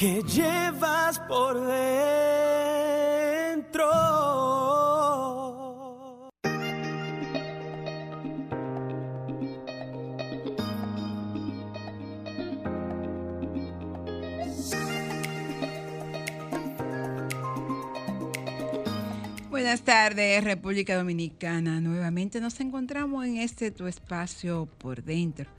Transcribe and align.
que 0.00 0.22
llevas 0.22 1.20
por 1.28 1.60
dentro. 1.60 1.76
Buenas 19.50 19.82
tardes, 19.82 20.42
República 20.42 20.96
Dominicana. 20.96 21.82
Nuevamente 21.82 22.40
nos 22.40 22.58
encontramos 22.60 23.26
en 23.26 23.36
este 23.36 23.70
tu 23.70 23.86
espacio 23.86 24.66
por 24.78 25.02
dentro, 25.02 25.50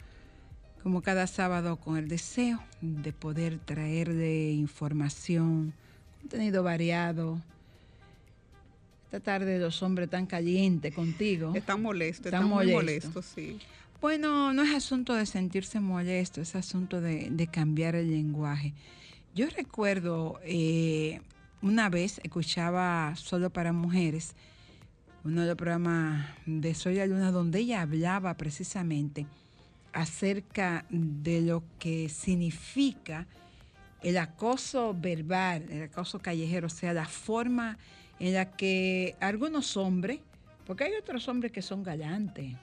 como 0.84 1.02
cada 1.02 1.28
sábado 1.28 1.78
con 1.78 1.98
el 1.98 2.08
deseo 2.08 2.60
de 2.82 3.14
poder 3.14 3.60
traer 3.60 4.14
de 4.14 4.52
información, 4.52 5.74
contenido 6.22 6.64
variado. 6.64 7.40
Esta 9.06 9.20
tarde 9.20 9.60
los 9.60 9.84
hombres 9.84 10.10
tan 10.10 10.26
calientes 10.26 10.94
contigo. 10.96 11.54
Están 11.56 11.82
molestos, 11.82 12.28
Están 12.28 12.46
muy 12.48 12.72
molestos. 12.72 13.14
molestos, 13.14 13.26
sí. 13.26 13.60
Bueno, 14.00 14.54
no 14.54 14.64
es 14.64 14.74
asunto 14.74 15.14
de 15.14 15.26
sentirse 15.26 15.80
molesto, 15.80 16.42
es 16.42 16.56
asunto 16.56 17.02
de, 17.02 17.30
de 17.30 17.48
cambiar 17.48 17.96
el 17.96 18.10
lenguaje. 18.10 18.74
Yo 19.36 19.48
recuerdo 19.50 20.40
eh, 20.44 21.22
una 21.62 21.90
vez 21.90 22.20
escuchaba 22.24 23.14
Solo 23.16 23.50
para 23.52 23.74
Mujeres, 23.74 24.34
uno 25.24 25.42
de 25.42 25.48
los 25.48 25.56
programas 25.56 26.26
de 26.48 26.74
Soy 26.74 26.96
la 26.96 27.06
Luna, 27.06 27.32
donde 27.32 27.60
ella 27.60 27.82
hablaba 27.82 28.34
precisamente 28.38 29.28
acerca 29.94 30.86
de 30.90 31.42
lo 31.42 31.64
que 31.80 32.10
significa 32.10 33.28
el 34.02 34.18
acoso 34.18 34.96
verbal, 35.00 35.66
el 35.70 35.84
acoso 35.84 36.20
callejero, 36.20 36.68
o 36.68 36.70
sea, 36.70 36.94
la 36.94 37.06
forma 37.06 37.78
en 38.20 38.34
la 38.34 38.52
que 38.52 39.16
algunos 39.20 39.78
hombres, 39.78 40.20
porque 40.66 40.86
hay 40.86 40.94
otros 41.00 41.28
hombres 41.28 41.52
que 41.52 41.62
son 41.62 41.84
galantes, 41.84 42.54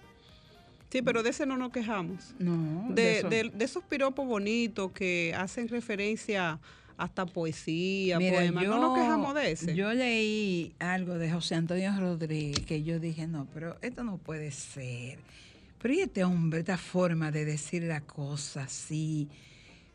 Sí, 0.91 1.03
pero 1.03 1.23
de 1.23 1.29
ese 1.31 1.45
no 1.45 1.59
nos 1.59 1.71
quejamos. 1.71 2.35
no, 2.39 2.87
De, 2.89 3.19
eso- 3.19 3.29
de- 3.29 3.51
de 3.51 3.65
esos 3.65 3.85
piropos 3.85 4.27
bonitos 4.27 4.91
que 4.93 5.35
hacen 5.37 5.69
referencia 5.69 6.59
hasta 6.97 7.27
poesía, 7.27 8.19
Mira, 8.19 8.37
poemas. 8.39 8.65
no 8.65 8.79
nos 8.81 8.99
quejamos 8.99 9.35
de 9.35 9.51
ese. 9.53 9.75
Yo 9.77 9.93
leí 9.93 10.73
algo 10.79 11.15
de 11.19 11.31
José 11.31 11.57
Antonio 11.57 11.93
Rodríguez 12.01 12.65
que 12.65 12.83
yo 12.83 12.99
dije, 12.99 13.27
no, 13.27 13.47
pero 13.53 13.77
esto 13.83 14.03
no 14.03 14.17
puede 14.17 14.51
ser. 14.51 15.19
Pero 15.81 15.95
y 15.95 16.01
este 16.01 16.25
hombre, 16.25 16.61
esta 16.61 16.77
forma 16.77 17.31
de 17.31 17.45
decir 17.45 17.85
la 17.85 18.01
cosa 18.01 18.65
así, 18.65 19.29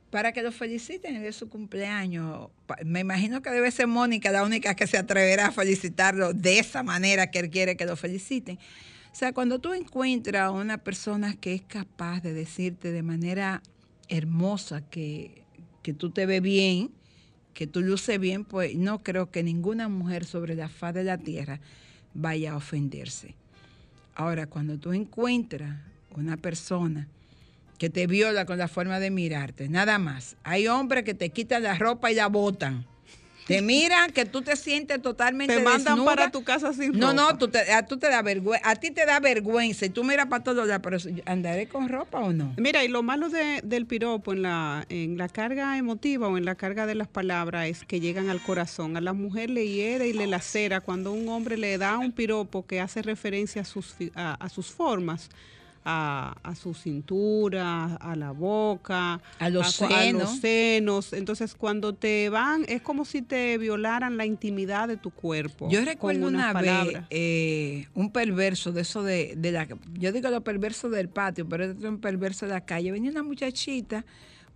para 0.09 0.31
que 0.31 0.43
lo 0.43 0.51
feliciten 0.51 1.21
de 1.21 1.33
su 1.33 1.49
cumpleaños. 1.49 2.49
Me 2.85 2.99
imagino 2.99 3.41
que 3.41 3.49
debe 3.49 3.71
ser 3.71 3.87
Mónica 3.87 4.31
la 4.31 4.43
única 4.43 4.75
que 4.75 4.85
se 4.85 4.97
atreverá 4.97 5.47
a 5.47 5.51
felicitarlo 5.51 6.33
de 6.33 6.59
esa 6.59 6.83
manera 6.83 7.31
que 7.31 7.39
él 7.39 7.49
quiere 7.49 7.75
que 7.75 7.85
lo 7.85 7.95
feliciten. 7.95 8.59
O 9.11 9.15
sea, 9.15 9.33
cuando 9.33 9.59
tú 9.59 9.73
encuentras 9.73 10.43
a 10.43 10.51
una 10.51 10.77
persona 10.77 11.35
que 11.35 11.53
es 11.53 11.63
capaz 11.63 12.21
de 12.21 12.33
decirte 12.33 12.91
de 12.91 13.03
manera 13.03 13.63
hermosa 14.07 14.87
que, 14.87 15.43
que 15.81 15.93
tú 15.93 16.11
te 16.11 16.25
ves 16.25 16.41
bien, 16.41 16.91
que 17.53 17.67
tú 17.67 17.81
luces 17.81 18.19
bien, 18.19 18.45
pues 18.45 18.75
no 18.75 19.03
creo 19.03 19.31
que 19.31 19.43
ninguna 19.43 19.89
mujer 19.89 20.25
sobre 20.25 20.55
la 20.55 20.69
faz 20.69 20.93
de 20.93 21.03
la 21.03 21.17
tierra 21.17 21.59
vaya 22.13 22.53
a 22.53 22.57
ofenderse. 22.57 23.35
Ahora, 24.15 24.47
cuando 24.47 24.77
tú 24.77 24.93
encuentras 24.93 25.79
una 26.15 26.37
persona 26.37 27.07
que 27.77 27.89
te 27.89 28.07
viola 28.07 28.45
con 28.45 28.57
la 28.57 28.67
forma 28.67 28.99
de 28.99 29.09
mirarte, 29.09 29.67
nada 29.67 29.97
más. 29.99 30.37
Hay 30.43 30.67
hombres 30.67 31.03
que 31.03 31.13
te 31.13 31.29
quitan 31.29 31.63
la 31.63 31.75
ropa 31.75 32.11
y 32.11 32.15
la 32.15 32.27
botan. 32.27 32.85
Te 33.47 33.61
miran 33.61 34.11
que 34.11 34.25
tú 34.25 34.41
te 34.41 34.55
sientes 34.55 35.01
totalmente 35.01 35.57
Te 35.57 35.63
mandan 35.63 35.95
desnuda. 35.95 36.05
para 36.15 36.31
tu 36.31 36.43
casa 36.43 36.71
sin 36.71 36.91
No, 36.97 37.11
no, 37.13 37.37
tú 37.37 37.49
te, 37.49 37.59
a, 37.73 37.85
tú 37.85 37.97
te 37.97 38.07
da 38.09 38.21
vergüenza, 38.21 38.69
a 38.69 38.75
ti 38.77 38.91
te 38.91 39.05
da 39.05 39.19
vergüenza 39.19 39.85
y 39.85 39.89
tú 39.89 40.03
miras 40.05 40.27
para 40.27 40.43
todos 40.43 40.65
lados, 40.67 40.81
pero 40.83 40.97
¿andaré 41.25 41.67
con 41.67 41.89
ropa 41.89 42.19
o 42.19 42.31
no? 42.31 42.53
Mira, 42.57 42.83
y 42.85 42.87
lo 42.87 43.03
malo 43.03 43.29
de- 43.29 43.59
del 43.63 43.85
piropo 43.85 44.31
en 44.31 44.43
la, 44.43 44.85
en 44.89 45.17
la 45.17 45.27
carga 45.27 45.77
emotiva 45.77 46.27
o 46.29 46.37
en 46.37 46.45
la 46.45 46.55
carga 46.55 46.85
de 46.85 46.95
las 46.95 47.07
palabras 47.09 47.67
es 47.67 47.83
que 47.83 47.99
llegan 47.99 48.29
al 48.29 48.41
corazón. 48.41 48.95
A 48.95 49.01
la 49.01 49.13
mujer 49.13 49.49
le 49.49 49.67
hiere 49.67 50.07
y 50.07 50.13
le 50.13 50.25
lacera 50.27 50.79
cuando 50.79 51.11
un 51.11 51.27
hombre 51.27 51.57
le 51.57 51.77
da 51.77 51.97
un 51.97 52.11
piropo 52.13 52.65
que 52.65 52.79
hace 52.79 53.01
referencia 53.01 53.63
a 53.63 53.65
sus, 53.65 53.95
a, 54.15 54.35
a 54.35 54.49
sus 54.49 54.67
formas. 54.67 55.29
A, 55.85 56.37
a 56.43 56.55
su 56.55 56.73
cintura, 56.73 57.95
a 57.95 58.15
la 58.15 58.31
boca, 58.31 59.19
A 59.37 59.49
los 59.49 59.81
a 59.81 59.87
senos. 59.89 60.21
los 60.21 60.39
senos. 60.39 61.11
Entonces, 61.13 61.55
cuando 61.55 61.93
te 61.93 62.29
van, 62.29 62.63
es 62.69 62.81
como 62.81 63.03
si 63.03 63.21
te 63.21 63.57
violaran 63.57 64.15
la 64.15 64.25
intimidad 64.25 64.87
de 64.87 64.95
tu 64.95 65.11
cuerpo. 65.11 65.67
Yo 65.69 65.83
recuerdo 65.83 66.27
una 66.27 66.53
vez 66.53 66.99
eh, 67.09 67.87
un 67.95 68.11
perverso 68.11 68.71
de 68.71 68.81
eso 68.81 69.03
de, 69.03 69.33
de 69.35 69.51
la... 69.51 69.67
Yo 69.99 70.11
digo 70.13 70.29
lo 70.29 70.41
perverso 70.41 70.89
del 70.89 71.09
patio, 71.09 71.49
pero 71.49 71.65
este 71.65 71.79
es 71.79 71.89
un 71.89 71.99
perverso 71.99 72.45
de 72.45 72.53
la 72.53 72.61
calle. 72.61 72.91
Venía 72.91 73.11
una 73.11 73.23
muchachita 73.23 74.05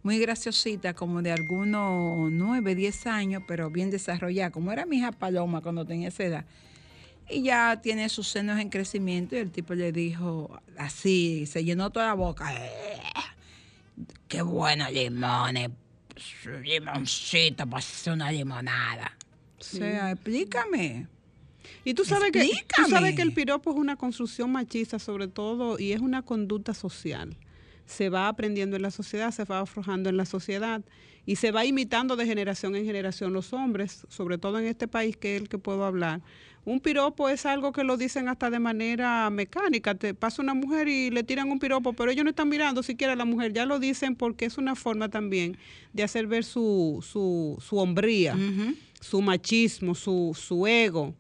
muy 0.04 0.20
graciosita, 0.20 0.94
como 0.94 1.22
de 1.22 1.34
algunos 1.34 2.32
nueve, 2.32 2.76
diez 2.76 3.06
años, 3.06 3.44
pero 3.48 3.70
bien 3.70 3.90
desarrollada, 3.90 4.52
como 4.52 4.72
era 4.72 4.86
mi 4.86 5.00
hija 5.00 5.12
Paloma 5.12 5.60
cuando 5.60 5.84
tenía 5.84 6.08
esa 6.08 6.24
edad. 6.24 6.46
Y 7.30 7.44
ya 7.44 7.80
tiene 7.82 8.08
sus 8.10 8.28
senos 8.28 8.60
en 8.60 8.70
crecimiento 8.70 9.36
y 9.36 9.40
el 9.40 9.52
tipo 9.52 9.74
le 9.76 9.92
dijo 9.92 10.62
así, 10.78 11.46
se 11.46 11.64
llenó 11.64 11.90
toda 11.90 12.08
la 12.08 12.14
boca. 12.14 12.54
"Eh, 12.54 13.00
Qué 14.28 14.42
bueno 14.42 14.86
limones, 14.92 15.70
limoncito 16.64 17.66
para 17.66 17.80
hacer 17.80 18.14
una 18.14 18.32
limonada. 18.32 19.18
O 19.60 19.64
sea, 19.64 20.12
explícame. 20.12 21.08
Y 21.84 21.94
tú 21.94 22.04
sabes, 22.06 22.32
que, 22.32 22.42
tú 22.76 22.90
sabes 22.90 23.16
que 23.16 23.22
el 23.22 23.34
piropo 23.34 23.72
es 23.72 23.78
una 23.78 23.96
construcción 23.96 24.52
machista 24.52 25.00
sobre 25.00 25.28
todo 25.28 25.80
y 25.80 25.94
es 25.94 26.02
una 26.02 26.22
conducta 26.22 26.74
social. 26.74 27.38
Se 27.86 28.10
va 28.10 28.28
aprendiendo 28.28 28.76
en 28.76 28.82
la 28.82 28.92
sociedad, 28.92 29.32
se 29.32 29.46
va 29.46 29.62
aflojando 29.62 30.10
en 30.10 30.18
la 30.18 30.26
sociedad 30.26 30.82
y 31.26 31.38
se 31.38 31.52
va 31.52 31.64
imitando 31.66 32.16
de 32.18 32.26
generación 32.26 32.76
en 32.76 32.86
generación 32.86 33.32
los 33.34 33.54
hombres, 33.54 34.06
sobre 34.10 34.38
todo 34.38 34.60
en 34.60 34.66
este 34.66 34.88
país 34.88 35.16
que 35.16 35.36
es 35.36 35.42
el 35.42 35.50
que 35.50 35.58
puedo 35.58 35.86
hablar. 35.86 36.22
Un 36.68 36.82
piropo 36.82 37.30
es 37.30 37.46
algo 37.46 37.72
que 37.72 37.86
lo 37.86 37.96
dicen 37.96 38.28
hasta 38.28 38.50
de 38.50 38.60
manera 38.60 39.30
mecánica. 39.30 39.96
Te 39.96 40.14
pasa 40.14 40.42
una 40.42 40.54
mujer 40.54 40.90
y 40.90 41.10
le 41.10 41.24
tiran 41.24 41.50
un 41.50 41.60
piropo, 41.60 41.94
pero 41.94 42.12
ellos 42.12 42.26
no 42.26 42.30
están 42.30 42.50
mirando 42.50 42.84
siquiera 42.84 43.14
a 43.14 43.16
la 43.16 43.24
mujer, 43.24 43.54
ya 43.54 43.66
lo 43.66 43.80
dicen 43.80 44.18
porque 44.18 44.44
es 44.44 44.58
una 44.58 44.76
forma 44.76 45.08
también 45.08 45.58
de 45.94 46.04
hacer 46.04 46.28
ver 46.28 46.44
su, 46.44 47.02
su, 47.10 47.58
su 47.66 47.78
hombría, 47.78 48.36
su 49.00 49.22
machismo, 49.22 49.96
su, 49.96 50.38
su 50.38 50.68
ego 50.68 51.16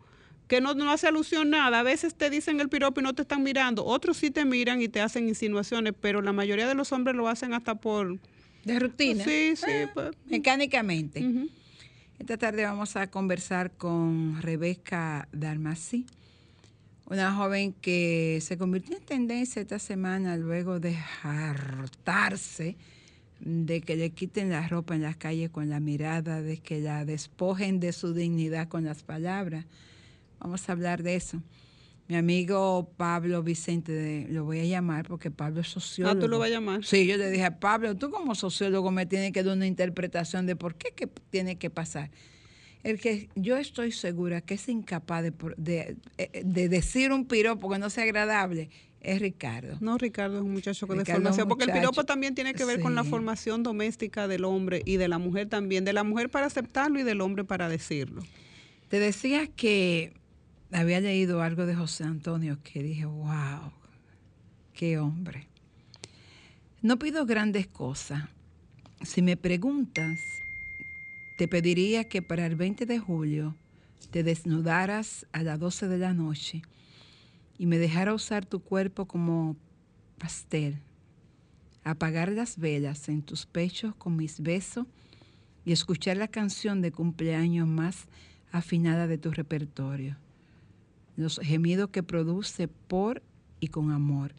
que 0.49 0.59
no, 0.59 0.73
no 0.73 0.91
hace 0.91 1.07
alusión 1.07 1.49
nada. 1.49 1.79
A 1.79 1.83
veces 1.83 2.13
te 2.13 2.29
dicen 2.29 2.59
el 2.59 2.67
piropo 2.67 2.99
y 2.99 3.03
no 3.03 3.15
te 3.15 3.21
están 3.21 3.41
mirando. 3.41 3.85
Otros 3.85 4.17
sí 4.17 4.31
te 4.31 4.43
miran 4.43 4.81
y 4.81 4.89
te 4.89 4.99
hacen 4.99 5.29
insinuaciones, 5.29 5.93
pero 6.01 6.21
la 6.21 6.33
mayoría 6.33 6.67
de 6.67 6.75
los 6.75 6.91
hombres 6.91 7.15
lo 7.15 7.29
hacen 7.29 7.53
hasta 7.53 7.75
por... 7.75 8.19
De 8.65 8.79
rutina. 8.79 9.23
Sí, 9.23 9.55
sí. 9.55 9.71
Pues. 9.93 10.09
mecánicamente. 10.25 11.25
Esta 12.19 12.35
tarde 12.35 12.65
vamos 12.65 12.95
a 12.95 13.07
conversar 13.07 13.71
con 13.71 14.41
Rebeca 14.41 15.29
Dalmasí, 15.31 16.07
una 17.05 17.35
joven 17.35 17.73
que 17.73 18.39
se 18.41 18.57
convirtió 18.57 18.97
en 18.97 19.03
tendencia 19.03 19.61
esta 19.61 19.77
semana 19.77 20.35
luego 20.35 20.79
de 20.79 20.97
hartarse 21.21 22.75
de 23.39 23.81
que 23.81 23.95
le 23.95 24.09
quiten 24.09 24.49
la 24.49 24.67
ropa 24.67 24.95
en 24.95 25.03
las 25.03 25.15
calles 25.15 25.51
con 25.51 25.69
la 25.69 25.79
mirada, 25.79 26.41
de 26.41 26.57
que 26.57 26.81
la 26.81 27.05
despojen 27.05 27.79
de 27.79 27.93
su 27.93 28.15
dignidad 28.15 28.67
con 28.67 28.83
las 28.83 29.03
palabras. 29.03 29.65
Vamos 30.39 30.67
a 30.67 30.71
hablar 30.71 31.03
de 31.03 31.15
eso. 31.15 31.41
Mi 32.09 32.15
amigo 32.15 32.89
Pablo 32.95 33.43
Vicente, 33.43 33.91
de- 33.91 34.27
lo 34.29 34.45
voy 34.45 34.59
a 34.59 34.63
llamar 34.65 35.05
porque 35.07 35.29
Pablo 35.29 35.59
es 35.61 35.67
sociólogo. 35.67 36.17
Ah, 36.17 36.19
tú 36.19 36.27
lo 36.29 36.39
vas 36.39 36.47
a 36.47 36.51
llamar. 36.53 36.85
Sí, 36.85 37.05
yo 37.05 37.17
le 37.17 37.29
dije 37.29 37.43
a 37.43 37.59
Pablo, 37.59 37.95
tú 37.95 38.09
como 38.09 38.33
sociólogo 38.33 38.91
me 38.91 39.05
tienes 39.05 39.33
que 39.33 39.43
dar 39.43 39.55
una 39.57 39.67
interpretación 39.67 40.45
de 40.45 40.55
por 40.55 40.75
qué 40.75 40.91
que 40.95 41.07
tiene 41.07 41.57
que 41.57 41.69
pasar. 41.69 42.09
El 42.83 42.99
que 43.01 43.27
yo 43.35 43.57
estoy 43.57 43.91
segura 43.91 44.39
que 44.39 44.53
es 44.53 44.69
incapaz 44.69 45.23
de, 45.23 45.33
de- 45.57 45.97
eh, 46.17 46.41
de 46.45 46.69
decir 46.69 47.11
un 47.11 47.25
piropo 47.25 47.69
que 47.69 47.77
no 47.79 47.89
sea 47.89 48.05
agradable 48.05 48.69
es 49.01 49.19
Ricardo. 49.19 49.77
No, 49.81 49.97
Ricardo 49.97 50.37
es 50.37 50.43
un 50.43 50.53
muchacho 50.53 50.87
con 50.87 50.97
formación, 51.05 51.47
porque 51.49 51.65
el 51.65 51.71
piropo 51.71 52.03
también 52.05 52.35
tiene 52.35 52.53
que 52.53 52.63
ver 52.63 52.79
con 52.79 52.95
la 52.95 53.03
formación 53.03 53.63
doméstica 53.63 54.27
del 54.29 54.45
hombre 54.45 54.81
y 54.85 54.95
de 54.95 55.07
la 55.09 55.17
mujer 55.17 55.49
también, 55.49 55.83
de 55.83 55.91
la 55.93 56.03
mujer 56.05 56.29
para 56.29 56.45
aceptarlo 56.45 56.99
y 56.99 57.03
del 57.03 57.19
hombre 57.19 57.43
para 57.43 57.67
decirlo. 57.67 58.21
Te 58.89 58.99
decía 58.99 59.47
que 59.47 60.13
había 60.71 60.99
leído 60.99 61.41
algo 61.41 61.65
de 61.65 61.75
José 61.75 62.03
Antonio 62.03 62.57
que 62.63 62.83
dije, 62.83 63.05
wow, 63.05 63.71
qué 64.73 64.99
hombre. 64.99 65.47
No 66.81 66.99
pido 66.99 67.25
grandes 67.25 67.67
cosas. 67.67 68.23
Si 69.01 69.21
me 69.21 69.37
preguntas, 69.37 70.19
te 71.37 71.47
pediría 71.47 72.09
que 72.09 72.21
para 72.21 72.45
el 72.45 72.55
20 72.55 72.85
de 72.85 72.99
julio 72.99 73.55
te 74.11 74.23
desnudaras 74.23 75.27
a 75.31 75.43
las 75.43 75.59
12 75.59 75.87
de 75.87 75.97
la 75.97 76.13
noche 76.13 76.61
y 77.57 77.65
me 77.65 77.77
dejara 77.77 78.13
usar 78.13 78.45
tu 78.45 78.59
cuerpo 78.59 79.05
como 79.05 79.55
pastel, 80.17 80.79
apagar 81.83 82.31
las 82.31 82.57
velas 82.57 83.09
en 83.09 83.21
tus 83.21 83.45
pechos 83.45 83.95
con 83.95 84.15
mis 84.15 84.41
besos 84.41 84.85
y 85.65 85.71
escuchar 85.71 86.17
la 86.17 86.27
canción 86.27 86.81
de 86.81 86.91
cumpleaños 86.91 87.67
más 87.67 88.07
afinada 88.51 89.07
de 89.07 89.17
tu 89.17 89.31
repertorio, 89.31 90.17
los 91.17 91.39
gemidos 91.43 91.89
que 91.89 92.03
produce 92.03 92.69
por 92.69 93.21
y 93.59 93.67
con 93.67 93.91
amor. 93.91 94.33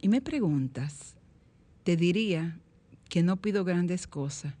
Y 0.00 0.08
me 0.08 0.20
preguntas, 0.20 1.14
te 1.84 1.96
diría 1.96 2.58
que 3.08 3.22
no 3.22 3.36
pido 3.36 3.64
grandes 3.64 4.06
cosas. 4.06 4.54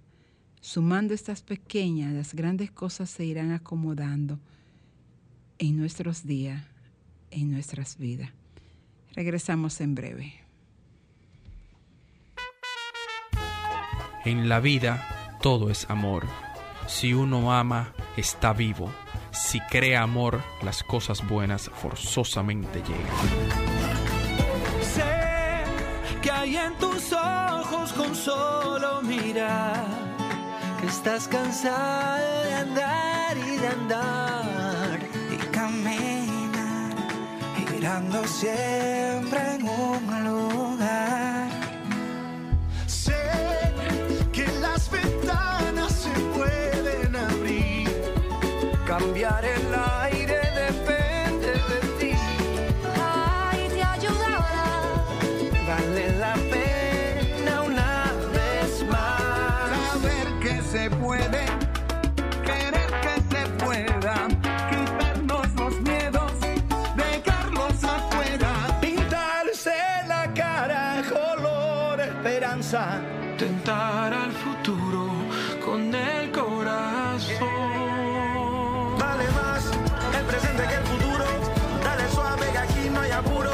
Sumando 0.60 1.12
estas 1.12 1.42
pequeñas, 1.42 2.14
las 2.14 2.34
grandes 2.34 2.70
cosas 2.70 3.10
se 3.10 3.24
irán 3.24 3.50
acomodando 3.50 4.38
en 5.58 5.76
nuestros 5.76 6.24
días, 6.24 6.64
en 7.32 7.50
nuestras 7.50 7.98
vidas. 7.98 8.30
Regresamos 9.14 9.80
en 9.80 9.94
breve. 9.96 10.34
En 14.24 14.48
la 14.48 14.60
vida 14.60 15.38
todo 15.42 15.70
es 15.70 15.90
amor. 15.90 16.28
Si 16.86 17.12
uno 17.12 17.52
ama, 17.52 17.92
está 18.16 18.52
vivo. 18.52 18.92
Si 19.32 19.60
crea 19.60 20.02
amor, 20.02 20.42
las 20.62 20.82
cosas 20.82 21.26
buenas 21.26 21.70
forzosamente 21.70 22.82
llegan. 22.82 23.62
Sé 24.82 25.64
que 26.20 26.30
hay 26.30 26.56
en 26.56 26.74
tus 26.76 27.12
ojos 27.12 27.92
con 27.94 28.14
solo 28.14 29.00
mirar 29.02 29.86
que 30.80 30.86
estás 30.86 31.28
cansado 31.28 32.42
de 32.44 32.54
andar 32.54 33.36
y 33.38 33.56
de 33.56 33.68
andar 33.68 35.00
y 35.32 35.36
caminar 35.50 36.94
girando 37.56 38.26
siempre 38.26 39.54
en 39.54 39.68
un 39.68 40.24
lugar. 40.24 40.71
Esperanza. 72.72 73.00
Tentar 73.38 74.14
al 74.14 74.32
futuro 74.32 75.10
con 75.64 75.94
el 75.94 76.30
corazón. 76.30 77.48
Vale 78.98 79.24
más 79.32 79.70
el 80.18 80.24
presente 80.24 80.62
que 80.68 80.74
el 80.74 80.84
futuro. 80.84 81.24
Dale 81.84 82.08
suave 82.10 82.46
que 82.52 82.58
aquí 82.58 82.90
no 82.90 83.00
hay 83.00 83.10
apuro. 83.10 83.50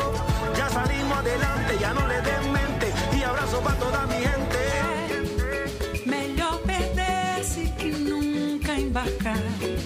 Ya 0.56 0.68
salimos 0.68 1.18
adelante, 1.18 1.78
ya 1.80 1.94
no 1.94 2.06
le 2.06 2.20
den 2.20 2.52
mente. 2.52 2.92
Y 3.16 3.22
abrazo 3.22 3.60
para 3.60 3.78
toda 3.78 4.06
mi 4.06 4.16
gente. 4.16 4.58
Melhor 6.04 6.60
perder-se 6.62 7.74
que 7.74 7.90
nunca 7.92 8.74
embarcar. 8.76 9.77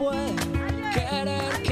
Puede, 0.00 0.34
querer 0.94 1.69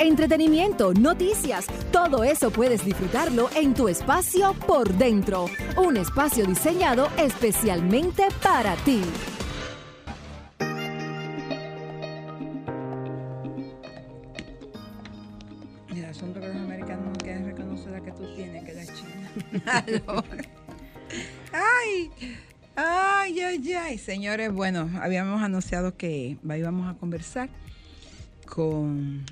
entretenimiento, 0.00 0.94
noticias, 0.94 1.66
todo 1.92 2.24
eso 2.24 2.50
puedes 2.50 2.84
disfrutarlo 2.84 3.50
en 3.54 3.74
tu 3.74 3.88
espacio 3.88 4.54
por 4.66 4.92
dentro. 4.94 5.46
Un 5.76 5.98
espacio 5.98 6.46
diseñado 6.46 7.08
especialmente 7.18 8.24
para 8.42 8.74
ti. 8.76 9.02
El 15.94 16.04
asunto 16.06 16.40
que 16.40 16.48
los 16.48 16.56
americanos 16.56 17.18
quieren 17.22 17.44
reconocer 17.44 17.92
la 17.92 18.00
que 18.00 18.12
tú 18.12 18.34
tienes, 18.34 18.64
que 18.64 18.72
la 18.72 18.86
China. 18.86 19.30
¡Ay! 21.52 22.10
Ay, 22.76 23.40
ay, 23.40 23.72
ay, 23.74 23.98
señores, 23.98 24.50
bueno, 24.52 24.88
habíamos 25.02 25.42
anunciado 25.42 25.96
que 25.96 26.38
íbamos 26.42 26.88
a 26.88 26.98
conversar 26.98 27.50
con 28.46 29.26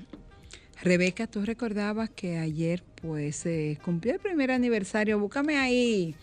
Rebeca. 0.81 1.27
Tú 1.27 1.45
recordabas 1.45 2.09
que 2.09 2.37
ayer, 2.37 2.83
pues, 3.01 3.35
se 3.35 3.77
cumplió 3.83 4.13
el 4.13 4.19
primer 4.19 4.51
aniversario. 4.51 5.19
Búscame 5.19 5.57
ahí, 5.57 6.15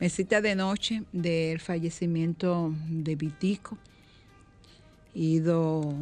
mesita 0.00 0.40
de 0.40 0.54
noche 0.54 1.02
del 1.12 1.60
fallecimiento 1.60 2.74
de 2.88 3.16
Vitico. 3.16 3.78
Ido 5.14 5.94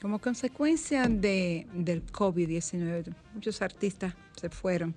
como 0.00 0.18
consecuencia 0.18 1.06
de, 1.06 1.66
del 1.74 2.04
COVID-19. 2.06 3.14
Muchos 3.34 3.62
artistas 3.62 4.14
se 4.40 4.48
fueron. 4.48 4.94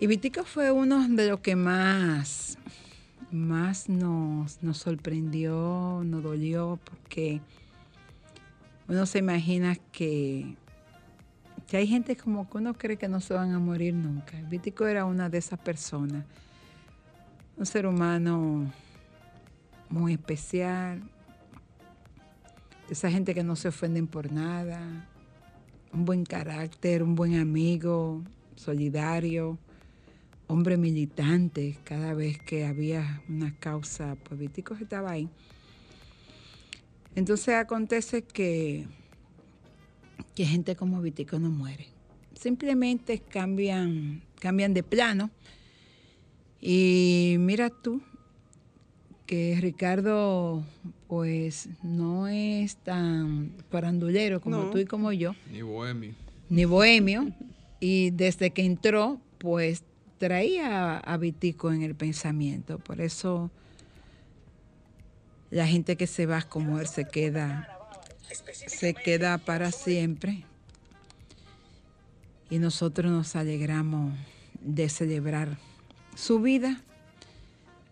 Y 0.00 0.08
Vitico 0.08 0.44
fue 0.44 0.72
uno 0.72 1.06
de 1.08 1.28
los 1.28 1.40
que 1.40 1.54
más, 1.54 2.58
más 3.30 3.88
nos, 3.88 4.60
nos 4.60 4.78
sorprendió, 4.78 6.02
nos 6.04 6.24
dolió, 6.24 6.80
porque 6.84 7.40
uno 8.88 9.06
se 9.06 9.18
imagina 9.18 9.76
que, 9.92 10.56
que 11.66 11.76
hay 11.76 11.86
gente 11.86 12.16
como 12.16 12.48
que 12.48 12.58
uno 12.58 12.74
cree 12.74 12.96
que 12.96 13.08
no 13.08 13.20
se 13.20 13.34
van 13.34 13.52
a 13.52 13.58
morir 13.58 13.94
nunca. 13.94 14.40
Vitico 14.42 14.86
era 14.86 15.04
una 15.04 15.28
de 15.28 15.38
esas 15.38 15.58
personas, 15.58 16.24
un 17.56 17.66
ser 17.66 17.86
humano 17.86 18.70
muy 19.88 20.14
especial, 20.14 21.02
esa 22.90 23.10
gente 23.10 23.34
que 23.34 23.42
no 23.42 23.56
se 23.56 23.68
ofenden 23.68 24.06
por 24.06 24.30
nada, 24.32 25.08
un 25.92 26.04
buen 26.04 26.24
carácter, 26.24 27.02
un 27.02 27.14
buen 27.14 27.38
amigo, 27.38 28.22
solidario, 28.56 29.58
hombre 30.46 30.76
militante, 30.76 31.78
cada 31.84 32.14
vez 32.14 32.38
que 32.38 32.66
había 32.66 33.22
una 33.28 33.54
causa, 33.58 34.16
pues 34.22 34.38
Vitico 34.38 34.74
estaba 34.74 35.12
ahí. 35.12 35.28
Entonces 37.14 37.54
acontece 37.54 38.22
que, 38.22 38.86
que 40.34 40.44
gente 40.46 40.76
como 40.76 41.00
Vitico 41.02 41.38
no 41.38 41.50
muere. 41.50 41.86
Simplemente 42.34 43.18
cambian, 43.20 44.22
cambian 44.40 44.72
de 44.74 44.82
plano. 44.82 45.30
Y 46.60 47.36
mira 47.38 47.70
tú, 47.70 48.00
que 49.26 49.58
Ricardo 49.60 50.64
pues 51.08 51.68
no 51.82 52.28
es 52.28 52.76
tan 52.76 53.52
parandulero 53.70 54.40
como 54.40 54.56
No. 54.58 54.70
tú 54.70 54.78
y 54.78 54.84
como 54.86 55.12
yo, 55.12 55.34
Ni 55.50 55.62
bohemio. 55.62 56.14
ni 56.48 56.64
bohemio, 56.64 57.32
y 57.80 58.10
desde 58.10 58.50
que 58.50 58.64
entró, 58.64 59.20
pues 59.38 59.82
traía 60.18 60.98
a 60.98 61.16
Vitico 61.16 61.72
en 61.72 61.82
el 61.82 61.94
pensamiento. 61.94 62.78
Por 62.78 63.00
eso 63.00 63.50
la 65.52 65.66
gente 65.66 65.96
que 65.96 66.06
se 66.06 66.24
va 66.24 66.40
como 66.40 66.80
él 66.80 66.86
se 66.86 67.04
queda, 67.04 67.68
se 68.66 68.94
queda 68.94 69.36
para 69.36 69.70
siempre. 69.70 70.44
Y 72.48 72.58
nosotros 72.58 73.12
nos 73.12 73.36
alegramos 73.36 74.14
de 74.62 74.88
celebrar 74.88 75.58
su 76.16 76.40
vida 76.40 76.80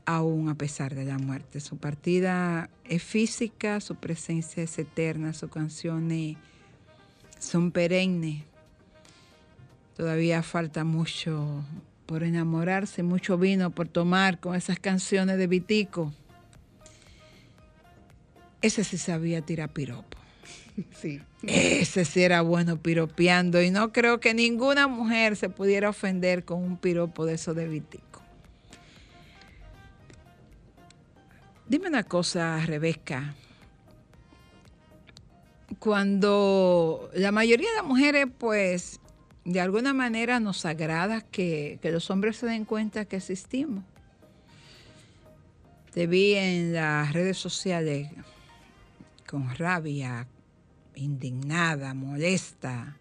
aún 0.07 0.49
a 0.49 0.55
pesar 0.55 0.95
de 0.95 1.05
la 1.05 1.19
muerte. 1.19 1.61
Su 1.61 1.77
partida 1.77 2.71
es 2.85 3.03
física, 3.03 3.81
su 3.81 3.95
presencia 3.95 4.63
es 4.63 4.79
eterna, 4.79 5.35
sus 5.35 5.51
canciones 5.51 6.39
son 7.39 7.73
perennes. 7.73 8.43
Todavía 9.99 10.43
falta 10.43 10.85
mucho 10.85 11.63
por 12.07 12.23
enamorarse, 12.23 13.03
mucho 13.03 13.37
vino 13.37 13.71
por 13.71 13.87
tomar 13.87 14.41
con 14.41 14.55
esas 14.55 14.79
canciones 14.79 15.37
de 15.37 15.47
Vitico. 15.47 16.15
Ese 18.63 18.85
sí 18.85 18.99
sabía 18.99 19.43
tirar 19.43 19.71
piropo. 19.71 20.19
Sí. 21.01 21.21
Ese 21.43 22.05
sí 22.05 22.23
era 22.23 22.41
bueno 22.43 22.79
piropeando 22.79 23.61
y 23.61 23.71
no 23.71 23.93
creo 23.93 24.21
que 24.21 24.33
ninguna 24.35 24.89
mujer 24.89 25.37
se 25.37 25.49
pudiera 25.49 25.91
ofender 25.91 26.45
con 26.45 26.63
un 26.63 26.77
piropo 26.77 27.27
de 27.27 27.35
eso 27.35 27.55
de 27.55 27.69
Vitico. 27.69 28.23
Dime 31.69 31.89
una 31.89 32.03
cosa, 32.03 32.65
Rebeca. 32.65 33.35
Cuando 35.79 37.11
la 37.15 37.31
mayoría 37.31 37.71
de 37.71 37.77
las 37.77 37.85
mujeres, 37.85 38.27
pues, 38.39 39.01
de 39.45 39.61
alguna 39.61 39.95
manera 39.95 40.41
nos 40.41 40.65
agrada 40.67 41.21
que, 41.21 41.79
que 41.81 41.91
los 41.91 42.11
hombres 42.11 42.39
se 42.39 42.47
den 42.47 42.65
cuenta 42.65 43.05
que 43.05 43.17
existimos. 43.17 43.85
Te 45.93 46.07
vi 46.07 46.35
en 46.35 46.73
las 46.73 47.13
redes 47.13 47.39
sociales 47.39 48.09
con 49.31 49.55
rabia, 49.55 50.27
indignada, 50.97 51.95
molesta. 51.95 52.97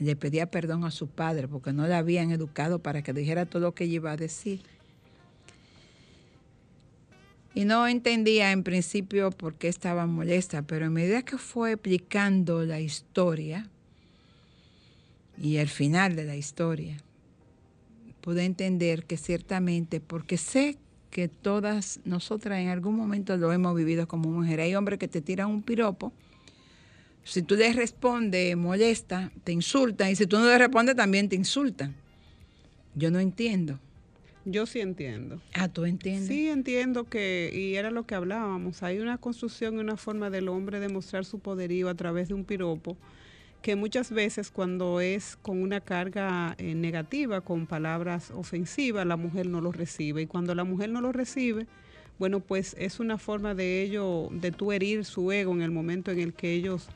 Le 0.00 0.16
pedía 0.16 0.50
perdón 0.50 0.82
a 0.82 0.90
su 0.90 1.06
padre 1.06 1.46
porque 1.46 1.72
no 1.72 1.86
la 1.86 1.98
habían 1.98 2.32
educado 2.32 2.80
para 2.80 3.02
que 3.02 3.12
dijera 3.12 3.46
todo 3.46 3.62
lo 3.62 3.72
que 3.72 3.84
ella 3.84 3.94
iba 3.94 4.10
a 4.10 4.16
decir. 4.16 4.62
Y 7.54 7.64
no 7.66 7.86
entendía 7.86 8.50
en 8.50 8.64
principio 8.64 9.30
por 9.30 9.54
qué 9.54 9.68
estaba 9.68 10.06
molesta, 10.06 10.62
pero 10.62 10.86
a 10.86 10.90
medida 10.90 11.22
que 11.22 11.38
fue 11.38 11.72
explicando 11.72 12.64
la 12.64 12.80
historia 12.80 13.68
y 15.40 15.58
el 15.58 15.68
final 15.68 16.16
de 16.16 16.24
la 16.24 16.34
historia, 16.34 16.96
pude 18.22 18.44
entender 18.44 19.04
que 19.04 19.16
ciertamente, 19.16 20.00
porque 20.00 20.36
sé 20.36 20.78
que 21.10 21.28
todas 21.28 22.00
nosotras 22.04 22.58
en 22.60 22.68
algún 22.68 22.96
momento 22.96 23.36
lo 23.36 23.52
hemos 23.52 23.74
vivido 23.74 24.06
como 24.06 24.30
mujer, 24.30 24.60
hay 24.60 24.74
hombres 24.74 24.98
que 24.98 25.08
te 25.08 25.20
tiran 25.20 25.48
un 25.48 25.62
piropo, 25.62 26.12
si 27.24 27.42
tú 27.42 27.56
le 27.56 27.72
respondes 27.72 28.56
molesta, 28.56 29.30
te 29.44 29.52
insultan, 29.52 30.10
y 30.10 30.16
si 30.16 30.26
tú 30.26 30.38
no 30.38 30.46
le 30.46 30.56
respondes 30.56 30.96
también 30.96 31.28
te 31.28 31.36
insultan. 31.36 31.94
Yo 32.94 33.10
no 33.10 33.20
entiendo. 33.20 33.78
Yo 34.46 34.64
sí 34.64 34.80
entiendo. 34.80 35.40
Ah, 35.52 35.68
¿tú 35.68 35.84
entiendes? 35.84 36.28
Sí, 36.28 36.48
entiendo 36.48 37.04
que, 37.04 37.50
y 37.52 37.74
era 37.74 37.90
lo 37.90 38.06
que 38.06 38.14
hablábamos, 38.14 38.82
hay 38.82 38.98
una 38.98 39.18
construcción 39.18 39.76
y 39.76 39.78
una 39.80 39.98
forma 39.98 40.30
del 40.30 40.48
hombre 40.48 40.80
de 40.80 40.88
mostrar 40.88 41.26
su 41.26 41.38
poderío 41.38 41.90
a 41.90 41.94
través 41.94 42.28
de 42.28 42.34
un 42.34 42.44
piropo, 42.44 42.96
que 43.62 43.76
muchas 43.76 44.10
veces 44.10 44.50
cuando 44.50 45.00
es 45.00 45.36
con 45.42 45.60
una 45.62 45.80
carga 45.80 46.54
eh, 46.58 46.74
negativa, 46.74 47.40
con 47.40 47.66
palabras 47.66 48.30
ofensivas, 48.30 49.06
la 49.06 49.16
mujer 49.16 49.46
no 49.46 49.60
lo 49.60 49.72
recibe. 49.72 50.22
Y 50.22 50.26
cuando 50.26 50.54
la 50.54 50.64
mujer 50.64 50.90
no 50.90 51.00
lo 51.00 51.12
recibe, 51.12 51.66
bueno, 52.18 52.40
pues 52.40 52.74
es 52.78 53.00
una 53.00 53.18
forma 53.18 53.54
de 53.54 53.82
ello, 53.82 54.28
de 54.30 54.50
tú 54.50 54.72
herir 54.72 55.04
su 55.04 55.30
ego 55.32 55.52
en 55.52 55.62
el 55.62 55.70
momento 55.70 56.10
en 56.10 56.20
el 56.20 56.34
que 56.34 56.52
ellos 56.52 56.88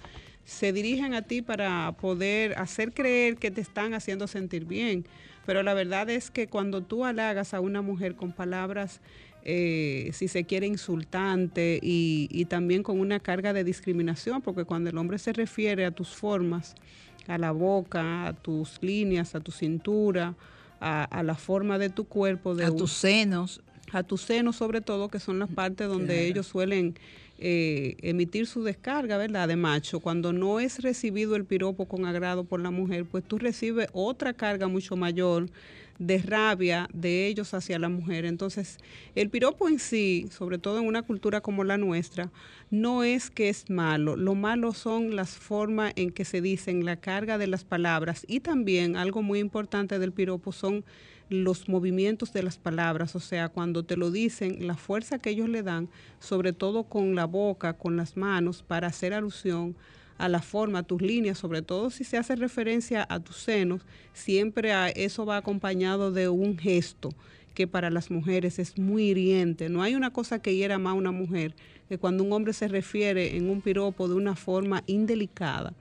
se 0.45 0.73
dirigen 0.73 1.15
a 1.15 1.23
ti 1.23 1.43
para 1.43 1.93
poder 2.01 2.59
hacer 2.59 2.93
creer 2.93 3.37
que 3.37 3.51
te 3.51 3.61
están 3.61 3.95
haciendo 3.95 4.27
sentir 4.27 4.65
bien. 4.65 5.05
Pero 5.47 5.63
la 5.63 5.75
verdad 5.75 6.09
es 6.11 6.31
que 6.31 6.47
cuando 6.47 6.83
tú 6.83 7.05
halagas 7.05 7.55
a 7.55 7.61
una 7.61 7.83
mujer 7.83 8.15
con 8.15 8.33
palabras, 8.33 9.01
eh, 9.45 10.11
si 10.13 10.29
se 10.29 10.45
quiere, 10.45 10.67
insultante 10.67 11.79
y, 11.83 12.29
y 12.31 12.45
también 12.47 12.83
con 12.83 13.01
una 13.01 13.21
carga 13.21 13.53
de 13.53 13.65
discriminación, 13.65 14.43
porque 14.43 14.65
cuando 14.65 14.91
el 14.91 14.99
hombre 14.99 15.19
se 15.19 15.33
refiere 15.33 15.85
a 15.85 15.91
tus 15.91 16.09
formas, 16.11 16.75
a 17.27 17.39
la 17.39 17.53
boca, 17.53 18.27
a 18.27 18.33
tus 18.33 18.79
líneas, 18.83 19.35
a 19.35 19.41
tu 19.41 19.53
cintura, 19.53 20.35
a, 20.81 21.05
a 21.05 21.23
la 21.23 21.35
forma 21.35 21.79
de 21.79 21.89
tu 21.91 22.05
cuerpo, 22.05 22.55
de 22.55 22.65
a 22.65 22.71
tus 22.75 22.93
senos. 22.93 23.61
a 23.93 24.03
tus 24.03 24.23
senos 24.23 24.57
sobre 24.57 24.81
todo, 24.81 25.09
que 25.09 25.21
son 25.21 25.39
las 25.39 25.49
partes 25.51 25.89
donde 25.89 26.15
Claro. 26.15 26.21
ellos 26.29 26.47
suelen 26.47 26.95
eh, 27.45 27.97
emitir 28.03 28.47
su 28.47 28.63
descarga, 28.63 29.17
¿verdad? 29.19 29.49
De 29.49 29.57
macho. 29.57 29.99
Cuando 30.01 30.33
no 30.33 30.61
es 30.61 30.81
recibido 30.83 31.35
el 31.35 31.45
piropo 31.45 31.87
con 31.87 32.07
agrado 32.07 32.45
por 32.45 32.61
la 32.61 32.71
mujer, 32.71 33.05
pues 33.05 33.25
tú 33.25 33.39
recibes 33.39 33.89
otra 33.93 34.33
carga 34.33 34.69
mucho 34.69 34.95
mayor 34.97 35.49
de 35.99 36.19
rabia 36.19 36.89
de 36.93 37.27
ellos 37.27 37.55
hacia 37.55 37.79
la 37.79 37.89
mujer. 37.89 38.25
Entonces, 38.25 38.79
el 39.15 39.31
piropo 39.31 39.69
en 39.69 39.79
sí, 39.79 40.29
sobre 40.31 40.59
todo 40.59 40.79
en 40.79 40.87
una 40.87 41.03
cultura 41.03 41.41
como 41.41 41.65
la 41.65 41.79
nuestra, 41.79 42.31
no 42.71 43.05
es 43.05 43.31
que 43.31 43.49
es 43.49 43.71
malo. 43.71 44.17
Lo 44.17 44.35
malo 44.35 44.73
son 44.73 45.15
las 45.17 45.31
formas 45.31 45.93
en 45.97 46.11
que 46.11 46.25
se 46.25 46.41
dicen, 46.41 46.85
la 46.85 46.97
carga 46.97 47.39
de 47.39 47.47
las 47.47 47.65
palabras 47.65 48.25
y 48.29 48.41
también 48.41 48.97
algo 48.97 49.23
muy 49.23 49.39
importante 49.39 49.99
del 49.99 50.13
piropo 50.13 50.53
son 50.53 50.85
los 51.29 51.69
movimientos 51.69 52.33
de 52.33 52.43
las 52.43 52.59
palabras, 52.59 53.17
o 53.17 53.21
sea, 53.21 53.49
cuando 53.49 53.85
te 53.85 53.97
lo 53.97 54.11
dicen, 54.11 54.67
la 54.67 54.77
fuerza 54.77 55.19
que 55.19 55.31
ellos 55.31 55.49
le 55.49 55.63
dan, 55.63 55.89
sobre 56.19 56.53
todo 56.53 56.85
con 56.85 57.15
la 57.15 57.25
boca, 57.25 57.73
con 57.73 57.97
las 57.97 58.17
manos, 58.17 58.63
para 58.63 58.89
hacer 58.89 59.15
alusión 59.15 59.75
la 60.29 60.41
forma, 60.43 60.81
a 60.81 60.83
tus 60.83 61.01
líneas, 61.03 61.39
sobre 61.39 61.63
todo 61.63 61.91
si 61.91 62.05
se 62.05 62.17
hace 62.19 62.37
referencia 62.37 63.07
a 63.09 63.21
tus 63.21 63.37
senos, 63.37 63.83
siempre 64.13 64.73
a- 64.73 64.89
eso 64.91 65.25
va 65.27 65.37
acompañado 65.37 66.13
de 66.13 66.29
un 66.29 66.57
gesto 66.59 67.11
que 67.55 67.67
para 67.67 67.91
las 67.91 68.11
mujeres 68.11 68.59
es 68.59 68.79
muy 68.79 69.11
hiriente. 69.11 69.69
No 69.69 69.83
hay 69.83 69.95
una 69.95 70.11
cosa 70.11 70.41
que 70.41 70.55
hiera 70.57 70.79
más 70.79 70.93
a 70.93 70.95
una 70.95 71.13
mujer 71.13 71.55
que 71.89 71.99
cuando 71.99 72.25
un 72.25 72.33
hombre 72.33 72.55
se 72.55 72.67
refiere 72.69 73.37
en 73.37 73.51
un 73.51 73.61
piropo 73.61 74.09
de 74.09 74.15
una 74.15 74.35
forma 74.37 74.83
indelicada, 74.87 75.75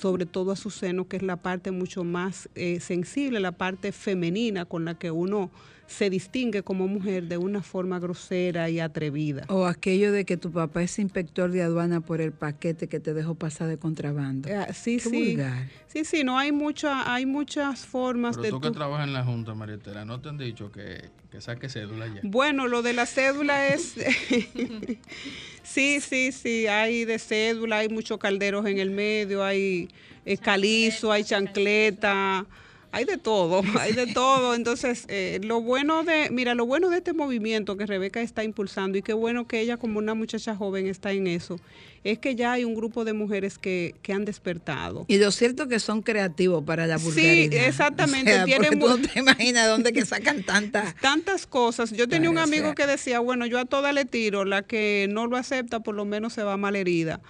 sobre 0.00 0.24
todo 0.24 0.52
a 0.52 0.56
su 0.56 0.70
seno, 0.70 1.06
que 1.08 1.18
es 1.18 1.22
la 1.22 1.36
parte 1.36 1.70
mucho 1.70 2.04
más 2.04 2.48
eh, 2.54 2.80
sensible, 2.80 3.38
la 3.40 3.52
parte 3.52 3.92
femenina 3.92 4.64
con 4.64 4.86
la 4.86 4.94
que 4.98 5.10
uno 5.10 5.50
se 5.90 6.08
distingue 6.08 6.62
como 6.62 6.86
mujer 6.86 7.24
de 7.24 7.36
una 7.36 7.62
forma 7.62 7.98
grosera 7.98 8.70
y 8.70 8.78
atrevida. 8.78 9.44
O 9.48 9.66
aquello 9.66 10.12
de 10.12 10.24
que 10.24 10.36
tu 10.36 10.52
papá 10.52 10.84
es 10.84 10.96
inspector 11.00 11.50
de 11.50 11.62
aduana 11.62 12.00
por 12.00 12.20
el 12.20 12.30
paquete 12.30 12.86
que 12.86 13.00
te 13.00 13.12
dejó 13.12 13.34
pasar 13.34 13.66
de 13.66 13.76
contrabando. 13.76 14.48
Eh, 14.48 14.66
sí, 14.72 14.98
Qué 14.98 15.10
sí. 15.10 15.34
vulgar. 15.34 15.68
Sí, 15.88 16.04
sí, 16.04 16.22
no 16.22 16.38
hay 16.38 16.52
mucha, 16.52 17.12
hay 17.12 17.26
muchas 17.26 17.84
formas 17.86 18.36
Pero 18.36 18.44
de 18.44 18.50
tú 18.50 18.60
que 18.60 18.70
trabajas 18.70 19.08
en 19.08 19.12
la 19.12 19.24
Junta, 19.24 19.54
Marietela, 19.54 20.04
¿no 20.04 20.20
te 20.20 20.28
han 20.28 20.38
dicho 20.38 20.70
que, 20.70 21.10
que 21.32 21.40
saque 21.40 21.68
cédula 21.68 22.06
ya? 22.06 22.20
Bueno, 22.22 22.68
lo 22.68 22.82
de 22.82 22.92
la 22.92 23.06
cédula 23.06 23.66
es. 23.66 23.94
sí, 25.64 26.00
sí, 26.00 26.30
sí. 26.30 26.68
Hay 26.68 27.04
de 27.04 27.18
cédula, 27.18 27.78
hay 27.78 27.88
muchos 27.88 28.18
calderos 28.18 28.64
en 28.66 28.78
el 28.78 28.90
medio, 28.90 29.42
hay 29.42 29.88
eh, 30.24 30.38
calizo, 30.38 31.10
hay 31.10 31.24
chancleta, 31.24 32.46
hay 32.92 33.04
de 33.04 33.18
todo, 33.18 33.62
hay 33.80 33.92
de 33.92 34.06
todo. 34.08 34.54
Entonces, 34.54 35.04
eh, 35.08 35.40
lo 35.42 35.60
bueno 35.60 36.04
de. 36.04 36.28
Mira, 36.30 36.54
lo 36.54 36.66
bueno 36.66 36.90
de 36.90 36.98
este 36.98 37.12
movimiento 37.12 37.76
que 37.76 37.86
Rebeca 37.86 38.20
está 38.20 38.44
impulsando 38.44 38.98
y 38.98 39.02
qué 39.02 39.12
bueno 39.12 39.46
que 39.46 39.60
ella, 39.60 39.76
como 39.76 39.98
una 39.98 40.14
muchacha 40.14 40.56
joven, 40.56 40.86
está 40.86 41.12
en 41.12 41.26
eso, 41.26 41.60
es 42.04 42.18
que 42.18 42.34
ya 42.34 42.52
hay 42.52 42.64
un 42.64 42.74
grupo 42.74 43.04
de 43.04 43.12
mujeres 43.12 43.58
que, 43.58 43.94
que 44.02 44.12
han 44.12 44.24
despertado. 44.24 45.04
Y 45.08 45.18
lo 45.18 45.30
cierto 45.30 45.68
que 45.68 45.78
son 45.80 46.02
creativos 46.02 46.64
para 46.64 46.86
la 46.86 46.98
Sí, 46.98 47.04
vulgaridad. 47.04 47.66
exactamente, 47.68 48.32
O 48.32 48.34
sea, 48.36 48.44
tienen 48.44 48.78
tú 48.78 48.88
no 48.88 48.98
te 48.98 49.18
imaginas 49.18 49.68
dónde 49.68 49.92
que 49.92 50.04
sacan 50.04 50.42
tantas. 50.42 50.94
tantas 51.00 51.46
cosas. 51.46 51.92
Yo 51.92 52.08
tenía 52.08 52.30
un 52.30 52.38
amigo 52.38 52.74
que 52.74 52.86
decía, 52.86 53.20
bueno, 53.20 53.46
yo 53.46 53.58
a 53.58 53.64
toda 53.66 53.92
le 53.92 54.04
tiro, 54.04 54.44
la 54.44 54.62
que 54.62 55.06
no 55.10 55.26
lo 55.26 55.36
acepta 55.36 55.80
por 55.80 55.94
lo 55.94 56.04
menos 56.04 56.32
se 56.32 56.42
va 56.42 56.56
malherida. 56.56 57.20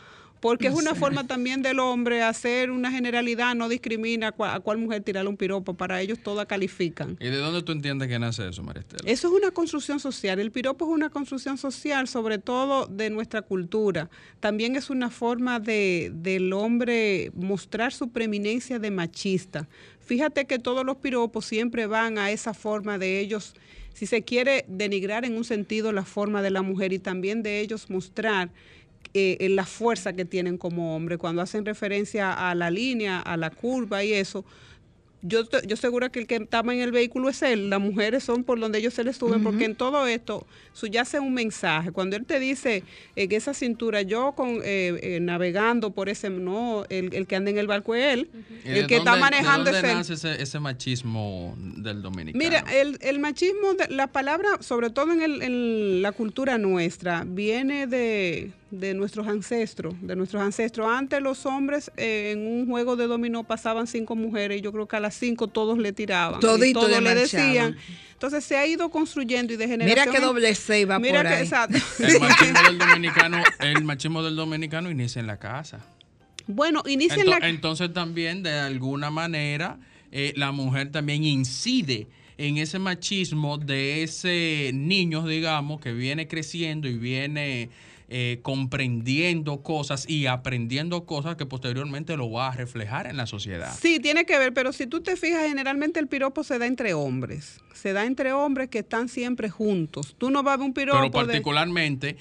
Porque 0.41 0.69
es 0.69 0.75
una 0.75 0.95
forma 0.95 1.27
también 1.27 1.63
del 1.63 1.79
hombre 1.79 2.23
hacer 2.23 2.71
una 2.71 2.91
generalidad, 2.91 3.55
no 3.55 3.69
discrimina 3.69 4.29
a 4.29 4.33
cuál, 4.33 4.57
a 4.57 4.61
cuál 4.61 4.79
mujer 4.79 5.03
tirarle 5.03 5.29
un 5.29 5.37
piropo, 5.37 5.75
para 5.75 6.01
ellos 6.01 6.19
todas 6.23 6.47
califican. 6.47 7.17
¿Y 7.21 7.29
de 7.29 7.37
dónde 7.37 7.63
tú 7.63 7.73
entiendes 7.73 8.09
que 8.09 8.19
nace 8.19 8.49
eso, 8.49 8.63
Marietela? 8.63 9.11
Eso 9.11 9.29
es 9.29 9.35
una 9.35 9.51
construcción 9.51 10.01
social. 10.01 10.39
El 10.39 10.51
piropo 10.51 10.87
es 10.87 10.91
una 10.91 11.11
construcción 11.11 11.59
social, 11.59 12.09
sobre 12.09 12.39
todo 12.39 12.87
de 12.87 13.11
nuestra 13.11 13.43
cultura. 13.43 14.09
También 14.41 14.77
es 14.77 14.91
una 14.91 15.11
forma 15.11 15.61
de, 15.61 16.11
del 16.15 16.53
hombre 16.53 17.31
mostrar 17.35 17.93
su 17.93 18.11
preeminencia 18.11 18.79
de 18.79 18.91
machista. 18.91 19.69
Fíjate 20.01 20.47
que 20.47 20.59
todos 20.59 20.85
los 20.85 20.97
piropos 20.97 21.45
siempre 21.45 21.87
van 21.87 22.19
a 22.19 22.31
esa 22.31 22.55
forma 22.55 22.99
de 22.99 23.21
ellos, 23.21 23.55
si 23.95 24.07
se 24.07 24.23
quiere 24.23 24.65
denigrar 24.67 25.25
en 25.25 25.37
un 25.37 25.45
sentido 25.45 25.93
la 25.93 26.05
forma 26.05 26.43
de 26.43 26.51
la 26.51 26.63
mujer 26.63 26.93
y 26.93 26.99
también 26.99 27.43
de 27.43 27.61
ellos 27.61 27.91
mostrar 27.91 28.51
eh, 29.15 29.37
eh, 29.41 29.49
la 29.49 29.65
fuerza 29.67 30.13
que 30.13 30.25
tienen 30.25 30.57
como 30.59 30.95
hombre. 30.97 31.19
Cuando 31.19 31.43
hacen 31.43 31.65
referencia 31.65 32.33
a 32.51 32.55
la 32.55 32.71
línea, 32.71 33.21
a 33.21 33.37
la 33.37 33.51
curva 33.51 34.05
y 34.05 34.13
eso, 34.13 34.45
yo, 35.23 35.43
yo 35.67 35.77
segura 35.77 36.09
que 36.09 36.21
el 36.21 36.27
que 36.27 36.37
estaba 36.37 36.73
en 36.73 36.81
el 36.81 36.93
vehículo 36.93 37.29
es 37.29 37.43
él, 37.43 37.69
las 37.69 37.79
mujeres 37.79 38.25
son 38.25 38.43
por 38.43 38.59
donde 38.59 38.79
ellos 38.79 38.95
se 38.95 39.05
les 39.05 39.19
suben, 39.19 39.43
porque 39.43 39.67
en 39.67 39.75
todo 39.75 40.07
esto 40.07 40.47
subyace 40.73 41.21
un 41.21 41.35
mensaje. 41.35 41.93
Cuando 41.93 42.17
él 42.17 42.25
te 42.25 42.41
dice 42.41 42.85
en 43.17 43.31
esa 43.33 43.53
cintura, 43.53 44.01
yo 44.01 44.33
con 44.35 44.63
eh, 44.65 44.99
eh, 45.03 45.19
navegando 45.21 45.91
por 45.91 46.09
ese, 46.09 46.31
no, 46.31 46.85
el, 46.89 47.13
el 47.13 47.27
que 47.27 47.37
anda 47.37 47.51
en 47.51 47.59
el 47.59 47.67
barco 47.67 47.95
es 47.95 48.15
él, 48.15 48.31
¿Y 48.65 48.69
de 48.71 48.81
el 48.81 48.87
que 48.87 48.97
está 48.97 49.17
manejando 49.17 49.65
¿De 49.65 49.77
es 49.77 49.83
dónde 49.83 49.91
él. 49.91 49.97
nace 49.99 50.15
ese, 50.15 50.41
ese 50.41 50.59
machismo 50.59 51.55
del 51.59 52.01
dominicano? 52.01 52.43
Mira, 52.43 52.65
el, 52.73 52.97
el 53.03 53.19
machismo, 53.19 53.75
de- 53.75 53.95
la 53.95 54.07
palabra, 54.07 54.49
sobre 54.61 54.89
todo 54.89 55.13
en, 55.13 55.21
el- 55.21 55.43
en 55.43 56.01
la 56.01 56.13
cultura 56.13 56.57
nuestra, 56.57 57.25
viene 57.27 57.87
de, 57.87 58.53
de 58.71 58.95
nuestros 58.95 59.27
ancestros, 59.27 59.95
de 60.01 60.15
nuestros 60.17 60.43
ancestros. 60.43 60.87
Antes 60.89 61.21
los 61.21 61.45
hombres 61.47 61.91
eh, 61.97 62.33
en 62.33 62.47
un 62.47 62.67
juego 62.69 62.97
de 62.97 63.07
dominó 63.07 63.43
pasaban 63.45 63.87
cinco 63.87 64.15
mujeres 64.15 64.59
y 64.59 64.61
yo 64.61 64.73
creo 64.73 64.87
que 64.87 64.97
a 64.97 65.01
las 65.01 65.15
cinco 65.15 65.49
todos 65.49 65.79
le 65.79 65.93
tiraban. 65.93 66.39
y 66.39 66.41
Todito 66.41 66.81
todos 66.87 67.03
le 67.03 67.15
decían. 67.15 67.77
Entonces 68.13 68.45
se 68.45 68.57
ha 68.57 68.67
ido 68.67 68.91
construyendo 68.91 69.53
y 69.53 69.57
de 69.57 69.67
Mira 69.67 69.83
generación. 69.85 70.13
que 70.13 70.19
en- 70.19 70.25
doble 70.25 70.55
C 70.55 70.85
va 70.85 70.99
Mira 70.99 71.21
por 71.23 71.29
que, 71.31 71.35
ahí. 71.37 71.43
exacto. 71.43 71.79
El 71.99 72.21
machismo 72.21 72.63
del 72.69 72.79
dominicano, 72.79 73.43
el 73.61 73.85
machismo 73.85 74.23
del 74.23 74.37
dominicano 74.37 74.91
inicia 74.91 75.21
en 75.21 75.27
la 75.27 75.39
casa. 75.39 75.81
Bueno, 76.47 76.83
inicia 76.87 77.23
en 77.23 77.31
la... 77.31 77.39
Entonces 77.49 77.93
también 77.93 78.43
de 78.43 78.53
alguna 78.59 79.11
manera 79.11 79.79
eh, 80.13 80.33
la 80.37 80.53
mujer 80.53 80.91
también 80.93 81.25
incide 81.25 82.09
en 82.39 82.57
ese 82.59 82.79
machismo 82.79 83.59
de 83.59 84.03
ese 84.03 84.71
niño, 84.75 85.27
digamos, 85.27 85.81
que 85.81 85.93
viene 85.93 86.27
creciendo 86.29 86.89
y 86.89 86.97
viene 86.99 87.69
eh, 88.13 88.41
comprendiendo 88.43 89.63
cosas 89.63 90.09
y 90.09 90.27
aprendiendo 90.27 91.07
cosas 91.07 91.37
que 91.37 91.47
posteriormente 91.47 92.17
lo 92.17 92.31
va 92.31 92.49
a 92.49 92.51
reflejar 92.57 93.07
en 93.07 93.17
la 93.17 93.27
sociedad. 93.27 93.73
Sí, 93.81 94.01
tiene 94.01 94.25
que 94.25 94.37
ver, 94.37 94.53
pero 94.53 94.73
si 94.73 94.87
tú 94.89 95.01
te 95.01 95.17
fijas, 95.17 95.47
generalmente 95.47 96.01
el 96.01 96.09
piropo 96.09 96.43
se 96.43 96.59
da 96.59 96.67
entre 96.67 96.93
hombres. 96.93 97.61
Se 97.73 97.93
da 97.93 98.05
entre 98.05 98.33
hombres 98.33 98.69
que 98.69 98.81
están 98.81 99.09
siempre 99.09 99.49
juntos. 99.49 100.17
Tú 100.19 100.31
no 100.31 100.43
vas 100.43 100.55
a 100.55 100.57
ver 100.59 100.67
un 100.67 100.75
piropo 100.75 100.99
Pero 100.99 101.05
de- 101.07 101.11
particularmente, 101.27 102.17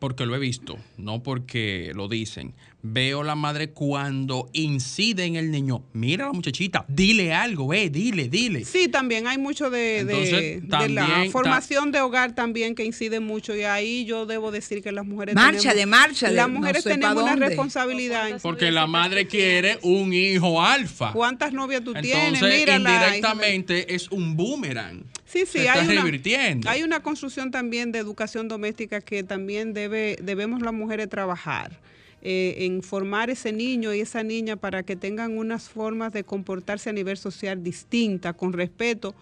porque 0.00 0.26
lo 0.26 0.34
he 0.34 0.38
visto, 0.40 0.76
no 0.98 1.22
porque 1.22 1.92
lo 1.94 2.08
dicen, 2.08 2.52
veo 2.86 3.22
la 3.22 3.34
madre 3.34 3.70
cuando 3.70 4.50
incide 4.52 5.24
en 5.24 5.36
el 5.36 5.50
niño. 5.50 5.82
Mira 5.94 6.24
a 6.24 6.26
la 6.28 6.32
muchachita, 6.34 6.84
dile 6.86 7.32
algo, 7.32 7.72
eh, 7.72 7.88
dile, 7.88 8.28
dile. 8.28 8.64
Sí, 8.66 8.88
también 8.88 9.26
hay 9.26 9.38
mucho 9.38 9.70
de, 9.70 9.78
de- 9.78 10.00
Entonces, 10.00 10.62
de 10.62 10.68
también 10.68 10.94
la 10.94 11.06
ta- 11.06 11.30
formación 11.30 11.92
de 11.92 12.00
hogar 12.02 12.34
también 12.34 12.74
que 12.74 12.84
incide 12.84 13.20
mucho 13.20 13.56
y 13.56 13.62
ahí 13.62 14.04
yo 14.04 14.26
debo 14.26 14.50
decir 14.52 14.82
que 14.82 14.92
las 14.92 15.06
mujeres 15.06 15.34
Márchale, 15.34 15.80
tenemos, 15.80 15.98
márchale, 15.98 16.34
las 16.36 16.48
no 16.48 16.54
mujeres 16.60 16.82
sé 16.82 16.90
pa' 16.90 16.94
tenemos 16.96 17.22
una 17.22 17.30
dónde. 17.32 17.46
responsabilidad. 17.46 18.38
Porque 18.42 18.70
la 18.70 18.86
madre 18.86 19.26
quiere 19.26 19.78
un 19.82 20.12
hijo 20.12 20.62
alfa. 20.62 21.12
¿Cuántas 21.12 21.54
novias 21.54 21.82
tú 21.82 21.94
tienes? 21.94 22.34
Entonces, 22.34 22.58
Mírala. 22.60 22.94
indirectamente 22.94 23.94
es 23.94 24.10
un 24.10 24.36
boomerang. 24.36 25.04
Sí, 25.24 25.44
sí, 25.46 25.60
hay 25.66 25.86
una, 25.88 26.02
revirtiendo. 26.02 26.68
hay 26.68 26.82
una 26.82 27.00
construcción 27.02 27.50
también 27.50 27.92
de 27.92 27.98
educación 27.98 28.46
doméstica 28.46 29.00
que 29.00 29.22
también 29.24 29.72
debe, 29.72 30.16
debemos 30.22 30.60
las 30.60 30.74
mujeres 30.74 31.08
trabajar. 31.08 31.80
Eh, 32.24 32.64
en 32.64 32.82
formar 32.82 33.28
ese 33.28 33.52
niño 33.52 33.92
y 33.92 34.00
esa 34.00 34.22
niña 34.22 34.56
para 34.56 34.82
que 34.82 34.96
tengan 34.96 35.36
unas 35.36 35.68
formas 35.68 36.10
de 36.12 36.24
comportarse 36.24 36.88
a 36.88 36.92
nivel 36.94 37.18
social 37.18 37.62
distinta, 37.62 38.32
con 38.32 38.54
respeto, 38.54 39.14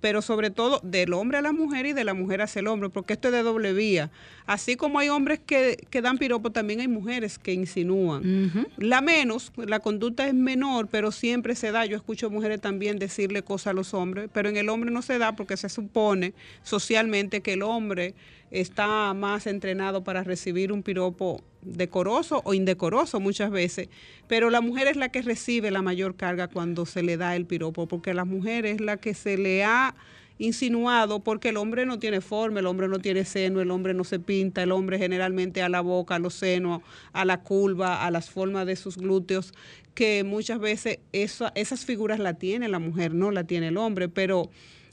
pero 0.00 0.22
sobre 0.22 0.50
todo 0.50 0.80
del 0.82 1.12
hombre 1.12 1.38
a 1.38 1.42
la 1.42 1.52
mujer 1.52 1.86
y 1.86 1.92
de 1.92 2.04
la 2.04 2.14
mujer 2.14 2.42
hacia 2.42 2.60
el 2.60 2.68
hombre, 2.68 2.88
porque 2.88 3.14
esto 3.14 3.28
es 3.28 3.34
de 3.34 3.42
doble 3.42 3.72
vía. 3.72 4.10
Así 4.46 4.76
como 4.76 4.98
hay 4.98 5.08
hombres 5.08 5.40
que, 5.44 5.86
que 5.90 6.02
dan 6.02 6.18
piropo, 6.18 6.50
también 6.50 6.80
hay 6.80 6.88
mujeres 6.88 7.38
que 7.38 7.52
insinúan. 7.52 8.66
La 8.76 9.00
menos, 9.00 9.52
la 9.56 9.80
conducta 9.80 10.26
es 10.26 10.34
menor, 10.34 10.88
pero 10.90 11.12
siempre 11.12 11.54
se 11.54 11.72
da. 11.72 11.86
Yo 11.86 11.96
escucho 11.96 12.30
mujeres 12.30 12.60
también 12.60 12.98
decirle 12.98 13.42
cosas 13.42 13.68
a 13.68 13.72
los 13.72 13.94
hombres, 13.94 14.30
pero 14.32 14.48
en 14.48 14.56
el 14.56 14.68
hombre 14.68 14.90
no 14.90 15.02
se 15.02 15.18
da 15.18 15.36
porque 15.36 15.56
se 15.56 15.68
supone 15.68 16.32
socialmente 16.62 17.40
que 17.40 17.54
el 17.54 17.62
hombre 17.62 18.14
está 18.50 19.12
más 19.14 19.46
entrenado 19.46 20.04
para 20.04 20.24
recibir 20.24 20.72
un 20.72 20.82
piropo 20.82 21.42
decoroso 21.62 22.40
o 22.44 22.54
indecoroso 22.54 23.20
muchas 23.20 23.50
veces, 23.50 23.88
pero 24.26 24.50
la 24.50 24.60
mujer 24.60 24.86
es 24.88 24.96
la 24.96 25.10
que 25.10 25.22
recibe 25.22 25.70
la 25.70 25.82
mayor 25.82 26.16
carga 26.16 26.48
cuando 26.48 26.86
se 26.86 27.02
le 27.02 27.16
da 27.16 27.36
el 27.36 27.46
piropo, 27.46 27.86
porque 27.88 28.14
la 28.14 28.24
mujer 28.24 28.64
es 28.66 28.80
la 28.80 28.96
que 28.96 29.14
se 29.14 29.36
le 29.36 29.64
ha 29.64 29.94
insinuado 30.40 31.18
porque 31.20 31.48
el 31.48 31.56
hombre 31.56 31.84
no 31.84 31.98
tiene 31.98 32.20
forma, 32.20 32.60
el 32.60 32.66
hombre 32.66 32.86
no 32.86 33.00
tiene 33.00 33.24
seno, 33.24 33.60
el 33.60 33.72
hombre 33.72 33.92
no 33.92 34.04
se 34.04 34.20
pinta, 34.20 34.62
el 34.62 34.70
hombre 34.70 34.96
generalmente 34.98 35.62
a 35.62 35.68
la 35.68 35.80
boca, 35.80 36.14
a 36.14 36.18
los 36.20 36.34
senos, 36.34 36.82
a 37.12 37.24
la 37.24 37.42
curva, 37.42 38.06
a 38.06 38.10
las 38.12 38.30
formas 38.30 38.64
de 38.64 38.76
sus 38.76 38.96
glúteos, 38.96 39.52
que 39.94 40.22
muchas 40.22 40.60
veces 40.60 41.00
esa- 41.10 41.50
esas 41.56 41.84
figuras 41.84 42.20
la 42.20 42.34
tiene 42.34 42.68
la 42.68 42.78
mujer, 42.78 43.14
no 43.14 43.32
la 43.32 43.44
tiene 43.44 43.68
el 43.68 43.76
hombre, 43.76 44.08
pero 44.08 44.48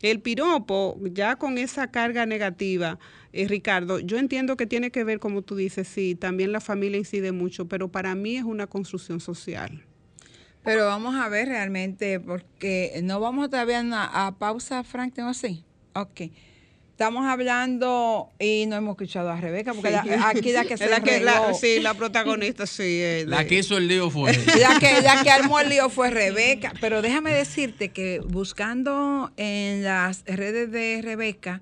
el 0.06 0.22
piropo, 0.22 1.00
ya 1.12 1.36
con 1.36 1.58
esa 1.58 1.92
carga 1.92 2.26
negativa, 2.26 3.00
eh, 3.34 3.48
Ricardo, 3.48 4.00
yo 4.00 4.18
entiendo 4.18 4.58
que 4.58 4.66
tiene 4.66 4.92
que 4.92 5.04
ver, 5.04 5.20
como 5.20 5.42
tú 5.42 5.56
dices, 5.56 5.88
sí, 5.88 6.16
también 6.16 6.52
la 6.52 6.62
familia 6.62 6.98
incide 6.98 7.32
mucho, 7.32 7.68
pero 7.68 7.90
para 7.92 8.16
mí 8.16 8.38
es 8.38 8.44
una 8.44 8.68
construcción 8.68 9.20
social. 9.20 9.84
Pero 10.64 10.86
vamos 10.86 11.16
a 11.16 11.30
ver 11.30 11.48
realmente, 11.48 12.20
porque 12.20 13.00
no 13.04 13.20
vamos 13.20 13.50
todavía 13.50 13.82
a, 13.82 14.28
a 14.28 14.38
pausa, 14.38 14.84
Frank, 14.84 15.14
¿tengo 15.14 15.30
así? 15.30 15.64
Ok. 15.94 16.22
Estamos 16.96 17.26
hablando 17.26 18.30
y 18.40 18.66
no 18.68 18.78
hemos 18.78 18.92
escuchado 18.94 19.30
a 19.30 19.36
Rebeca, 19.42 19.74
porque 19.74 19.92
la- 19.92 20.30
aquí 20.30 20.54
la 20.54 20.64
que 20.64 20.78
se 20.78 20.88
la 20.88 21.02
que, 21.02 21.20
la- 21.20 21.54
sí, 21.54 21.82
la 21.82 21.94
protagonista, 21.94 22.66
sí. 22.66 22.84
eh, 22.86 23.26
La 23.28 23.46
que 23.46 23.56
hizo 23.60 23.76
el 23.76 23.90
lío 23.90 24.10
fue. 24.10 24.32
La 24.62 24.80
que, 24.80 25.02
la 25.02 25.22
que 25.22 25.30
armó 25.30 25.60
el 25.60 25.68
lío 25.68 25.90
fue 25.90 26.10
Rebeca. 26.10 26.72
Pero 26.80 27.02
déjame 27.02 27.34
decirte 27.34 27.90
que 27.90 28.22
buscando 28.26 29.30
en 29.36 29.84
las 29.84 30.24
redes 30.26 30.72
de 30.72 31.02
Rebeca, 31.04 31.62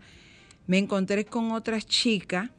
me 0.68 0.78
encontré 0.78 1.26
con 1.26 1.52
otras 1.52 1.88
chicas 1.88 2.52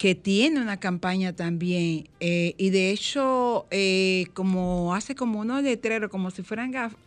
que 0.00 0.14
tiene 0.14 0.62
una 0.62 0.80
campaña 0.80 1.34
también. 1.34 2.08
eh, 2.20 2.54
y 2.56 2.70
de 2.70 2.90
hecho, 2.90 3.66
eh, 3.70 4.28
como 4.32 4.94
hace 4.94 5.14
como 5.14 5.40
unos 5.40 5.62
letreros, 5.62 6.08
como 6.10 6.30
si 6.30 6.42
fueran 6.42 6.70
gafas. 6.70 6.98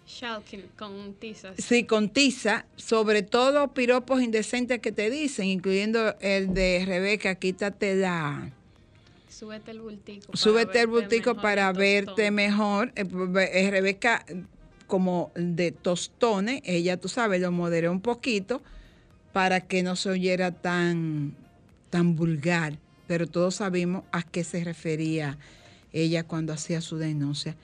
Con 0.78 1.16
tizas. 1.16 1.56
Sí, 1.58 1.86
con 1.86 2.10
tiza, 2.10 2.68
sobre 2.76 3.24
todo 3.24 3.74
piropos 3.74 4.22
indecentes 4.22 4.78
que 4.80 4.92
te 4.92 5.10
dicen, 5.10 5.48
incluyendo 5.48 6.16
el 6.20 6.54
de 6.54 6.84
Rebeca, 6.86 7.34
quítate 7.34 7.96
la... 7.96 8.52
Súbete 9.28 9.72
el 9.72 9.82
bultico. 9.82 10.38
Súbete 10.38 10.82
el 10.82 10.88
bultico 10.88 11.34
para 11.34 11.74
verte 11.74 12.30
mejor. 12.30 12.94
Eh, 12.96 13.06
pues, 13.06 13.72
Rebeca, 13.72 14.24
como 14.86 15.32
de 15.34 15.72
tostones, 15.72 16.62
ella, 16.64 16.98
tú 16.98 17.10
sabes, 17.10 17.42
lo 17.42 17.52
moderó 17.52 17.92
un 17.92 18.02
poquito 18.02 18.62
para 19.32 19.62
que 19.62 19.82
no 19.82 19.96
se 19.96 20.12
oyera 20.12 20.52
tan, 20.52 21.36
tan 21.90 22.16
vulgar. 22.16 22.83
Pero 23.08 23.28
todos 23.28 23.56
sabemos 23.56 24.04
a 24.12 24.24
qué 24.24 24.44
se 24.44 24.64
refería 24.64 25.38
ella 25.92 26.24
cuando 26.24 26.54
hacía 26.54 26.82
su 26.82 26.98
denuncia. 26.98 27.56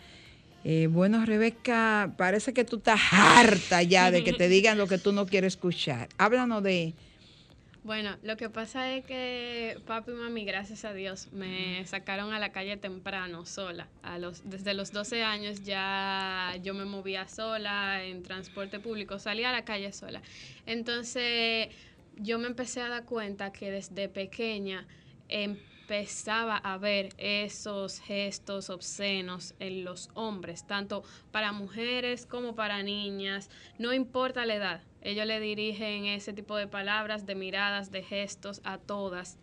Eh, 0.63 0.88
bueno, 0.88 1.25
Rebeca, 1.25 2.13
parece 2.17 2.54
que 2.54 2.65
tú 2.65 2.78
estás 2.78 2.99
harta 3.12 3.82
ya 3.82 4.12
de 4.12 4.23
que 4.23 4.34
te 4.34 4.47
digan 4.49 4.78
lo 4.78 4.88
que 4.88 4.97
tú 4.97 5.12
no 5.12 5.25
quieres 5.25 5.54
escuchar. 5.54 6.10
Háblanos 6.17 6.63
de... 6.63 6.93
Bueno, 7.82 8.17
lo 8.23 8.36
que 8.36 8.49
pasa 8.49 8.93
es 8.93 9.06
que 9.06 9.80
papi 9.88 10.12
y 10.12 10.13
mami, 10.13 10.43
gracias 10.43 10.84
a 10.84 10.93
Dios, 10.93 11.30
me 11.32 11.84
sacaron 11.88 12.34
a 12.34 12.39
la 12.39 12.52
calle 12.52 12.75
temprano, 12.75 13.45
sola. 13.45 13.88
A 14.04 14.19
los, 14.19 14.41
desde 14.43 14.73
los 14.73 14.91
12 14.91 15.23
años 15.23 15.63
ya 15.63 16.56
yo 16.62 16.73
me 16.73 16.84
movía 16.84 17.28
sola 17.30 18.04
en 18.04 18.21
transporte 18.21 18.82
público, 18.82 19.17
salía 19.17 19.49
a 19.49 19.54
la 19.54 19.63
calle 19.63 19.93
sola. 19.93 20.21
Entonces 20.65 21.69
yo 22.17 22.38
me 22.38 22.47
empecé 22.47 22.82
a 22.82 22.89
dar 22.89 23.06
cuenta 23.06 23.54
que 23.54 23.71
desde 23.71 24.10
pequeña 24.10 24.86
empezaba 25.30 26.58
a 26.58 26.78
ver 26.78 27.10
esos 27.18 28.00
gestos 28.00 28.70
obscenos 28.70 29.56
en 29.60 29.86
los 29.86 30.10
hombres, 30.13 30.68
tanto 30.68 31.04
para 31.32 31.52
mujeres 31.52 32.26
como 32.26 32.54
para 32.56 32.84
niñas, 32.84 33.50
no 33.78 33.94
importa 33.94 34.46
la 34.46 34.56
edad. 34.56 34.84
Ellos 35.02 35.26
le 35.26 35.39
dirigen 35.39 36.06
ese 36.06 36.34
tipo 36.34 36.58
de 36.58 36.68
palabras, 36.68 37.26
de 37.26 37.36
miradas, 37.36 37.89
de 37.92 38.04
gestos 38.04 38.62
a 38.63 38.78
todas. 38.78 39.39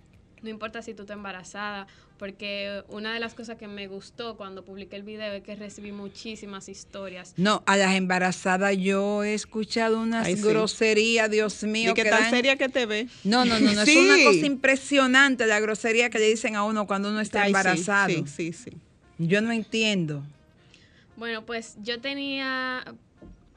No 0.47 0.51
importa 0.51 0.81
si 0.81 0.95
tú 0.95 1.03
estás 1.03 1.17
embarazada, 1.17 1.89
porque 2.21 2.85
una 2.89 3.13
de 3.13 3.19
las 3.19 3.35
cosas 3.35 3.59
que 3.59 3.67
me 3.67 3.89
gustó 3.89 4.37
cuando 4.37 4.65
publiqué 4.65 4.95
el 4.95 5.03
video 5.03 5.33
es 5.33 5.43
que 5.43 5.57
recibí 5.57 5.91
muchísimas 5.91 6.69
historias. 6.69 7.35
No, 7.37 7.65
a 7.67 7.77
las 7.77 7.97
embarazadas 7.97 8.77
yo 8.79 9.25
he 9.25 9.35
escuchado 9.35 10.01
unas 10.01 10.25
Ay, 10.29 10.37
sí. 10.37 10.43
groserías, 10.43 11.29
Dios 11.29 11.65
mío. 11.65 11.91
¿Y 11.91 11.95
qué 11.95 12.05
que 12.05 12.11
tan 12.11 12.21
dan- 12.23 12.31
seria 12.31 12.55
que 12.57 12.69
te 12.69 12.87
ve? 12.87 13.09
No, 13.25 13.45
no, 13.45 13.59
no, 13.59 13.73
no, 13.73 13.85
Sí. 13.85 13.99
es 13.99 14.05
una 14.05 14.23
cosa 14.23 14.47
impresionante 14.47 15.47
la 15.47 15.59
grosería 15.59 16.11
que 16.11 16.21
le 16.21 16.29
dicen 16.29 16.55
a 16.55 16.63
uno 16.63 16.87
cuando 16.87 17.09
uno 17.11 17.21
está 17.21 17.41
Ay, 17.43 17.47
sí, 17.47 17.49
embarazado. 17.49 18.09
Sí, 18.11 18.25
sí, 18.29 18.53
sí. 18.53 18.71
Yo 19.19 19.41
no 19.41 19.51
entiendo. 19.51 20.23
Bueno, 21.17 21.45
pues 21.45 21.75
yo 21.83 22.01
tenía, 22.01 22.85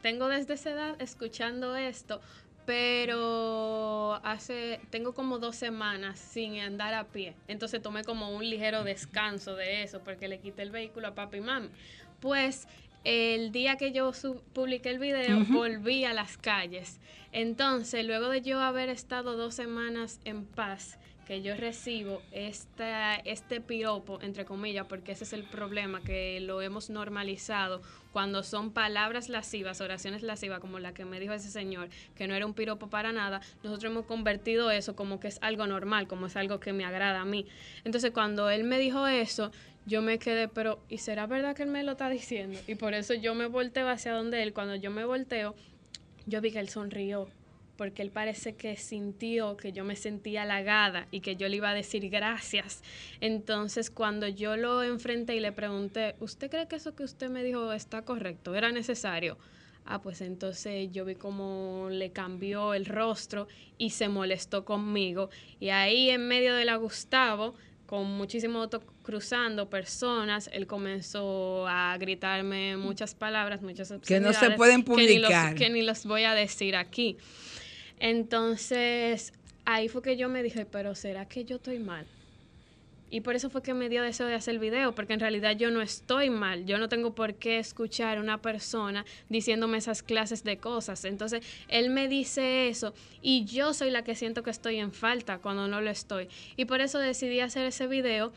tengo 0.01 0.27
desde 0.27 0.55
esa 0.55 0.71
edad 0.71 0.95
escuchando 0.99 1.75
esto, 1.75 2.19
pero 2.65 4.19
hace, 4.23 4.79
tengo 4.89 5.13
como 5.13 5.39
dos 5.39 5.55
semanas 5.55 6.19
sin 6.19 6.59
andar 6.59 6.93
a 6.93 7.05
pie. 7.05 7.35
Entonces 7.47 7.81
tomé 7.81 8.03
como 8.03 8.29
un 8.35 8.47
ligero 8.47 8.83
descanso 8.83 9.55
de 9.55 9.83
eso, 9.83 10.01
porque 10.03 10.27
le 10.27 10.39
quité 10.39 10.61
el 10.61 10.71
vehículo 10.71 11.07
a 11.07 11.15
papi 11.15 11.37
y 11.37 11.41
mami. 11.41 11.69
Pues 12.19 12.67
el 13.03 13.51
día 13.51 13.77
que 13.77 13.91
yo 13.91 14.13
sub- 14.13 14.43
publiqué 14.53 14.89
el 14.89 14.99
video, 14.99 15.39
volví 15.45 16.03
a 16.05 16.13
las 16.13 16.37
calles. 16.37 16.99
Entonces, 17.31 18.05
luego 18.05 18.29
de 18.29 18.41
yo 18.41 18.59
haber 18.59 18.89
estado 18.89 19.37
dos 19.37 19.55
semanas 19.55 20.19
en 20.25 20.45
paz, 20.45 20.99
que 21.29 21.43
yo 21.43 21.55
recibo 21.55 22.23
esta, 22.31 23.17
este 23.17 23.61
piropo, 23.61 24.17
entre 24.23 24.45
comillas, 24.45 24.87
porque 24.87 25.11
ese 25.11 25.25
es 25.25 25.33
el 25.33 25.43
problema, 25.43 26.01
que 26.01 26.39
lo 26.39 26.59
hemos 26.63 26.89
normalizado 26.89 27.83
cuando 28.11 28.41
son 28.41 28.71
palabras 28.71 29.29
lascivas, 29.29 29.79
oraciones 29.79 30.23
lascivas, 30.23 30.59
como 30.59 30.79
la 30.79 30.91
que 30.95 31.05
me 31.05 31.19
dijo 31.19 31.33
ese 31.33 31.51
señor, 31.51 31.89
que 32.15 32.27
no 32.27 32.33
era 32.33 32.47
un 32.47 32.55
piropo 32.55 32.89
para 32.89 33.11
nada, 33.11 33.41
nosotros 33.61 33.91
hemos 33.91 34.07
convertido 34.07 34.71
eso 34.71 34.95
como 34.95 35.19
que 35.19 35.27
es 35.27 35.37
algo 35.43 35.67
normal, 35.67 36.07
como 36.07 36.25
es 36.25 36.35
algo 36.35 36.59
que 36.59 36.73
me 36.73 36.83
agrada 36.83 37.21
a 37.21 37.25
mí. 37.25 37.45
Entonces, 37.83 38.09
cuando 38.09 38.49
él 38.49 38.63
me 38.63 38.79
dijo 38.79 39.05
eso, 39.05 39.51
yo 39.85 40.01
me 40.01 40.17
quedé, 40.17 40.47
pero 40.47 40.79
¿y 40.89 40.97
será 40.97 41.27
verdad 41.27 41.55
que 41.55 41.61
él 41.61 41.69
me 41.69 41.83
lo 41.83 41.91
está 41.91 42.09
diciendo? 42.09 42.59
Y 42.65 42.73
por 42.73 42.95
eso 42.95 43.13
yo 43.13 43.35
me 43.35 43.45
volteo 43.45 43.87
hacia 43.87 44.13
donde 44.13 44.41
él, 44.41 44.51
cuando 44.51 44.75
yo 44.77 44.89
me 44.89 45.05
volteo, 45.05 45.53
yo 46.25 46.41
vi 46.41 46.49
que 46.51 46.59
él 46.59 46.69
sonrió, 46.69 47.29
porque 47.79 48.01
él 48.01 48.11
parece 48.11 48.55
que 48.55 48.75
sintió 48.75 49.55
que 49.55 49.71
yo 49.71 49.85
me 49.85 49.95
sentía 49.95 50.41
halagada 50.41 51.07
y 51.11 51.21
que 51.21 51.37
yo 51.37 51.47
le 51.47 51.55
iba 51.55 51.69
a 51.69 51.73
decir 51.73 52.09
gracias. 52.09 52.83
Entonces, 53.21 53.89
cuando 53.89 54.27
yo 54.27 54.57
lo 54.57 54.83
enfrenté 54.83 55.35
y 55.35 55.39
le 55.39 55.53
pregunté, 55.53 56.15
¿usted 56.19 56.49
cree 56.51 56.67
que 56.67 56.75
eso 56.75 56.93
que 56.93 57.03
usted 57.03 57.29
me 57.29 57.41
dijo 57.41 57.71
está 57.71 58.01
correcto? 58.03 58.53
¿Era 58.53 58.73
necesario? 58.73 59.37
Ah, 59.85 60.01
pues 60.01 60.19
entonces 60.19 60.91
yo 60.91 61.05
vi 61.05 61.15
cómo 61.15 61.87
le 61.89 62.11
cambió 62.11 62.73
el 62.73 62.85
rostro 62.85 63.47
y 63.77 63.91
se 63.91 64.09
molestó 64.09 64.65
conmigo. 64.65 65.29
Y 65.61 65.69
ahí 65.69 66.09
en 66.09 66.27
medio 66.27 66.55
de 66.55 66.65
la 66.65 66.75
Gustavo, 66.75 67.55
con 67.85 68.05
muchísimo 68.05 68.59
auto 68.59 68.81
cruzando 69.03 69.69
personas, 69.69 70.49
él 70.53 70.67
comenzó 70.67 71.65
a 71.67 71.97
gritarme 71.97 72.75
muchas 72.77 73.15
palabras, 73.15 73.61
muchas 73.61 73.91
Que 74.05 74.19
no 74.19 74.33
se 74.33 74.51
pueden 74.51 74.83
que 74.83 74.95
ni 74.97 75.17
los- 75.17 75.29
publicar. 75.31 75.55
que 75.55 75.69
ni 75.69 75.81
los 75.81 76.05
voy 76.05 76.23
a 76.25 76.33
decir 76.35 76.75
aquí. 76.75 77.17
Entonces, 77.99 79.33
ahí 79.65 79.89
fue 79.89 80.01
que 80.01 80.17
yo 80.17 80.29
me 80.29 80.43
dije, 80.43 80.65
pero 80.65 80.95
¿será 80.95 81.27
que 81.27 81.45
yo 81.45 81.57
estoy 81.57 81.79
mal? 81.79 82.05
Y 83.11 83.21
por 83.21 83.35
eso 83.35 83.49
fue 83.49 83.63
que 83.63 83.73
me 83.73 83.89
dio 83.89 84.03
deseo 84.03 84.27
de 84.27 84.35
hacer 84.35 84.53
el 84.53 84.59
video, 84.59 84.93
porque 84.93 85.13
en 85.13 85.19
realidad 85.19 85.57
yo 85.57 85.71
no 85.71 85.81
estoy 85.81 86.29
mal, 86.29 86.65
yo 86.65 86.77
no 86.77 86.89
tengo 86.89 87.15
por 87.15 87.35
qué 87.35 87.57
escuchar 87.57 88.17
a 88.17 88.21
una 88.21 88.39
persona 88.39 89.03
diciéndome 89.29 89.79
esas 89.79 90.03
clases 90.03 90.43
de 90.43 90.57
cosas. 90.57 91.05
Entonces, 91.05 91.43
él 91.67 91.89
me 91.89 92.07
dice 92.07 92.69
eso 92.69 92.93
y 93.21 93.45
yo 93.45 93.73
soy 93.73 93.89
la 93.89 94.03
que 94.03 94.15
siento 94.15 94.43
que 94.43 94.51
estoy 94.51 94.77
en 94.77 94.91
falta 94.91 95.39
cuando 95.39 95.67
no 95.67 95.81
lo 95.81 95.89
estoy. 95.89 96.27
Y 96.55 96.65
por 96.65 96.81
eso 96.81 96.99
decidí 96.99 97.39
hacer 97.39 97.65
ese 97.65 97.87
video 97.87 98.31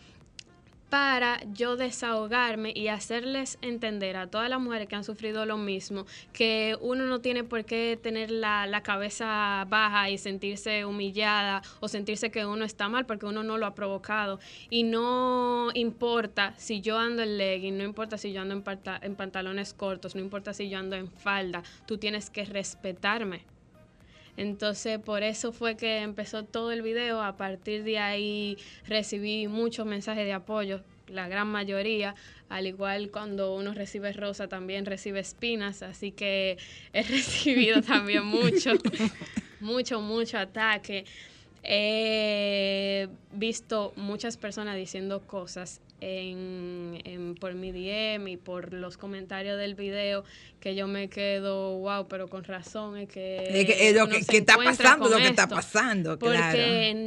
para 0.92 1.40
yo 1.54 1.78
desahogarme 1.78 2.70
y 2.76 2.88
hacerles 2.88 3.56
entender 3.62 4.14
a 4.18 4.26
todas 4.26 4.50
las 4.50 4.60
mujeres 4.60 4.88
que 4.88 4.94
han 4.94 5.04
sufrido 5.04 5.46
lo 5.46 5.56
mismo 5.56 6.04
que 6.34 6.76
uno 6.82 7.06
no 7.06 7.22
tiene 7.22 7.44
por 7.44 7.64
qué 7.64 7.98
tener 8.02 8.30
la, 8.30 8.66
la 8.66 8.82
cabeza 8.82 9.64
baja 9.70 10.10
y 10.10 10.18
sentirse 10.18 10.84
humillada 10.84 11.62
o 11.80 11.88
sentirse 11.88 12.30
que 12.30 12.44
uno 12.44 12.66
está 12.66 12.90
mal 12.90 13.06
porque 13.06 13.24
uno 13.24 13.42
no 13.42 13.56
lo 13.56 13.64
ha 13.64 13.74
provocado 13.74 14.38
y 14.68 14.82
no 14.82 15.70
importa 15.72 16.52
si 16.58 16.82
yo 16.82 16.98
ando 16.98 17.22
en 17.22 17.38
legging, 17.38 17.78
no 17.78 17.84
importa 17.84 18.18
si 18.18 18.34
yo 18.34 18.42
ando 18.42 18.52
en, 18.52 18.62
en 19.00 19.16
pantalones 19.16 19.72
cortos, 19.72 20.14
no 20.14 20.20
importa 20.20 20.52
si 20.52 20.68
yo 20.68 20.78
ando 20.78 20.96
en 20.96 21.08
falda, 21.08 21.62
tú 21.86 21.96
tienes 21.96 22.28
que 22.28 22.44
respetarme. 22.44 23.46
Entonces, 24.36 24.98
por 24.98 25.22
eso 25.22 25.52
fue 25.52 25.76
que 25.76 25.98
empezó 25.98 26.44
todo 26.44 26.72
el 26.72 26.82
video. 26.82 27.22
A 27.22 27.36
partir 27.36 27.84
de 27.84 27.98
ahí 27.98 28.56
recibí 28.86 29.46
muchos 29.48 29.86
mensajes 29.86 30.24
de 30.24 30.32
apoyo, 30.32 30.80
la 31.08 31.28
gran 31.28 31.48
mayoría. 31.48 32.14
Al 32.48 32.66
igual 32.66 33.10
cuando 33.10 33.54
uno 33.54 33.74
recibe 33.74 34.12
rosa, 34.12 34.48
también 34.48 34.86
recibe 34.86 35.20
espinas. 35.20 35.82
Así 35.82 36.12
que 36.12 36.56
he 36.92 37.02
recibido 37.02 37.82
también 37.82 38.24
mucho, 38.24 38.72
mucho, 39.60 40.00
mucho 40.00 40.38
ataque. 40.38 41.04
He 41.62 43.08
visto 43.32 43.92
muchas 43.96 44.36
personas 44.36 44.76
diciendo 44.76 45.20
cosas 45.26 45.80
en, 46.02 47.00
en- 47.04 47.34
por 47.36 47.54
mi 47.54 47.70
DM 47.72 48.26
y 48.28 48.36
por 48.36 48.72
los 48.74 48.96
comentarios 48.96 49.56
del 49.56 49.74
video 49.76 50.24
que 50.60 50.74
yo 50.74 50.86
me 50.88 51.08
quedo, 51.08 51.78
wow, 51.78 52.06
pero 52.08 52.28
con 52.28 52.44
razón 52.44 52.96
es 52.98 53.08
que... 53.08 53.36
Es 53.60 53.66
que, 53.66 53.88
es 53.88 53.94
lo 53.96 54.08
que, 54.08 54.18
está 54.18 54.56
pasando, 54.56 55.08
lo 55.08 55.16
que 55.16 55.26
está 55.26 55.48
pasando, 55.48 56.18
Porque 56.18 56.36
claro. 56.36 56.98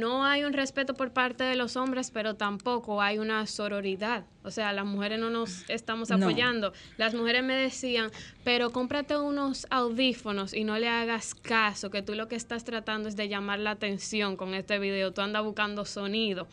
no 0.00 0.24
hay 0.24 0.44
un 0.44 0.52
respeto 0.52 0.94
por 0.94 1.12
parte 1.12 1.44
de 1.44 1.56
los 1.56 1.76
hombres, 1.76 2.10
pero 2.10 2.34
tampoco 2.36 3.00
hay 3.02 3.18
una 3.18 3.46
sororidad. 3.46 4.24
O 4.44 4.50
sea, 4.50 4.72
las 4.72 4.84
mujeres 4.86 5.18
no 5.18 5.30
nos 5.30 5.68
estamos 5.68 6.10
No. 6.10 6.16
apoyando. 6.16 6.72
Las 6.96 7.14
mujeres 7.14 7.42
me 7.44 7.54
decían, 7.54 8.10
pero 8.44 8.70
cómprate 8.70 9.16
unos 9.16 9.66
audífonos 9.70 10.52
y 10.54 10.64
no 10.64 10.78
le 10.78 10.88
hagas 10.88 11.34
caso, 11.34 11.90
que 11.90 12.02
tú 12.02 12.14
lo 12.14 12.28
que 12.28 12.36
estás 12.36 12.64
tratando 12.64 13.08
es 13.08 13.16
de 13.16 13.28
llamar 13.28 13.58
la 13.58 13.72
atención 13.72 14.36
con 14.36 14.54
este 14.54 14.78
video. 14.78 15.12
Tú 15.12 15.20
andas 15.20 15.42
buscando 15.44 15.84
sonido. 15.84 16.48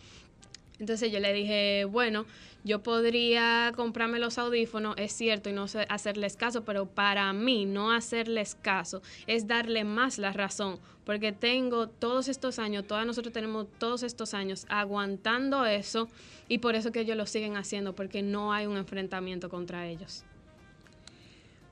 Entonces 0.79 1.11
yo 1.11 1.19
le 1.19 1.33
dije, 1.33 1.85
bueno, 1.85 2.25
yo 2.63 2.81
podría 2.83 3.71
comprarme 3.75 4.19
los 4.19 4.37
audífonos, 4.37 4.95
es 4.97 5.11
cierto, 5.13 5.49
y 5.49 5.53
no 5.53 5.65
hacerles 5.89 6.35
caso, 6.35 6.63
pero 6.63 6.85
para 6.85 7.31
mí 7.33 7.65
no 7.65 7.91
hacerles 7.91 8.55
caso 8.55 9.01
es 9.27 9.47
darle 9.47 9.83
más 9.83 10.17
la 10.17 10.33
razón, 10.33 10.79
porque 11.05 11.31
tengo 11.31 11.87
todos 11.87 12.27
estos 12.27 12.59
años, 12.59 12.85
todas 12.87 13.05
nosotros 13.05 13.33
tenemos 13.33 13.67
todos 13.77 14.03
estos 14.03 14.33
años 14.33 14.65
aguantando 14.69 15.65
eso, 15.65 16.09
y 16.47 16.59
por 16.59 16.75
eso 16.75 16.91
que 16.91 17.01
ellos 17.01 17.17
lo 17.17 17.25
siguen 17.25 17.55
haciendo, 17.57 17.93
porque 17.93 18.21
no 18.21 18.53
hay 18.53 18.65
un 18.65 18.77
enfrentamiento 18.77 19.49
contra 19.49 19.87
ellos. 19.87 20.23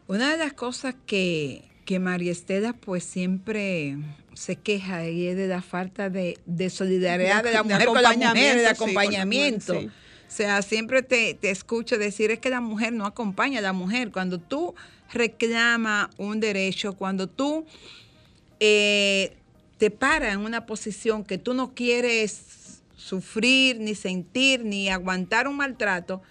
Una 0.07 0.31
de 0.31 0.37
las 0.37 0.53
cosas 0.53 0.95
que, 1.05 1.65
que 1.85 1.99
María 1.99 2.31
Estela 2.31 2.73
pues 2.73 3.03
siempre 3.03 3.97
se 4.37 4.55
queja 4.55 5.07
y 5.07 5.27
es 5.27 5.35
de 5.35 5.47
la 5.47 5.63
falta 5.63 6.09
de, 6.09 6.37
de 6.45 6.69
solidaridad 6.69 7.43
de, 7.43 7.53
la 7.53 7.63
De 7.63 7.73
mujer 7.73 7.87
con 7.87 8.01
la 8.03 8.13
mujer, 8.13 8.57
de 8.57 8.67
acompañamiento, 8.67 9.73
sí, 9.73 9.79
mujer, 9.79 9.89
sí. 9.89 9.95
O 10.27 10.31
sea, 10.31 10.61
siempre 10.61 11.01
te, 11.01 11.33
te 11.33 11.49
escucho 11.49 11.97
decir 11.97 12.29
es 12.29 12.39
que 12.39 12.49
la 12.49 12.61
mujer 12.61 12.93
no 12.93 13.05
acompaña 13.05 13.59
a 13.59 13.61
la 13.61 13.73
mujer. 13.73 14.11
Cuando 14.11 14.37
tú 14.39 14.75
reclamas 15.11 16.09
un 16.17 16.39
derecho, 16.39 16.93
cuando 16.93 17.27
tú 17.27 17.65
eh, 18.59 19.33
te 19.79 19.89
paras 19.89 20.33
en 20.33 20.41
una 20.41 20.65
posición 20.65 21.23
que 21.23 21.37
tú 21.37 21.53
no 21.53 21.73
quieres 21.73 22.81
sufrir, 22.95 23.79
ni 23.79 23.95
sentir, 23.95 24.63
ni 24.63 24.89
aguantar 24.89 25.47
un 25.47 25.57
maltrato, 25.57 26.21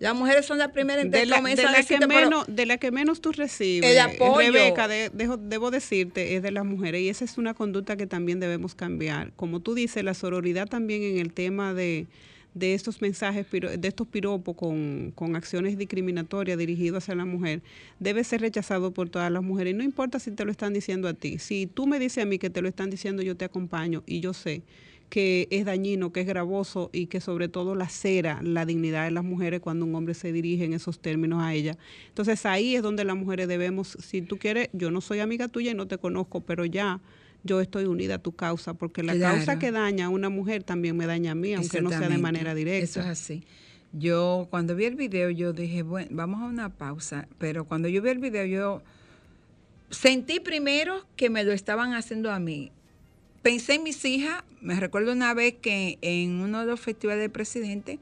las 0.00 0.14
mujeres 0.14 0.46
son 0.46 0.58
las 0.58 0.68
primeras 0.70 1.04
en 1.04 1.10
de 1.10 1.26
la, 1.26 1.36
de 1.40 1.42
la 1.42 1.56
que 1.56 1.76
decirte, 1.78 2.06
menos, 2.06 2.44
de 2.48 2.66
la 2.66 2.78
que 2.78 2.90
menos 2.92 3.20
tú 3.20 3.32
recibes, 3.32 3.90
El 3.90 3.98
apoyo. 3.98 4.52
Rebeca, 4.52 4.86
de- 4.88 5.10
debo 5.12 5.70
decirte, 5.70 6.36
es 6.36 6.42
de 6.42 6.50
las 6.52 6.64
mujeres 6.64 7.02
y 7.02 7.08
esa 7.08 7.24
es 7.24 7.36
una 7.38 7.54
conducta 7.54 7.96
que 7.96 8.06
también 8.06 8.38
debemos 8.40 8.74
cambiar. 8.74 9.32
Como 9.34 9.60
tú 9.60 9.74
dices, 9.74 10.04
la 10.04 10.14
sororidad 10.14 10.66
también 10.68 11.02
en 11.02 11.18
el 11.18 11.32
tema 11.32 11.74
de, 11.74 12.06
de 12.54 12.74
estos 12.74 13.02
mensajes, 13.02 13.46
de 13.50 13.88
estos 13.88 14.06
piropos 14.06 14.54
con, 14.56 15.12
con 15.14 15.34
acciones 15.34 15.76
discriminatorias 15.76 16.56
dirigidas 16.58 17.02
hacia 17.04 17.14
la 17.16 17.24
mujer, 17.24 17.60
debe 17.98 18.22
ser 18.24 18.40
rechazado 18.40 18.92
por 18.92 19.08
todas 19.08 19.30
las 19.32 19.42
mujeres. 19.42 19.74
No 19.74 19.82
importa 19.82 20.18
si 20.20 20.30
te 20.30 20.44
lo 20.44 20.50
están 20.52 20.72
diciendo 20.74 21.08
a 21.08 21.14
ti. 21.14 21.38
Si 21.40 21.66
tú 21.66 21.86
me 21.88 21.98
dices 21.98 22.22
a 22.22 22.26
mí 22.26 22.38
que 22.38 22.50
te 22.50 22.62
lo 22.62 22.68
están 22.68 22.90
diciendo, 22.90 23.22
yo 23.22 23.36
te 23.36 23.44
acompaño 23.44 24.02
y 24.06 24.20
yo 24.20 24.32
sé 24.32 24.62
que 25.08 25.48
es 25.50 25.64
dañino, 25.64 26.12
que 26.12 26.20
es 26.20 26.26
gravoso 26.26 26.90
y 26.92 27.06
que 27.06 27.20
sobre 27.20 27.48
todo 27.48 27.74
lacera 27.74 28.40
la 28.42 28.66
dignidad 28.66 29.04
de 29.04 29.10
las 29.10 29.24
mujeres 29.24 29.60
cuando 29.60 29.86
un 29.86 29.94
hombre 29.94 30.14
se 30.14 30.32
dirige 30.32 30.64
en 30.64 30.74
esos 30.74 30.98
términos 31.00 31.42
a 31.42 31.54
ella. 31.54 31.76
Entonces 32.08 32.44
ahí 32.44 32.76
es 32.76 32.82
donde 32.82 33.04
las 33.04 33.16
mujeres 33.16 33.48
debemos, 33.48 33.96
si 34.00 34.20
tú 34.22 34.36
quieres, 34.38 34.68
yo 34.72 34.90
no 34.90 35.00
soy 35.00 35.20
amiga 35.20 35.48
tuya 35.48 35.70
y 35.70 35.74
no 35.74 35.86
te 35.88 35.96
conozco, 35.98 36.40
pero 36.42 36.64
ya 36.66 37.00
yo 37.44 37.60
estoy 37.60 37.84
unida 37.84 38.16
a 38.16 38.18
tu 38.18 38.32
causa, 38.32 38.74
porque 38.74 39.02
la 39.02 39.14
Claro. 39.14 39.36
causa 39.36 39.58
que 39.58 39.70
daña 39.70 40.06
a 40.06 40.08
una 40.10 40.28
mujer 40.28 40.62
también 40.64 40.96
me 40.96 41.06
daña 41.06 41.32
a 41.32 41.34
mí, 41.34 41.54
aunque 41.54 41.80
no 41.80 41.88
sea 41.90 42.08
de 42.08 42.18
manera 42.18 42.54
directa. 42.54 42.84
Eso 42.84 43.00
es 43.00 43.06
así. 43.06 43.44
Yo 43.92 44.46
cuando 44.50 44.74
vi 44.76 44.84
el 44.84 44.96
video 44.96 45.30
yo 45.30 45.54
dije, 45.54 45.82
bueno, 45.82 46.08
vamos 46.10 46.42
a 46.42 46.44
una 46.44 46.68
pausa, 46.68 47.26
pero 47.38 47.64
cuando 47.64 47.88
yo 47.88 48.02
vi 48.02 48.10
el 48.10 48.18
video 48.18 48.44
yo 48.44 48.82
sentí 49.90 50.40
primero 50.40 51.06
que 51.16 51.30
me 51.30 51.44
lo 51.44 51.52
estaban 51.52 51.94
haciendo 51.94 52.30
a 52.30 52.38
mí. 52.38 52.70
Pensé 53.42 53.74
en 53.74 53.82
mis 53.84 54.04
hijas, 54.04 54.42
me 54.60 54.78
recuerdo 54.78 55.12
una 55.12 55.32
vez 55.34 55.54
que 55.60 55.98
en 56.02 56.40
uno 56.40 56.60
de 56.60 56.66
los 56.66 56.80
festivales 56.80 57.22
de 57.22 57.28
presidente 57.30 57.98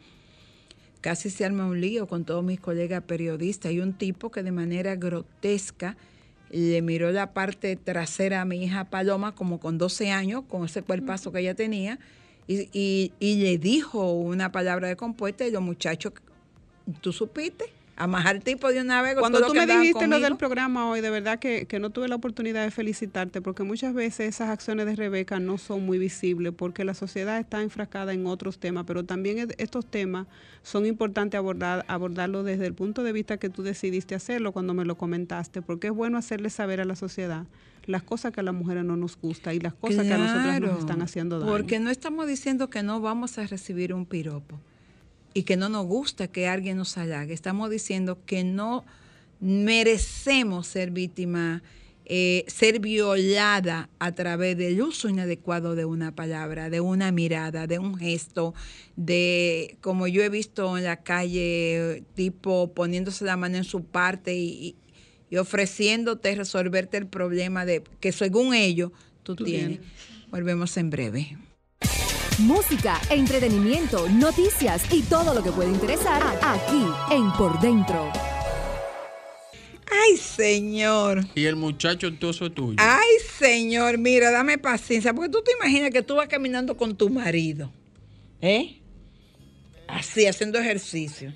casi 1.01 1.31
se 1.31 1.45
arma 1.45 1.67
un 1.67 1.81
lío 1.81 2.09
con 2.09 2.25
todos 2.25 2.43
mis 2.43 2.59
colegas 2.59 3.03
periodistas. 3.03 3.73
Y 3.73 3.81
un 3.81 3.93
tipo 3.93 4.31
que 4.31 4.43
de 4.43 4.51
manera 4.53 4.97
grotesca 4.97 5.97
le 6.51 6.81
miró 6.83 7.13
la 7.13 7.33
parte 7.33 7.77
trasera 7.77 8.41
a 8.41 8.45
mi 8.45 8.65
hija 8.65 8.85
Paloma 8.85 9.35
como 9.35 9.61
con 9.61 9.79
12 9.79 10.11
años, 10.11 10.45
con 10.49 10.65
ese 10.65 10.83
cuerpazo 10.83 11.33
que 11.33 11.41
ella 11.41 11.55
tenía, 11.55 11.99
y, 12.49 12.69
y- 12.73 13.13
y 13.19 13.37
le 13.43 13.59
dijo 13.59 14.13
una 14.13 14.53
palabra 14.53 14.89
de 14.89 14.97
compuesta 14.97 15.47
y 15.47 15.51
los 15.51 15.63
muchachos, 15.63 16.13
tú 17.01 17.13
supiste, 17.13 17.67
amajar 17.97 18.37
el 18.37 18.43
tipo 18.43 18.69
de 18.71 18.81
una 18.81 19.03
vez. 19.03 19.17
Cuando 19.19 19.41
tú 19.41 19.55
lo 19.55 19.55
me 19.55 19.67
dijiste 19.67 19.93
lo 20.07 20.11
conmigo. 20.13 20.21
del 20.21 20.37
programa 20.37 20.89
hoy, 20.91 21.01
de 21.01 21.11
verdad 21.11 21.39
que, 21.39 21.67
que 21.67 21.79
no 21.79 21.91
tuve 21.91 22.09
la 22.09 22.15
oportunidad 22.17 22.63
de 22.65 22.71
felicitarte, 22.71 23.41
porque 23.41 23.63
muchas 23.63 23.95
veces 23.95 24.29
esas 24.29 24.51
acciones 24.51 24.87
de 24.87 24.95
Rebeca 24.97 25.41
no 25.41 25.59
son 25.59 25.85
muy 25.87 25.99
visibles, 25.99 26.53
porque 26.57 26.85
la 26.85 26.95
sociedad 26.95 27.39
está 27.39 27.63
enfrascada 27.63 28.13
en 28.13 28.27
otros 28.27 28.59
temas, 28.59 28.85
pero 28.87 29.05
también 29.05 29.39
es- 29.39 29.49
estos 29.59 29.87
temas 29.87 30.27
son 30.63 30.85
importantes 30.87 31.39
abordar, 31.39 31.85
abordarlo 31.89 32.43
desde 32.43 32.67
el 32.67 32.75
punto 32.75 33.03
de 33.03 33.13
vista 33.13 33.39
que 33.39 33.49
tú 33.49 33.63
decidiste 33.63 34.15
hacerlo 34.15 34.53
cuando 34.53 34.75
me 34.75 34.85
lo 34.85 34.97
comentaste, 34.97 35.63
porque 35.63 35.89
es 35.89 35.93
bueno 35.95 36.19
hacerle 36.19 36.51
saber 36.51 36.81
a 36.81 36.85
la 36.85 36.97
sociedad 36.97 37.45
las 37.87 38.03
cosas 38.03 38.33
que 38.33 38.41
a 38.41 38.43
las 38.43 38.53
mujeres 38.55 38.85
no 38.85 38.97
nos 38.97 39.17
gusta 39.17 39.55
y 39.55 39.61
las 39.61 39.73
cosas 39.73 40.05
que 40.05 40.13
a 40.13 40.19
nosotras 40.19 40.61
nos 40.61 40.81
están 40.81 41.03
haciendo 41.03 41.39
daño. 41.39 41.53
Porque 41.53 41.79
no 41.79 41.89
estamos 41.91 42.27
diciendo 42.27 42.69
que 42.69 42.83
no 42.83 43.01
vamos 43.01 43.39
a 43.39 43.47
recibir 43.47 43.95
un 43.95 44.07
piropo 44.07 44.59
y 45.37 45.43
que 45.43 45.59
no 45.59 45.69
nos 45.69 45.85
gusta 45.85 46.29
que 46.29 46.49
alguien 46.49 46.79
nos 46.79 46.97
halague. 46.97 47.35
Estamos 47.35 47.69
diciendo 47.69 48.19
que 48.25 48.43
no 48.43 48.87
merecemos 49.39 50.67
ser 50.67 50.91
víctimas, 50.91 51.61
eh, 52.07 52.47
ser 52.47 52.81
violada 52.81 53.91
a 53.99 54.13
través 54.13 54.57
del 54.57 54.81
uso 54.81 55.11
inadecuado 55.11 55.75
de 55.75 55.85
una 55.85 56.15
palabra, 56.15 56.71
de 56.71 56.81
una 56.81 57.13
mirada, 57.13 57.67
de 57.67 57.79
un 57.79 57.99
gesto, 57.99 58.55
de 58.97 59.77
como 59.83 60.07
yo 60.07 60.23
he 60.23 60.31
visto 60.31 60.79
en 60.79 60.85
la 60.85 61.03
calle, 61.03 62.03
tipo 62.15 62.73
poniéndose 62.73 63.27
la 63.27 63.37
mano 63.37 63.59
en 63.59 63.65
su 63.65 63.85
parte 63.85 64.35
y, 64.35 64.75
y 65.29 65.37
ofreciéndote 65.37 66.35
resolverte 66.35 66.97
el 66.97 67.09
problema 67.09 67.67
de 67.67 67.83
que 68.01 68.11
según 68.13 68.55
ellos 68.55 68.91
tú, 69.23 69.37
Tú 69.37 69.45
tienes. 69.45 69.81
tienes. 69.81 70.31
Volvemos 70.31 70.75
en 70.79 70.89
breve. 70.89 71.37
Música, 72.39 73.01
entretenimiento, 73.09 74.09
noticias 74.11 74.83
y 74.93 75.03
todo 75.03 75.33
lo 75.33 75.43
que 75.43 75.51
puede 75.53 75.71
interesar 75.71 76.23
aquí 76.43 76.85
en 77.11 77.33
Por 77.33 77.59
Dentro. 77.61 78.13
Ay, 79.91 80.17
señor. 80.19 81.25
Y 81.35 81.47
el 81.47 81.57
muchacho 81.57 82.09
entonces 82.09 82.53
tuyo. 82.55 82.77
Ay, 82.79 83.09
señor, 83.39 83.97
mira, 83.97 84.31
dame 84.31 84.59
paciencia, 84.59 85.15
porque 85.15 85.31
tú 85.31 85.43
te 85.43 85.53
imaginas 85.53 85.91
que 85.91 86.03
tú 86.03 86.17
vas 86.17 86.29
caminando 86.29 86.77
con 86.77 86.95
tu 86.95 87.09
marido, 87.09 87.73
¿eh? 88.43 88.81
Así, 89.89 90.27
haciendo 90.27 90.59
ejercicio. 90.59 91.33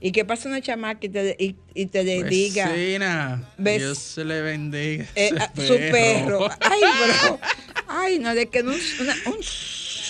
Y 0.00 0.10
que 0.10 0.24
pasa 0.24 0.48
una 0.48 0.60
chamaca 0.60 1.06
y 1.06 1.08
te, 1.08 1.36
y, 1.38 1.54
y 1.74 1.86
te 1.86 2.02
le 2.02 2.24
diga, 2.24 2.68
Vecina, 2.70 3.48
Ves- 3.58 3.78
Dios 3.78 3.98
se 3.98 4.24
le 4.24 4.42
bendiga. 4.42 5.06
eh, 5.14 5.30
a- 5.38 5.52
su 5.54 5.76
perro. 5.76 6.48
Ay, 6.60 6.80
bro. 6.80 7.38
Ay, 7.86 8.18
no, 8.18 8.34
de 8.34 8.48
que 8.48 8.64
no 8.64 8.72
una- 9.00 9.16
un 9.26 9.36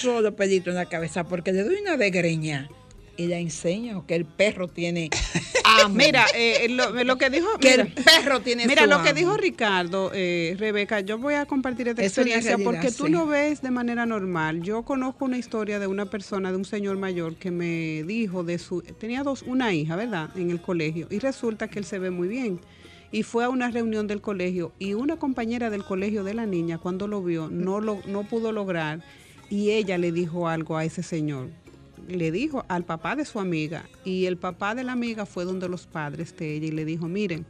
solo 0.02 0.34
pelito 0.34 0.70
en 0.70 0.76
la 0.76 0.86
cabeza, 0.86 1.24
porque 1.24 1.52
le 1.52 1.62
doy 1.62 1.76
una 1.76 1.96
de 1.96 2.10
greña 2.10 2.68
y 3.16 3.26
le 3.26 3.38
enseño 3.38 4.06
que 4.06 4.16
el 4.16 4.24
perro 4.24 4.68
tiene 4.68 5.10
amo. 5.64 5.94
Mira, 5.94 6.26
eh, 6.34 6.68
lo, 6.68 7.04
lo 7.04 7.18
que 7.18 7.30
dijo... 7.30 7.58
que 7.58 7.70
mira, 7.70 7.82
el 7.84 7.92
perro 7.92 8.40
tiene 8.40 8.66
Mira, 8.66 8.84
su 8.84 8.90
lo 8.90 9.02
que 9.02 9.12
dijo 9.12 9.36
Ricardo, 9.36 10.10
eh, 10.14 10.56
Rebeca, 10.58 11.00
yo 11.00 11.18
voy 11.18 11.34
a 11.34 11.46
compartir 11.46 11.88
esta 11.88 12.02
Es 12.02 12.16
una 12.16 12.22
experiencia 12.22 12.56
realidad, 12.56 12.70
porque 12.70 12.90
tú 12.90 13.08
lo 13.08 13.26
ves 13.26 13.62
de 13.62 13.70
manera 13.70 14.06
normal. 14.06 14.62
Yo 14.62 14.82
conozco 14.82 15.26
una 15.26 15.38
historia 15.38 15.78
de 15.78 15.86
una 15.86 16.06
persona, 16.06 16.50
de 16.50 16.56
un 16.56 16.64
señor 16.64 16.96
mayor, 16.96 17.36
que 17.36 17.50
me 17.50 18.02
dijo 18.04 18.44
de 18.44 18.58
su... 18.58 18.82
Tenía 18.82 19.22
dos, 19.22 19.42
una 19.42 19.72
hija, 19.72 19.94
¿verdad? 19.96 20.30
En 20.36 20.50
el 20.50 20.60
colegio. 20.60 21.06
Y 21.10 21.18
resulta 21.18 21.68
que 21.68 21.78
él 21.78 21.84
se 21.84 21.98
ve 21.98 22.10
muy 22.10 22.28
bien. 22.28 22.60
Y 23.10 23.24
fue 23.24 23.44
a 23.44 23.50
una 23.50 23.70
reunión 23.70 24.06
del 24.06 24.22
colegio 24.22 24.72
y 24.78 24.94
una 24.94 25.16
compañera 25.16 25.68
del 25.68 25.84
colegio 25.84 26.24
de 26.24 26.32
la 26.32 26.46
niña, 26.46 26.78
cuando 26.78 27.06
lo 27.06 27.22
vio, 27.22 27.50
no, 27.50 27.80
lo, 27.80 28.00
no 28.06 28.22
pudo 28.22 28.52
lograr. 28.52 29.02
Y 29.52 29.72
ella 29.72 29.98
le 29.98 30.12
dijo 30.12 30.48
algo 30.48 30.78
a 30.78 30.84
ese 30.86 31.02
señor. 31.02 31.50
Le 32.08 32.32
dijo 32.32 32.64
al 32.68 32.84
papá 32.84 33.16
de 33.16 33.26
su 33.26 33.38
amiga 33.38 33.84
y 34.02 34.24
el 34.24 34.38
papá 34.38 34.74
de 34.74 34.82
la 34.82 34.92
amiga 34.92 35.26
fue 35.26 35.44
donde 35.44 35.68
los 35.68 35.86
padres 35.86 36.34
de 36.38 36.54
ella 36.54 36.68
y 36.68 36.70
le 36.70 36.86
dijo, 36.86 37.06
miren, 37.06 37.44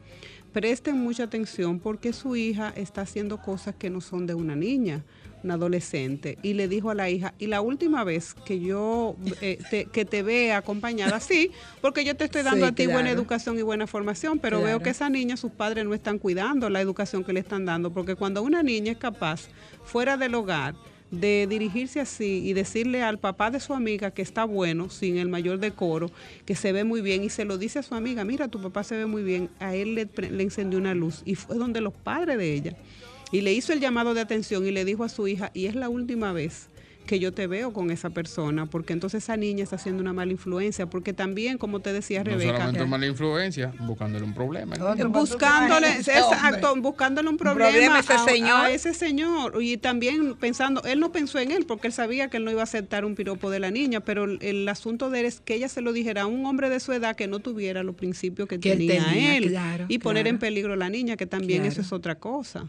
presten 0.53 0.97
mucha 0.99 1.23
atención 1.23 1.79
porque 1.79 2.13
su 2.13 2.35
hija 2.35 2.73
está 2.75 3.03
haciendo 3.03 3.41
cosas 3.41 3.77
que 3.77 3.89
no 3.89 4.01
son 4.01 4.27
de 4.27 4.35
una 4.35 4.57
niña, 4.57 5.05
una 5.45 5.55
adolescente. 5.55 6.39
Y 6.43 6.55
le 6.55 6.67
dijo 6.67 6.91
a 6.91 6.97
la 6.97 7.09
hija, 7.09 7.35
y 7.39 7.47
la 7.47 7.61
última 7.61 8.03
vez 8.03 8.35
que 8.35 8.59
yo 8.59 9.15
eh, 9.41 9.61
te, 9.71 9.85
que 9.85 10.05
te 10.05 10.25
vea 10.25 10.57
acompañada, 10.57 11.21
sí, 11.21 11.53
porque 11.81 12.05
yo 12.05 12.17
te 12.17 12.25
estoy 12.25 12.43
dando 12.43 12.67
Sí, 12.67 12.73
a 12.73 12.75
ti 12.75 12.89
buena 12.89 13.13
educación 13.13 13.57
y 13.61 13.63
buena 13.63 13.87
formación, 13.87 14.41
pero 14.41 14.61
veo 14.61 14.81
que 14.81 14.91
esa 14.91 15.09
niña, 15.09 15.37
sus 15.37 15.53
padres 15.53 15.85
no 15.85 15.95
están 15.95 16.19
cuidando 16.19 16.69
la 16.69 16.81
educación 16.81 17.23
que 17.23 17.33
le 17.33 17.39
están 17.39 17.65
dando, 17.65 17.93
porque 17.93 18.17
cuando 18.17 18.43
una 18.43 18.65
niña 18.65 18.91
es 18.91 18.99
capaz, 18.99 19.43
fuera 19.85 20.17
del 20.17 20.35
hogar, 20.35 20.75
de 21.13 21.47
dirigirse 21.49 22.01
así 22.01 22.43
y 22.45 22.55
decirle 22.55 23.03
al 23.03 23.19
papá 23.19 23.51
de 23.51 23.61
su 23.61 23.75
amiga 23.75 24.11
que 24.11 24.23
está 24.23 24.45
bueno, 24.45 24.91
sin 24.91 25.19
el 25.19 25.29
mayor 25.29 25.59
decoro, 25.59 26.11
que 26.45 26.57
se 26.57 26.73
ve 26.73 26.83
muy 26.83 27.03
bien, 27.03 27.23
y 27.23 27.29
se 27.29 27.45
lo 27.45 27.59
dice 27.59 27.79
a 27.79 27.83
su 27.83 27.95
amiga, 27.95 28.25
mira, 28.25 28.49
tu 28.49 28.61
papá 28.61 28.83
se 28.83 28.97
ve 28.97 29.07
muy 29.07 29.23
bien, 29.23 29.51
a 29.61 29.77
él 29.77 29.95
le, 29.95 30.09
le 30.31 30.43
encendió 30.43 30.79
una 30.79 30.95
luz, 30.95 31.23
y 31.25 31.35
fue 31.35 31.57
donde 31.57 31.83
los 31.83 31.93
padres 31.93 32.39
de 32.39 32.55
ella, 32.55 32.77
y 33.31 33.43
le 33.43 33.53
hizo 33.53 33.73
el 33.73 33.81
llamado 33.81 34.15
de 34.15 34.23
atención 34.23 34.67
y 34.67 34.73
le 34.73 34.85
dijo 34.85 35.05
a 35.05 35.09
su 35.09 35.29
hija, 35.29 35.51
y 35.55 35.67
es 35.67 35.75
la 35.75 35.91
última 35.91 36.33
vez 36.33 36.69
que 37.07 37.19
yo 37.19 37.33
te 37.33 37.47
veo 37.47 37.73
con 37.73 37.91
esa 37.91 38.11
persona, 38.11 38.67
porque 38.67 38.93
entonces 38.93 39.25
esa 39.25 39.37
niña 39.37 39.65
está 39.65 39.77
haciendo 39.77 40.01
una 40.03 40.13
mala 40.13 40.33
influencia, 40.33 40.87
porque 40.87 41.13
también, 41.13 41.59
como 41.59 41.81
te 41.81 41.93
decía 41.93 42.21
No 42.21 42.31
Rebeca, 42.31 42.53
solamente 42.53 42.85
mala 42.87 43.07
influencia, 43.07 43.73
buscándole 43.81 44.25
un 44.25 44.35
problema. 44.35 44.75
Otro, 44.75 44.93
eh, 44.93 44.97
¿cuánto 44.97 45.21
buscándole, 45.21 45.89
exacto, 45.89 46.75
buscándole 46.77 47.29
un 47.29 47.37
problema 47.37 47.71
problema, 47.71 47.97
a 47.97 48.01
ese 48.01 48.19
señor. 48.19 48.65
a 48.65 48.71
ese 48.71 48.95
señor 48.95 49.63
y 49.63 49.77
también 49.77 50.35
pensando, 50.37 50.83
él 50.85 51.01
no 51.01 51.13
pensó 51.13 51.39
en 51.39 51.51
él 51.51 51.65
porque 51.67 51.89
él 51.89 51.93
sabía 51.93 52.29
que 52.29 52.37
él 52.37 52.45
no 52.45 52.51
iba 52.51 52.61
a 52.61 52.65
aceptar 52.65 53.05
un 53.05 53.15
piropo 53.15 53.51
de 53.51 53.61
la 53.61 53.71
niña, 53.71 54.01
pero 54.01 54.25
el, 54.25 54.39
el 54.43 54.69
asunto 54.69 55.11
de 55.11 55.21
él 55.21 55.27
es 55.27 55.41
que 55.41 55.55
ella 55.55 55.69
se 55.69 55.81
lo 55.81 55.93
dijera 55.93 56.23
a 56.23 56.27
un 56.27 56.47
hombre 56.47 56.71
de 56.71 56.81
su 56.81 56.93
edad 56.93 57.17
que 57.17 57.27
no 57.27 57.41
tuviera 57.41 57.83
los 57.83 57.95
principios 57.95 58.49
que, 58.49 58.61
Que 58.61 58.73
él 58.73 58.79
tenía, 58.87 59.37
él 59.37 59.49
claro, 59.49 59.87
y 59.89 59.99
poner 59.99 60.25
claro. 60.25 60.35
en 60.35 60.39
peligro 60.39 60.73
a 60.75 60.77
la 60.77 60.89
niña, 60.89 61.17
que 61.17 61.27
también 61.27 61.65
eso 61.65 61.81
es 61.81 61.93
otra 61.93 62.17
cosa. 62.17 62.69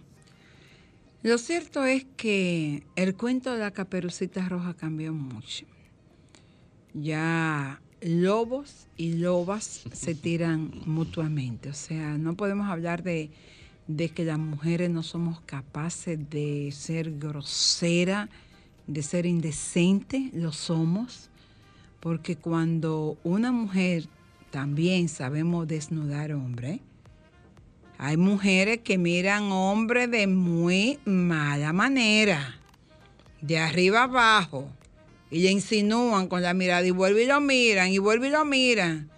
Lo 1.24 1.38
cierto 1.38 1.86
es 1.86 2.06
que 2.18 2.84
el 2.98 3.16
cuento 3.16 3.54
de 3.54 3.60
la 3.60 3.72
caperucita 3.72 4.50
roja 4.50 4.74
cambió 4.74 5.14
mucho. 5.14 5.66
Ya 6.94 7.82
lobos 8.02 8.88
y 8.98 9.14
lobas 9.14 9.86
se 9.94 10.16
tiran 10.22 10.74
mutuamente. 10.86 11.70
O 11.70 11.74
sea, 11.74 12.18
no 12.18 12.36
podemos 12.36 12.70
hablar 12.70 13.04
de, 13.04 13.30
de 13.88 14.10
que 14.10 14.26
las 14.26 14.38
mujeres 14.38 14.90
no 14.90 15.02
somos 15.02 15.40
capaces 15.40 16.20
de 16.30 16.74
ser 16.74 17.18
grosera, 17.18 18.28
de 18.86 19.02
ser 19.02 19.26
indecente, 19.26 20.30
lo 20.34 20.52
somos, 20.52 21.30
porque 22.02 22.36
cuando 22.36 23.18
una 23.24 23.54
mujer 23.54 24.10
también 24.52 25.08
sabemos 25.08 25.70
desnudar 25.70 26.34
hombre, 26.34 26.82
hay 27.97 28.17
mujeres 28.17 28.79
que 28.84 28.97
miran 28.97 29.51
hombre 29.51 30.08
de 30.08 30.27
muy 30.27 30.99
mala 31.06 31.73
manera, 31.73 32.58
de 33.41 33.58
arriba 33.60 34.03
abajo, 34.03 34.69
y 35.32 35.41
le 35.43 35.51
insinúan 35.51 36.27
con 36.27 36.41
la 36.41 36.53
mirada 36.53 36.86
y 36.86 36.91
vuelven 36.91 37.23
y 37.23 37.27
lo 37.27 37.41
miran, 37.41 37.89
y 37.91 37.97
vuelven 37.97 38.29
y 38.29 38.34
lo 38.34 38.45
miran. 38.45 39.10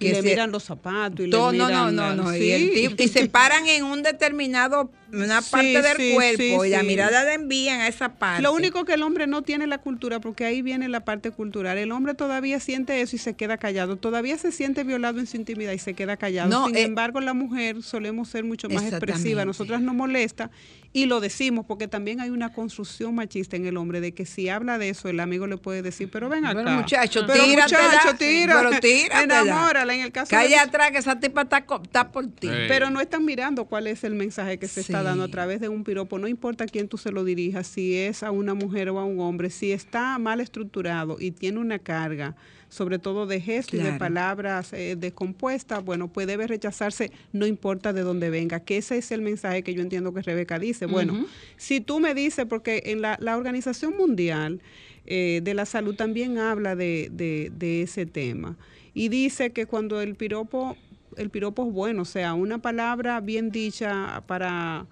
Y 0.00 0.06
Que 0.06 0.08
le 0.12 0.22
se- 0.22 0.22
miran 0.22 0.52
los 0.52 0.64
zapatos 0.64 1.26
y 1.26 1.30
todo, 1.30 1.50
le 1.52 1.58
no, 1.58 1.66
miran 1.66 1.96
no, 1.96 2.14
no, 2.14 2.22
no. 2.24 2.36
Y, 2.36 2.38
Sí. 2.40 2.50
el 2.52 2.70
tipo- 2.90 3.02
y 3.02 3.08
se 3.08 3.28
paran 3.28 3.66
en 3.66 3.84
un 3.84 4.02
determinado, 4.02 4.90
una 5.12 5.40
Sí, 5.42 5.50
parte 5.50 5.82
del 5.82 5.96
sí, 5.96 6.12
cuerpo 6.14 6.62
sí, 6.62 6.68
y 6.68 6.70
la 6.70 6.80
sí. 6.80 6.86
mirada 6.86 7.24
la 7.24 7.34
envían 7.34 7.80
a 7.80 7.88
esa 7.88 8.10
parte. 8.14 8.42
Lo 8.42 8.52
único 8.52 8.84
que 8.84 8.94
el 8.94 9.02
hombre 9.02 9.26
no 9.26 9.42
tiene 9.42 9.66
la 9.66 9.78
cultura, 9.78 10.20
porque 10.20 10.44
ahí 10.44 10.62
viene 10.62 10.88
la 10.88 11.00
parte 11.00 11.30
cultural. 11.30 11.78
El 11.78 11.92
hombre 11.92 12.14
todavía 12.14 12.60
siente 12.60 13.00
eso 13.00 13.16
y 13.16 13.18
se 13.18 13.34
queda 13.34 13.56
callado. 13.58 13.96
Todavía 13.96 14.36
se 14.38 14.52
siente 14.52 14.84
violado 14.84 15.20
en 15.20 15.26
su 15.26 15.36
intimidad 15.36 15.72
y 15.72 15.78
se 15.78 15.94
queda 15.94 16.16
callado. 16.16 16.48
No, 16.50 16.66
Sin 16.66 16.76
eh, 16.76 16.82
embargo, 16.82 17.20
la 17.20 17.34
mujer 17.34 17.82
solemos 17.82 18.28
ser 18.28 18.44
mucho 18.44 18.68
más 18.68 18.84
expresiva. 18.84 19.44
Nosotras 19.44 19.80
nos 19.80 19.94
molesta 19.94 20.50
y 20.92 21.06
lo 21.06 21.20
decimos 21.20 21.66
porque 21.66 21.86
también 21.86 22.20
hay 22.20 22.30
una 22.30 22.52
construcción 22.52 23.14
machista 23.14 23.56
en 23.56 23.66
el 23.66 23.76
hombre 23.76 24.00
de 24.00 24.12
que 24.14 24.24
si 24.26 24.48
habla 24.48 24.78
de 24.78 24.88
eso, 24.88 25.08
el 25.08 25.20
amigo 25.20 25.46
le 25.46 25.58
puede 25.58 25.82
decir, 25.82 26.08
pero 26.10 26.28
ven 26.28 26.46
acá. 26.46 26.62
Pero 26.64 26.70
muchacho, 26.76 27.24
Pero 27.26 27.44
tíratela, 27.44 27.82
muchacho, 27.82 28.16
tira. 28.18 28.56
pero 28.62 28.80
tíratela. 28.80 29.22
Enamórala. 29.42 29.94
En 29.94 30.00
el 30.00 30.12
caso 30.12 30.30
de 30.34 30.42
Calla 30.42 30.62
atrás 30.62 30.90
que 30.92 30.98
esa 30.98 31.20
tipa 31.20 31.42
está, 31.42 31.64
está 31.82 32.10
por 32.10 32.26
ti. 32.26 32.48
Sí. 32.48 32.54
pero 32.68 32.90
no 32.90 33.00
están 33.00 33.24
mirando 33.24 33.66
cuál 33.66 33.86
es 33.86 34.04
el 34.04 34.14
mensaje 34.14 34.58
que 34.58 34.66
se 34.68 34.80
está 34.80 34.97
Dando 35.04 35.24
a 35.24 35.28
través 35.28 35.60
de 35.60 35.68
un 35.68 35.84
piropo. 35.84 36.18
No 36.18 36.28
importa 36.28 36.64
a 36.64 36.66
quién 36.66 36.88
tú 36.88 36.96
se 36.98 37.10
lo 37.12 37.24
dirijas, 37.24 37.66
si 37.66 37.94
es 37.96 38.22
a 38.22 38.30
una 38.30 38.54
mujer 38.54 38.88
o 38.90 38.98
a 38.98 39.04
un 39.04 39.20
hombre, 39.20 39.50
si 39.50 39.72
está 39.72 40.18
mal 40.18 40.40
estructurado 40.40 41.16
y 41.20 41.30
tiene 41.30 41.58
una 41.58 41.78
carga, 41.78 42.34
sobre 42.68 42.98
todo 42.98 43.26
de 43.26 43.40
gestos 43.40 43.74
y 43.74 43.82
de 43.82 43.92
palabras 43.98 44.72
eh, 44.74 44.94
descompuestas, 44.98 45.82
bueno, 45.84 46.08
pues 46.08 46.26
debe 46.26 46.46
rechazarse, 46.46 47.10
no 47.32 47.46
importa 47.46 47.92
de 47.92 48.02
dónde 48.02 48.28
venga. 48.30 48.60
Que 48.60 48.76
ese 48.78 48.98
es 48.98 49.10
el 49.10 49.22
mensaje 49.22 49.62
que 49.62 49.72
yo 49.74 49.80
entiendo 49.82 50.12
que 50.12 50.22
Rebeca 50.22 50.58
dice. 50.58 50.86
Bueno, 50.86 51.26
si 51.56 51.80
tú 51.80 51.98
me 52.00 52.14
dices, 52.14 52.44
porque 52.48 52.82
en 52.86 53.00
la, 53.00 53.16
la 53.20 53.36
Organización 53.38 53.96
Mundial 53.96 54.60
eh, 55.06 55.40
de 55.42 55.54
la 55.54 55.64
Salud 55.64 55.94
también 55.94 56.36
habla 56.38 56.76
de, 56.76 57.08
de- 57.10 57.50
de 57.56 57.80
ese 57.82 58.04
tema 58.04 58.56
y 58.92 59.08
dice 59.08 59.50
que 59.52 59.64
cuando 59.64 60.02
el 60.02 60.14
piropo 60.16 60.76
el 61.18 61.30
piropo 61.30 61.66
es 61.66 61.72
bueno, 61.72 62.02
o 62.02 62.04
sea, 62.06 62.34
una 62.34 62.58
palabra 62.58 63.20
bien 63.20 63.50
dicha 63.50 64.22
para 64.26 64.86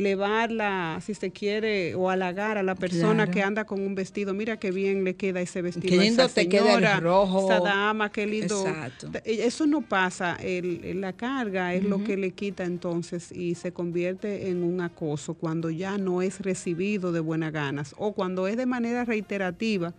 elevarla, 0.00 1.00
si 1.04 1.14
se 1.14 1.32
quiere, 1.32 1.96
o 1.96 2.10
halagar 2.10 2.58
a 2.58 2.62
la 2.62 2.76
persona 2.76 3.24
Claro. 3.24 3.30
que 3.32 3.42
anda 3.42 3.64
con 3.64 3.80
un 3.80 3.94
vestido. 3.96 4.32
Mira 4.34 4.56
qué 4.56 4.70
bien 4.70 5.02
le 5.02 5.14
queda 5.14 5.40
ese 5.40 5.62
vestido. 5.62 5.88
Qué 5.88 6.00
a 6.00 6.04
esa 6.04 6.28
te 6.28 6.48
queda 6.48 6.62
el 6.74 6.74
señora, 6.76 7.00
rojo. 7.00 7.50
Esa 7.50 7.60
dama, 7.60 8.10
qué 8.12 8.24
lindo. 8.26 8.66
Exacto. 8.68 9.10
T- 9.10 9.22
Eso 9.44 9.66
no 9.66 9.80
pasa. 9.82 10.36
El, 10.40 10.84
el- 10.84 11.00
la 11.00 11.12
carga 11.12 11.74
es 11.74 11.82
lo 11.84 12.04
que 12.04 12.16
le 12.16 12.30
quita 12.30 12.64
entonces 12.64 13.32
y 13.32 13.56
se 13.56 13.72
convierte 13.72 14.48
en 14.48 14.62
un 14.62 14.80
acoso 14.80 15.34
cuando 15.34 15.70
ya 15.70 15.98
no 15.98 16.22
es 16.22 16.40
recibido 16.40 17.10
de 17.10 17.20
buenas 17.20 17.52
ganas 17.52 17.92
o 17.98 18.12
cuando 18.12 18.46
es 18.46 18.56
de 18.56 18.66
manera 18.66 19.04
reiterativa 19.04 19.92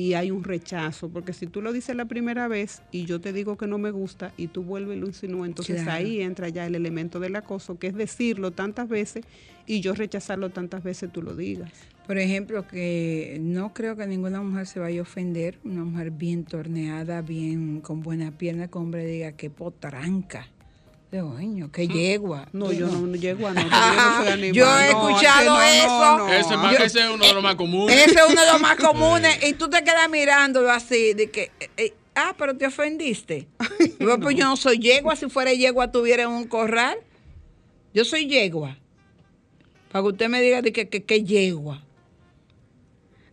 y 0.00 0.14
hay 0.14 0.30
un 0.30 0.44
rechazo, 0.44 1.10
porque 1.10 1.34
si 1.34 1.46
tú 1.46 1.60
lo 1.60 1.74
dices 1.74 1.94
la 1.94 2.06
primera 2.06 2.48
vez 2.48 2.80
y 2.90 3.04
yo 3.04 3.20
te 3.20 3.34
digo 3.34 3.58
que 3.58 3.66
no 3.66 3.76
me 3.76 3.90
gusta 3.90 4.32
y 4.38 4.46
tú 4.46 4.62
vuelves 4.62 4.96
y 4.96 5.00
lo 5.00 5.06
insinúas, 5.06 5.48
entonces 5.50 5.82
Claro. 5.82 5.92
ahí 5.92 6.22
entra 6.22 6.48
ya 6.48 6.66
el 6.66 6.74
elemento 6.74 7.20
del 7.20 7.36
acoso, 7.36 7.78
que 7.78 7.88
es 7.88 7.94
decirlo 7.94 8.50
tantas 8.50 8.88
veces 8.88 9.26
y 9.66 9.82
yo 9.82 9.92
rechazarlo 9.94 10.48
tantas 10.48 10.82
veces 10.82 11.12
tú 11.12 11.20
lo 11.20 11.36
digas. 11.36 11.70
Por 12.06 12.16
ejemplo, 12.16 12.66
que 12.66 13.36
no 13.42 13.74
creo 13.74 13.94
que 13.94 14.06
ninguna 14.06 14.40
mujer 14.40 14.66
se 14.66 14.80
vaya 14.80 15.00
a 15.00 15.02
ofender, 15.02 15.58
una 15.64 15.84
mujer 15.84 16.10
bien 16.12 16.44
torneada, 16.44 17.20
bien 17.20 17.82
con 17.82 18.00
buena 18.00 18.30
pierna, 18.38 18.68
que 18.68 18.78
hombre 18.78 19.04
diga 19.04 19.32
que 19.32 19.50
potranca. 19.50 20.48
Digo, 21.12 21.30
coño, 21.34 21.72
que 21.72 21.88
yegua. 21.88 22.48
No, 22.52 22.70
yo 22.72 22.86
no, 22.86 23.00
no 23.00 23.16
llego 23.16 23.48
a 23.48 23.52
no, 23.54 23.62
yo 23.62 23.68
no 23.68 24.24
soy 24.24 24.52
yo 24.52 24.64
he 24.78 24.92
No, 24.92 25.08
escuchado 25.08 25.60
es 25.62 25.70
que 25.80 25.86
no, 25.86 25.86
eso. 25.86 25.88
no, 25.88 26.18
no. 26.18 26.32
Ese, 26.32 26.56
más- 26.56 26.72
Yo- 26.78 26.84
ese 26.84 27.00
es 27.00 27.10
uno 27.10 27.26
de 27.26 27.32
los 27.34 27.42
más 27.42 27.54
comunes. 27.56 27.96
Ese 28.06 28.14
es 28.20 28.26
uno 28.30 28.40
de 28.40 28.46
los 28.52 28.60
más 28.60 28.76
comunes. 28.80 29.38
Y 29.44 29.54
tú 29.54 29.68
te 29.68 29.82
quedas 29.82 30.08
mirándolo 30.08 30.70
así, 30.70 31.14
de 31.14 31.28
que, 31.30 31.50
eh, 31.58 31.70
eh, 31.76 31.94
ah, 32.14 32.34
pero 32.38 32.56
te 32.56 32.66
ofendiste. 32.66 33.48
Digo, 33.98 34.20
Pues 34.20 34.36
yo 34.36 34.44
no 34.44 34.56
soy 34.56 34.78
yegua, 34.78 35.16
si 35.16 35.28
fuera 35.28 35.52
yegua 35.52 35.90
tuviera 35.90 36.22
en 36.22 36.28
un 36.30 36.46
corral. 36.46 36.96
Yo 37.92 38.04
soy 38.04 38.26
yegua. 38.26 38.76
Para 39.90 40.02
que 40.04 40.08
usted 40.10 40.28
me 40.28 40.40
diga 40.40 40.62
de 40.62 40.72
que, 40.72 40.88
que, 40.88 41.02
que 41.02 41.24
yegua. 41.24 41.82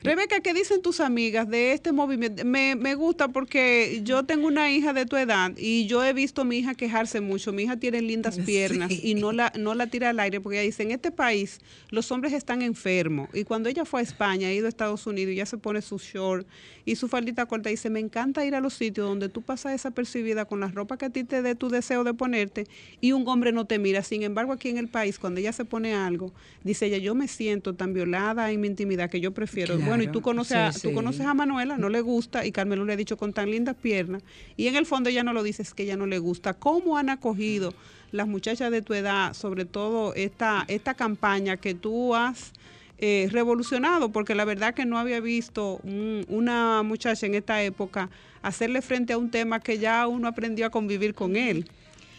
Rebeca, 0.07 0.39
¿qué 0.39 0.53
dicen 0.53 0.81
tus 0.81 0.99
amigas 1.01 1.49
de 1.49 1.73
este 1.73 1.91
movimiento? 1.91 2.45
Me, 2.45 2.75
me 2.75 2.95
gusta 2.95 3.27
porque 3.27 3.99
yo 4.03 4.23
tengo 4.23 4.47
una 4.47 4.71
hija 4.71 4.93
de 4.93 5.05
tu 5.05 5.17
edad 5.17 5.51
y 5.57 5.85
yo 5.87 6.03
he 6.03 6.13
visto 6.13 6.41
a 6.41 6.45
mi 6.45 6.59
hija 6.59 6.75
quejarse 6.75 7.19
mucho. 7.19 7.51
Mi 7.51 7.63
hija 7.63 7.75
tiene 7.77 8.01
lindas 8.01 8.39
piernas 8.45 8.89
Sí. 8.89 9.01
y 9.03 9.15
no 9.15 9.33
la, 9.33 9.51
no 9.59 9.75
la 9.75 9.87
tira 9.87 10.09
al 10.11 10.19
aire 10.21 10.39
porque 10.39 10.59
ella 10.59 10.65
dice, 10.65 10.83
en 10.83 10.91
este 10.91 11.11
país 11.11 11.59
los 11.89 12.09
hombres 12.11 12.31
están 12.31 12.61
enfermos. 12.61 13.27
Y 13.33 13.43
cuando 13.43 13.67
ella 13.67 13.83
fue 13.83 13.99
a 13.99 14.03
España, 14.03 14.47
ha 14.47 14.53
ido 14.53 14.65
a 14.65 14.69
Estados 14.69 15.05
Unidos 15.07 15.33
y 15.33 15.35
ya 15.35 15.45
se 15.45 15.57
pone 15.57 15.81
su 15.81 15.97
short 15.97 16.47
y 16.85 16.95
su 16.95 17.09
faldita 17.09 17.45
corta, 17.45 17.69
dice, 17.69 17.89
me 17.89 17.99
encanta 17.99 18.45
ir 18.45 18.55
a 18.55 18.61
los 18.61 18.75
sitios 18.75 19.05
donde 19.09 19.27
tú 19.27 19.41
pasas 19.41 19.73
desapercibida 19.73 20.45
con 20.45 20.61
la 20.61 20.69
ropa 20.69 20.97
que 20.97 21.05
a 21.05 21.09
ti 21.09 21.25
te 21.25 21.41
dé 21.41 21.53
tu 21.55 21.67
deseo 21.67 22.05
de 22.05 22.13
ponerte 22.13 22.65
y 23.01 23.11
un 23.11 23.27
hombre 23.27 23.51
no 23.51 23.65
te 23.65 23.77
mira. 23.77 24.03
Sin 24.03 24.23
embargo, 24.23 24.53
aquí 24.53 24.69
en 24.69 24.77
el 24.77 24.87
país, 24.87 25.19
cuando 25.19 25.41
ella 25.41 25.51
se 25.51 25.65
pone 25.65 25.93
algo, 25.93 26.31
dice 26.63 26.85
ella, 26.85 26.97
yo 26.97 27.13
me 27.13 27.27
siento 27.27 27.73
tan 27.75 27.93
violada 27.93 28.49
en 28.51 28.61
mi 28.61 28.67
intimidad 28.67 29.09
que 29.09 29.19
yo 29.19 29.31
prefiero. 29.33 29.75
Claro, 29.75 29.96
Bueno, 29.96 29.96
y 30.03 30.07
tú 30.07 30.21
conoces, 30.21 30.57
a, 30.57 30.71
sí, 30.71 30.81
tú 30.81 30.89
sí. 30.89 30.93
conoces 30.95 31.25
a 31.25 31.33
Manuela, 31.33 31.77
no 31.77 31.89
le 31.89 32.01
gusta, 32.01 32.45
y 32.45 32.51
Carmelo 32.51 32.85
le 32.85 32.93
ha 32.93 32.95
dicho 32.97 33.17
con 33.17 33.33
tan 33.33 33.49
lindas 33.51 33.75
piernas, 33.75 34.23
y 34.55 34.67
en 34.67 34.75
el 34.75 34.85
fondo 34.85 35.09
ella 35.09 35.23
no 35.23 35.33
lo 35.33 35.43
dice, 35.43 35.61
es 35.61 35.73
que 35.73 35.83
ella 35.83 35.97
no 35.97 36.05
le 36.05 36.19
gusta. 36.19 36.53
¿Cómo 36.53 36.97
han 36.97 37.09
acogido 37.09 37.73
las 38.11 38.27
muchachas 38.27 38.71
de 38.71 38.81
tu 38.81 38.93
edad, 38.93 39.33
sobre 39.33 39.65
todo 39.65 40.13
esta, 40.15 40.63
esta 40.67 40.93
campaña 40.93 41.57
que 41.57 41.73
tú 41.73 42.15
has 42.15 42.53
eh, 42.99 43.29
revolucionado? 43.31 44.09
Porque 44.11 44.33
la 44.35 44.45
verdad 44.45 44.73
que 44.73 44.85
no 44.85 44.97
había 44.97 45.19
visto 45.19 45.79
un- 45.83 46.25
una 46.29 46.81
muchacha 46.83 47.25
en 47.25 47.35
esta 47.35 47.61
época 47.63 48.09
hacerle 48.41 48.81
frente 48.81 49.13
a 49.13 49.17
un 49.17 49.29
tema 49.29 49.59
que 49.59 49.77
ya 49.77 50.07
uno 50.07 50.27
aprendió 50.27 50.65
a 50.65 50.69
convivir 50.69 51.13
con 51.13 51.35
él. 51.35 51.67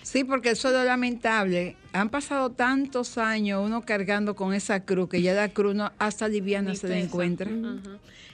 Sí, 0.08 0.24
porque 0.24 0.52
eso 0.52 0.68
es 0.68 0.74
lo 0.74 0.84
lamentable. 0.84 1.76
Han 1.92 2.08
pasado 2.08 2.48
tantos 2.48 3.18
años 3.18 3.62
uno 3.62 3.82
cargando 3.82 4.34
con 4.34 4.54
esa 4.54 4.82
cruz 4.82 5.10
que 5.10 5.20
ya 5.20 5.34
la 5.34 5.50
cruz 5.50 5.74
no, 5.74 5.92
hasta 5.98 6.28
liviana 6.28 6.70
Ni 6.70 6.76
se 6.76 6.88
le 6.88 6.98
encuentra. 6.98 7.50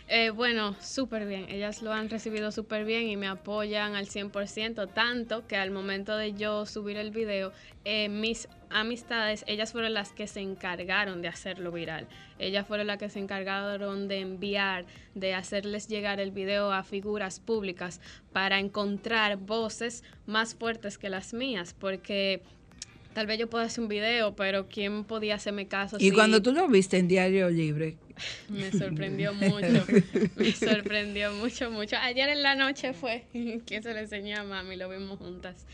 Eh, 0.07 0.31
bueno, 0.31 0.77
súper 0.81 1.27
bien. 1.27 1.47
Ellas 1.49 1.83
lo 1.83 1.93
han 1.93 2.11
recibido 2.11 2.53
súper 2.53 2.85
bien 2.85 3.09
y 3.09 3.17
me 3.17 3.27
apoyan 3.27 3.97
al 3.97 4.07
100%, 4.07 4.89
tanto 4.95 5.49
que 5.49 5.57
al 5.57 5.73
momento 5.73 6.17
de 6.17 6.35
yo 6.35 6.65
subir 6.65 6.97
el 6.97 7.11
video, 7.11 7.51
eh, 7.85 8.09
mis 8.09 8.47
amistades, 8.75 9.45
ellas 9.47 9.73
fueron 9.73 9.95
las 9.95 10.13
que 10.13 10.27
se 10.27 10.41
encargaron 10.41 11.23
de 11.23 11.29
hacerlo 11.29 11.73
viral. 11.73 12.07
Ellas 12.39 12.67
fueron 12.67 12.89
las 12.89 12.99
que 12.99 13.09
se 13.09 13.21
encargaron 13.21 14.09
de 14.09 14.19
enviar, 14.21 14.85
de 15.15 15.33
hacerles 15.33 15.87
llegar 15.89 16.21
el 16.21 16.33
video 16.33 16.73
a 16.73 16.83
figuras 16.83 17.41
públicas 17.41 18.01
para 18.33 18.59
encontrar 18.59 19.37
voces 19.39 20.03
más 20.27 20.55
fuertes 20.55 20.99
que 20.99 21.09
las 21.09 21.33
mías, 21.33 21.75
porque... 21.79 22.43
Tal 23.15 23.29
vez 23.29 23.39
yo 23.39 23.49
pueda 23.49 23.67
hacer 23.67 23.81
un 23.81 23.87
video, 23.89 24.35
pero 24.35 24.67
¿quién 24.67 25.05
podía 25.05 25.37
hacerme 25.37 25.69
caso? 25.69 25.99
Y 26.01 26.09
si- 26.09 26.11
cuando 26.11 26.43
tú 26.43 26.51
lo 26.51 26.67
viste 26.67 26.99
en 26.99 27.07
Diario 27.07 27.49
Libre, 27.49 27.97
me 28.49 28.73
sorprendió 28.73 29.33
mucho, 29.33 29.87
me 30.35 30.51
sorprendió 30.51 31.33
mucho, 31.33 31.71
mucho. 31.71 31.95
Ayer 32.01 32.29
en 32.31 32.43
la 32.43 32.57
noche 32.57 32.93
fue 32.93 33.23
que 33.67 33.81
se 33.83 33.95
le 33.95 34.01
enseñó 34.01 34.41
a 34.41 34.43
mami, 34.43 34.75
lo 34.75 34.89
vimos 34.89 35.21
juntas. 35.21 35.65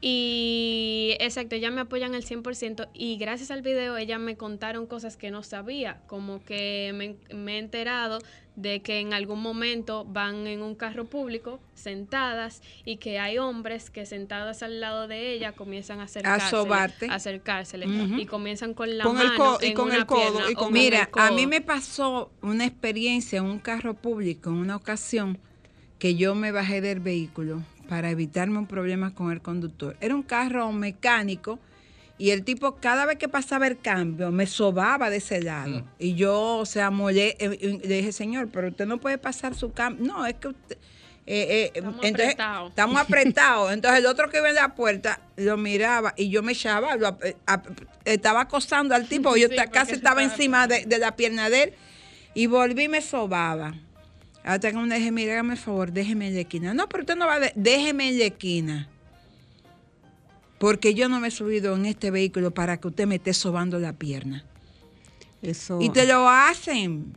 Y 0.00 1.16
exacto, 1.18 1.56
ella 1.56 1.70
me 1.72 1.80
apoyan 1.80 2.14
al 2.14 2.22
100% 2.22 2.88
y 2.94 3.16
gracias 3.16 3.50
al 3.50 3.62
video 3.62 3.96
ellas 3.96 4.20
me 4.20 4.36
contaron 4.36 4.86
cosas 4.86 5.16
que 5.16 5.30
no 5.32 5.42
sabía, 5.42 6.00
como 6.06 6.42
que 6.44 6.92
me, 6.94 7.16
me 7.36 7.56
he 7.56 7.58
enterado 7.58 8.20
de 8.54 8.80
que 8.80 9.00
en 9.00 9.12
algún 9.12 9.40
momento 9.40 10.04
van 10.04 10.46
en 10.46 10.62
un 10.62 10.74
carro 10.76 11.04
público 11.04 11.60
sentadas 11.74 12.60
y 12.84 12.96
que 12.96 13.18
hay 13.18 13.38
hombres 13.38 13.90
que 13.90 14.06
sentados 14.06 14.62
al 14.62 14.80
lado 14.80 15.08
de 15.08 15.32
ella 15.32 15.52
comienzan 15.52 15.98
a 16.00 16.04
acercarse, 16.04 16.50
sobarte. 16.50 17.08
a 17.08 17.14
acercársele 17.14 17.86
Ujú. 17.86 18.20
y 18.20 18.26
comienzan 18.26 18.74
con 18.74 18.96
la 18.98 19.04
Con 19.04 19.14
mano 19.16 19.58
y 19.60 19.66
en 19.66 19.74
con 19.74 19.86
una 19.86 19.96
el 19.96 20.06
codo, 20.06 20.20
pierna 20.32 20.50
y 20.50 20.54
con 20.54 20.66
el 20.68 20.72
Mira, 20.72 21.10
el 21.12 21.20
a 21.20 21.30
mí 21.30 21.36
codo. 21.42 21.48
me 21.48 21.60
pasó 21.60 22.30
una 22.42 22.66
experiencia 22.66 23.38
en 23.38 23.44
un 23.46 23.58
carro 23.58 23.94
público 23.94 24.50
en 24.50 24.56
una 24.56 24.76
ocasión 24.76 25.38
que 26.00 26.14
yo 26.14 26.34
me 26.36 26.50
bajé 26.52 26.80
del 26.80 27.00
vehículo 27.00 27.62
para 27.88 28.10
evitarme 28.10 28.58
un 28.58 28.66
problema 28.66 29.14
con 29.14 29.32
el 29.32 29.40
conductor. 29.40 29.96
Era 30.00 30.14
un 30.14 30.22
carro 30.22 30.70
mecánico 30.72 31.58
y 32.18 32.30
el 32.30 32.44
tipo 32.44 32.76
cada 32.76 33.06
vez 33.06 33.16
que 33.16 33.28
pasaba 33.28 33.66
el 33.66 33.78
cambio 33.78 34.30
me 34.30 34.46
sobaba 34.46 35.08
de 35.10 35.18
ese 35.18 35.40
lado. 35.42 35.84
Y 35.98 36.14
yo, 36.14 36.58
o 36.58 36.66
sea, 36.66 36.90
molé, 36.90 37.28
eh, 37.38 37.58
eh, 37.60 37.78
le 37.82 37.96
dije, 37.96 38.12
señor, 38.12 38.48
pero 38.52 38.68
usted 38.68 38.86
no 38.86 38.98
puede 38.98 39.18
pasar 39.18 39.54
su 39.54 39.72
cambio. 39.72 40.04
No, 40.06 40.26
es 40.26 40.34
que 40.34 40.48
usted... 40.48 40.76
eh, 41.26 41.46
eh, 41.50 41.72
Estamos 41.74 42.04
entonces, 42.04 42.26
apretados. 42.34 42.68
Estamos 42.70 43.00
apretados. 43.00 43.72
Entonces 43.72 44.00
el 44.00 44.06
otro 44.06 44.28
que 44.30 44.38
iba 44.38 44.48
en 44.48 44.54
la 44.56 44.74
puerta 44.74 45.20
lo 45.36 45.56
miraba 45.56 46.12
y 46.16 46.28
yo 46.28 46.42
me 46.42 46.52
echaba, 46.52 46.96
lo 46.96 47.18
estaba 48.04 48.42
acosando 48.42 48.94
al 48.94 49.08
tipo, 49.08 49.36
yo 49.36 49.48
Sí, 49.48 49.56
casi 49.72 49.92
estaba 49.92 50.22
encima 50.22 50.66
de, 50.66 50.84
de 50.86 50.98
la 50.98 51.16
pierna 51.16 51.48
de 51.50 51.62
él 51.64 51.74
y 52.34 52.46
volví 52.46 52.84
y 52.84 52.88
me 52.88 53.00
sobaba. 53.00 53.74
Hasta 54.48 54.70
que 54.72 54.78
me 54.78 54.96
dije, 54.96 55.12
mire, 55.12 55.32
hágame 55.32 55.52
el 55.52 55.58
favor, 55.58 55.92
déjeme 55.92 56.28
en 56.28 56.34
la 56.34 56.40
esquina. 56.40 56.72
No, 56.72 56.88
pero 56.88 57.02
usted 57.02 57.16
no 57.16 57.26
va 57.26 57.34
a... 57.34 57.40
de- 57.40 57.52
déjeme 57.54 58.08
en 58.08 58.18
la 58.18 58.24
esquina. 58.24 58.88
Porque 60.58 60.94
yo 60.94 61.10
no 61.10 61.20
me 61.20 61.28
he 61.28 61.30
subido 61.30 61.76
en 61.76 61.84
este 61.84 62.10
vehículo 62.10 62.50
para 62.50 62.78
que 62.78 62.88
usted 62.88 63.06
me 63.06 63.16
esté 63.16 63.34
sobando 63.34 63.78
la 63.78 63.92
pierna. 63.92 64.46
Eso. 65.42 65.78
Y 65.82 65.90
te 65.90 66.06
lo 66.06 66.30
hacen. 66.30 67.12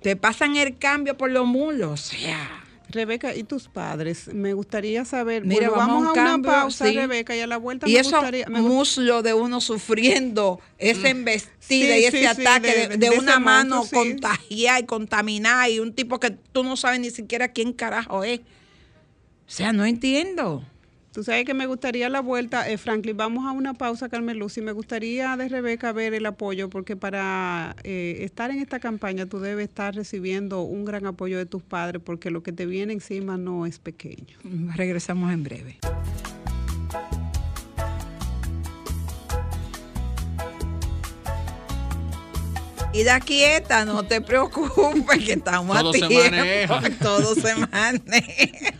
Te 0.00 0.14
pasan 0.14 0.54
el 0.56 0.78
cambio 0.78 1.16
por 1.16 1.28
los 1.32 1.44
mulos. 1.44 1.90
O 1.90 1.96
sea... 1.96 2.62
Rebeca, 2.88 3.34
¿y 3.34 3.42
tus 3.42 3.68
padres? 3.68 4.28
Me 4.32 4.52
gustaría 4.54 5.04
saber. 5.04 5.44
Mira, 5.44 5.68
bueno, 5.70 5.76
vamos 5.76 6.06
a 6.06 6.12
un 6.12 6.18
una 6.18 6.42
pausa, 6.42 6.86
sí. 6.86 6.94
Rebeca, 6.94 7.34
y 7.36 7.40
a 7.40 7.46
la 7.46 7.56
vuelta 7.56 7.88
Y 7.88 7.94
me 7.94 7.98
esos 8.00 8.12
gustaría. 8.12 8.46
me 8.46 8.60
muslos 8.62 9.22
de 9.24 9.34
uno 9.34 9.60
sufriendo 9.60 10.60
esa 10.78 11.08
embestida 11.08 11.50
Sí, 11.58 12.00
y 12.00 12.04
ese 12.04 12.18
sí, 12.20 12.26
ataque 12.26 12.68
de- 12.68 12.88
de, 12.88 12.96
de 12.96 13.10
de 13.10 13.18
una 13.18 13.40
mano 13.40 13.84
contagiada 13.92 14.78
y 14.80 14.84
contaminada 14.84 15.68
y 15.68 15.80
un 15.80 15.92
tipo 15.94 16.20
que 16.20 16.30
tú 16.30 16.62
no 16.62 16.76
sabes 16.76 17.00
ni 17.00 17.10
siquiera 17.10 17.48
quién 17.48 17.72
carajo 17.72 18.22
es. 18.22 18.40
O 18.40 18.44
sea, 19.50 19.72
no 19.72 19.84
entiendo. 19.84 20.64
Tú 21.16 21.24
sabes 21.24 21.46
que 21.46 21.54
me 21.54 21.64
gustaría 21.64 22.10
la 22.10 22.20
vuelta, 22.20 22.68
eh, 22.68 22.76
Franklin, 22.76 23.16
vamos 23.16 23.46
a 23.46 23.52
una 23.52 23.72
pausa, 23.72 24.10
Carmen 24.10 24.38
Luz, 24.38 24.58
y 24.58 24.60
me 24.60 24.72
gustaría 24.72 25.34
de 25.38 25.48
Rebeca 25.48 25.90
ver 25.92 26.12
el 26.12 26.26
apoyo, 26.26 26.68
porque 26.68 26.94
para 26.94 27.74
eh, 27.84 28.18
estar 28.20 28.50
en 28.50 28.58
esta 28.58 28.80
campaña 28.80 29.24
tú 29.24 29.40
debes 29.40 29.66
estar 29.66 29.94
recibiendo 29.94 30.60
un 30.60 30.84
gran 30.84 31.06
apoyo 31.06 31.38
de 31.38 31.46
tus 31.46 31.62
padres, 31.62 32.02
porque 32.04 32.30
lo 32.30 32.42
que 32.42 32.52
te 32.52 32.66
viene 32.66 32.92
encima 32.92 33.38
no 33.38 33.64
es 33.64 33.78
pequeño. 33.78 34.36
Regresamos 34.74 35.32
en 35.32 35.42
breve. 35.42 35.78
Y 42.92 43.04
da 43.04 43.20
quieta, 43.20 43.86
no 43.86 44.02
te 44.02 44.20
preocupes, 44.20 45.24
que 45.24 45.32
estamos 45.32 45.78
Todo 45.78 45.90
a 45.90 45.92
se 45.94 46.08
tiempo. 46.08 46.36
maneja. 46.36 46.80
Todo 47.00 47.34
se 47.34 47.54
maneja. 47.54 48.74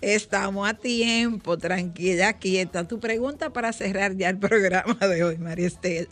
Estamos 0.00 0.68
a 0.68 0.74
tiempo, 0.74 1.58
tranquila, 1.58 2.32
quieta. 2.34 2.86
Tu 2.86 3.00
pregunta 3.00 3.50
para 3.50 3.72
cerrar 3.72 4.16
ya 4.16 4.28
el 4.30 4.38
programa 4.38 4.96
de 5.08 5.24
hoy, 5.24 5.38
María 5.38 5.66
Estela. 5.66 6.08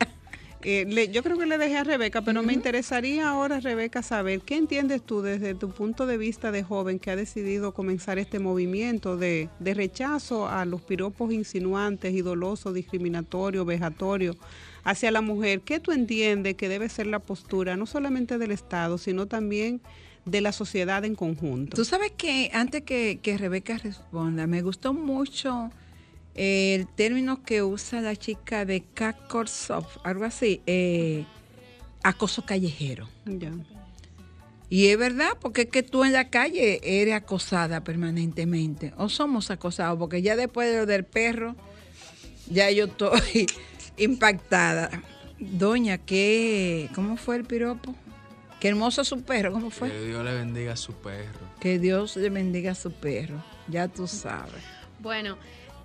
Eh, 0.63 0.85
le- 0.89 1.09
yo 1.09 1.23
creo 1.23 1.39
que 1.39 1.47
le 1.47 1.59
dejé 1.59 1.77
a 1.77 1.85
Rebeca, 1.85 2.23
pero 2.23 2.43
me 2.43 2.53
interesaría 2.53 3.29
ahora, 3.29 3.61
Rebeca, 3.61 4.03
saber 4.03 4.41
qué 4.41 4.57
entiendes 4.57 5.03
tú 5.03 5.23
desde 5.23 5.55
tu 5.55 5.71
punto 5.71 6.07
de 6.07 6.17
vista 6.19 6.51
de 6.51 6.65
joven 6.65 6.99
que 6.99 7.13
ha 7.13 7.17
decidido 7.17 7.73
comenzar 7.73 8.19
este 8.19 8.41
movimiento 8.41 9.17
de, 9.17 9.49
de 9.61 9.75
rechazo 9.75 10.49
a 10.49 10.65
los 10.65 10.81
piropos 10.83 11.33
insinuantes 11.33 12.13
y 12.15 12.23
dolosos, 12.23 12.75
discriminatorios, 12.75 13.65
vejatorios 13.65 14.37
hacia 14.83 15.13
la 15.13 15.21
mujer. 15.21 15.61
¿Qué 15.61 15.79
tú 15.79 15.93
entiendes 15.93 16.57
que 16.57 16.69
debe 16.69 16.89
ser 16.89 17.07
la 17.07 17.21
postura, 17.21 17.77
no 17.77 17.87
solamente 17.87 18.37
del 18.39 18.51
Estado, 18.51 18.99
sino 18.99 19.27
también 19.27 19.81
de 20.27 20.41
la 20.43 20.53
sociedad 20.53 21.05
en 21.05 21.15
conjunto? 21.15 21.75
Tú 21.75 21.85
sabes 21.85 22.13
que 22.17 22.51
antes 22.53 22.83
que, 22.83 23.19
que 23.23 23.39
Rebeca 23.39 23.79
responda, 23.79 24.47
me 24.47 24.61
gustó 24.61 24.93
mucho 24.93 25.71
eh, 26.35 26.75
el 26.75 26.87
término 26.87 27.43
que 27.43 27.63
usa 27.63 28.03
la 28.03 28.15
chica 28.15 28.67
de 28.67 28.85
Soft, 29.47 29.97
algo 30.05 30.25
así, 30.25 30.61
eh, 30.67 31.25
acoso 32.03 32.45
callejero. 32.45 33.09
Ya. 33.25 33.53
Y 34.69 34.89
es 34.89 34.99
verdad, 34.99 35.31
porque 35.41 35.63
es 35.63 35.69
que 35.69 35.83
tú 35.83 36.05
en 36.05 36.13
la 36.13 36.29
calle 36.29 36.81
eres 36.83 37.15
acosada 37.15 37.85
permanentemente, 37.85 38.93
o 38.99 39.09
somos 39.09 39.51
acosados, 39.51 39.99
porque 39.99 40.21
ya 40.21 40.37
después 40.37 40.71
de 40.71 40.79
lo 40.79 40.87
del 40.87 41.05
perro, 41.05 41.57
ya 42.51 42.71
yo 42.71 42.85
estoy 42.85 43.47
impactada. 43.97 44.91
Doña, 45.39 45.99
¿qué? 45.99 46.91
¿Cómo 46.95 47.17
fue 47.17 47.37
el 47.37 47.45
piropo? 47.45 47.95
Qué 48.61 48.69
hermoso 48.69 49.05
su 49.05 49.23
perro, 49.23 49.53
¿cómo 49.53 49.71
fue? 49.71 49.91
Que 49.91 50.01
Dios 50.07 50.25
le 50.25 50.33
bendiga 50.35 50.73
a 50.73 50.77
su 50.77 50.93
perro. 50.95 51.41
Que 51.61 51.79
Dios 51.79 52.17
le 52.17 52.31
bendiga 52.31 52.73
a 52.73 52.75
su 52.75 52.91
perro, 52.93 53.43
ya 53.69 53.89
tú 53.89 54.07
sabes. 54.07 54.63
Bueno, 54.99 55.37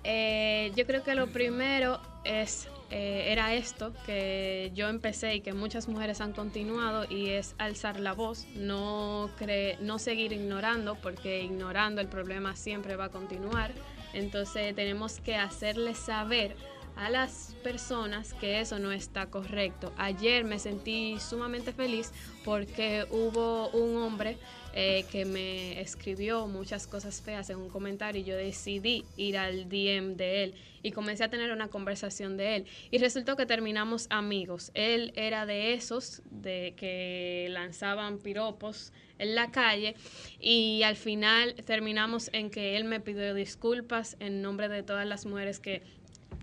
eh, 0.04 0.72
yo 0.74 0.86
creo 0.86 1.02
que 1.04 1.14
lo 1.14 1.26
primero 1.28 2.00
es 2.24 2.68
eh, 2.90 3.26
era 3.32 3.54
esto 3.54 3.92
que 4.06 4.70
yo 4.74 4.88
empecé 4.88 5.34
y 5.36 5.40
que 5.40 5.52
muchas 5.52 5.86
mujeres 5.88 6.20
han 6.20 6.32
continuado 6.32 7.04
y 7.10 7.28
es 7.30 7.54
alzar 7.58 8.00
la 8.00 8.12
voz, 8.12 8.46
no 8.54 9.30
cre- 9.38 9.78
no 9.80 9.98
seguir 9.98 10.32
ignorando 10.32 10.96
porque 10.96 11.42
ignorando 11.42 12.00
el 12.00 12.08
problema 12.08 12.56
siempre 12.56 12.96
va 12.96 13.06
a 13.06 13.08
continuar. 13.10 13.72
Entonces 14.14 14.74
tenemos 14.74 15.20
que 15.20 15.36
hacerles 15.36 15.98
saber 15.98 16.54
a 16.96 17.10
las 17.10 17.56
personas 17.62 18.34
que 18.34 18.60
eso 18.60 18.78
no 18.78 18.92
está 18.92 19.26
correcto. 19.26 19.92
Ayer 19.96 20.44
me 20.44 20.58
sentí 20.58 21.18
sumamente 21.20 21.72
feliz 21.72 22.12
porque 22.44 23.06
hubo 23.10 23.68
un 23.70 23.96
hombre 23.96 24.38
eh, 24.74 25.04
que 25.10 25.24
me 25.24 25.80
escribió 25.80 26.46
muchas 26.46 26.86
cosas 26.86 27.20
feas 27.20 27.50
en 27.50 27.58
un 27.58 27.68
comentario 27.68 28.22
y 28.22 28.24
yo 28.24 28.36
decidí 28.36 29.04
ir 29.16 29.36
al 29.36 29.68
DM 29.68 30.16
de 30.16 30.44
él 30.44 30.54
y 30.82 30.92
comencé 30.92 31.24
a 31.24 31.30
tener 31.30 31.52
una 31.52 31.68
conversación 31.68 32.36
de 32.36 32.56
él 32.56 32.66
y 32.90 32.98
resultó 32.98 33.36
que 33.36 33.46
terminamos 33.46 34.06
amigos. 34.10 34.70
Él 34.74 35.12
era 35.14 35.46
de 35.46 35.74
esos 35.74 36.22
de 36.30 36.74
que 36.76 37.48
lanzaban 37.50 38.18
piropos 38.18 38.92
en 39.18 39.34
la 39.34 39.50
calle 39.50 39.94
y 40.40 40.82
al 40.82 40.96
final 40.96 41.54
terminamos 41.66 42.30
en 42.32 42.50
que 42.50 42.76
él 42.76 42.84
me 42.84 42.98
pidió 42.98 43.34
disculpas 43.34 44.16
en 44.20 44.42
nombre 44.42 44.68
de 44.68 44.82
todas 44.82 45.06
las 45.06 45.26
mujeres 45.26 45.60
que 45.60 45.82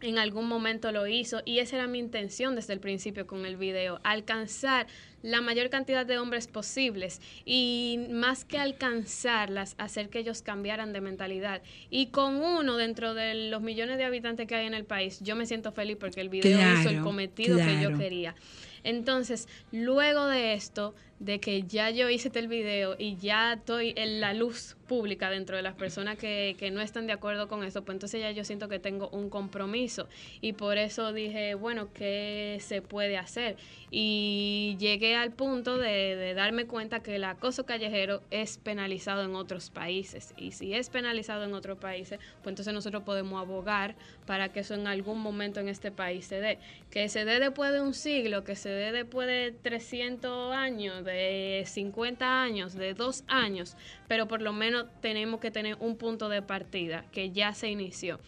en 0.02 0.18
algún 0.18 0.48
momento 0.48 0.92
lo 0.92 1.08
hizo 1.08 1.42
y 1.46 1.60
esa 1.60 1.78
era 1.78 1.88
mi 1.88 2.00
intención 2.00 2.56
desde 2.56 2.74
el 2.74 2.80
principio 2.80 3.28
con 3.28 3.46
el 3.46 3.58
video, 3.58 4.00
alcanzar 4.04 4.88
la 5.22 5.42
mayor 5.42 5.70
cantidad 5.70 6.06
de 6.06 6.18
hombres 6.18 6.48
posibles 6.48 7.22
y 7.46 8.00
más 8.10 8.46
que 8.46 8.58
alcanzarlas, 8.58 9.76
hacer 9.78 10.10
que 10.10 10.20
ellos 10.20 10.42
cambiaran 10.42 10.94
de 10.94 11.02
mentalidad. 11.02 11.62
Y 11.90 12.08
con 12.08 12.36
uno 12.36 12.78
dentro 12.78 13.14
de 13.14 13.50
los 13.50 13.62
millones 13.62 13.98
de 13.98 14.06
habitantes 14.06 14.48
que 14.48 14.56
hay 14.56 14.68
en 14.68 14.74
el 14.74 14.86
país, 14.86 15.20
yo 15.22 15.36
me 15.36 15.46
siento 15.46 15.72
feliz 15.72 15.98
porque 16.00 16.22
el 16.22 16.30
video 16.30 16.58
hizo 16.58 16.90
el 16.90 16.96
Claro, 16.96 17.04
cometido 17.04 17.58
que 17.58 17.82
yo 17.82 17.98
quería. 17.98 18.36
Entonces, 18.84 19.48
luego 19.72 20.26
de 20.28 20.54
esto, 20.54 20.96
de 21.20 21.40
que 21.40 21.64
ya 21.64 21.90
yo 21.90 22.10
hice 22.10 22.32
el 22.34 22.48
video 22.48 22.96
y 22.98 23.18
ya 23.18 23.54
estoy 23.54 23.94
en 23.98 24.22
la 24.22 24.34
luz 24.34 24.78
pública 24.88 25.30
dentro 25.30 25.56
de 25.56 25.62
las 25.62 25.76
personas 25.76 26.18
que, 26.18 26.56
que 26.58 26.72
no 26.72 26.82
están 26.82 27.08
de 27.08 27.14
acuerdo 27.14 27.48
con 27.48 27.64
eso, 27.64 27.84
pues 27.84 27.96
entonces 27.96 28.22
ya 28.22 28.32
yo 28.32 28.44
siento 28.44 28.70
que 28.70 28.80
tengo 28.80 29.10
un 29.10 29.30
compromiso 29.30 30.08
y 30.42 30.54
por 30.54 30.78
eso 30.78 31.14
dije, 31.14 31.54
bueno, 31.54 31.94
¿qué 31.94 32.58
se 32.62 32.82
puede 32.82 33.18
hacer? 33.18 33.58
Y 33.92 34.78
llegué 34.80 35.16
al 35.16 35.32
punto 35.32 35.78
de, 35.78 36.16
de 36.16 36.34
darme 36.34 36.66
cuenta 36.66 37.02
que 37.02 37.18
el 37.18 37.24
acoso 37.24 37.66
callejero 37.66 38.24
es 38.32 38.58
penalizado 38.58 39.24
en 39.24 39.36
otros 39.36 39.70
países 39.70 40.34
y 40.38 40.52
si 40.52 40.74
es 40.74 40.90
penalizado 40.90 41.44
en 41.44 41.54
otros 41.54 41.78
países, 41.78 42.20
pues 42.42 42.54
entonces 42.54 42.74
nosotros 42.74 43.04
podemos 43.04 43.42
abogar 43.42 43.96
para 44.26 44.50
que 44.50 44.62
eso 44.62 44.74
en 44.74 44.88
algún 44.88 45.20
momento 45.20 45.60
en 45.60 45.70
este 45.70 45.92
país 45.92 46.26
se 46.26 46.40
dé. 46.40 46.60
Que 46.90 47.10
se 47.10 47.26
dé 47.26 47.40
después 47.40 47.72
de 47.72 47.82
un 47.82 47.94
siglo, 47.94 48.44
que 48.44 48.56
se 48.56 48.70
dé 48.70 48.92
después 48.92 49.28
de 49.28 49.54
300 49.62 50.54
años, 50.54 51.04
de 51.10 51.64
50 51.66 52.42
años, 52.42 52.74
de 52.74 52.94
dos 52.94 53.24
años, 53.28 53.76
pero 54.08 54.28
por 54.28 54.42
lo 54.42 54.54
menos 54.54 54.86
tenemos 55.02 55.40
que 55.40 55.52
tener 55.52 55.76
un 55.80 55.98
punto 55.98 56.30
de 56.30 56.42
partida 56.42 57.06
que 57.12 57.32
ya 57.32 57.54
se 57.54 57.70
inició. 57.70 58.20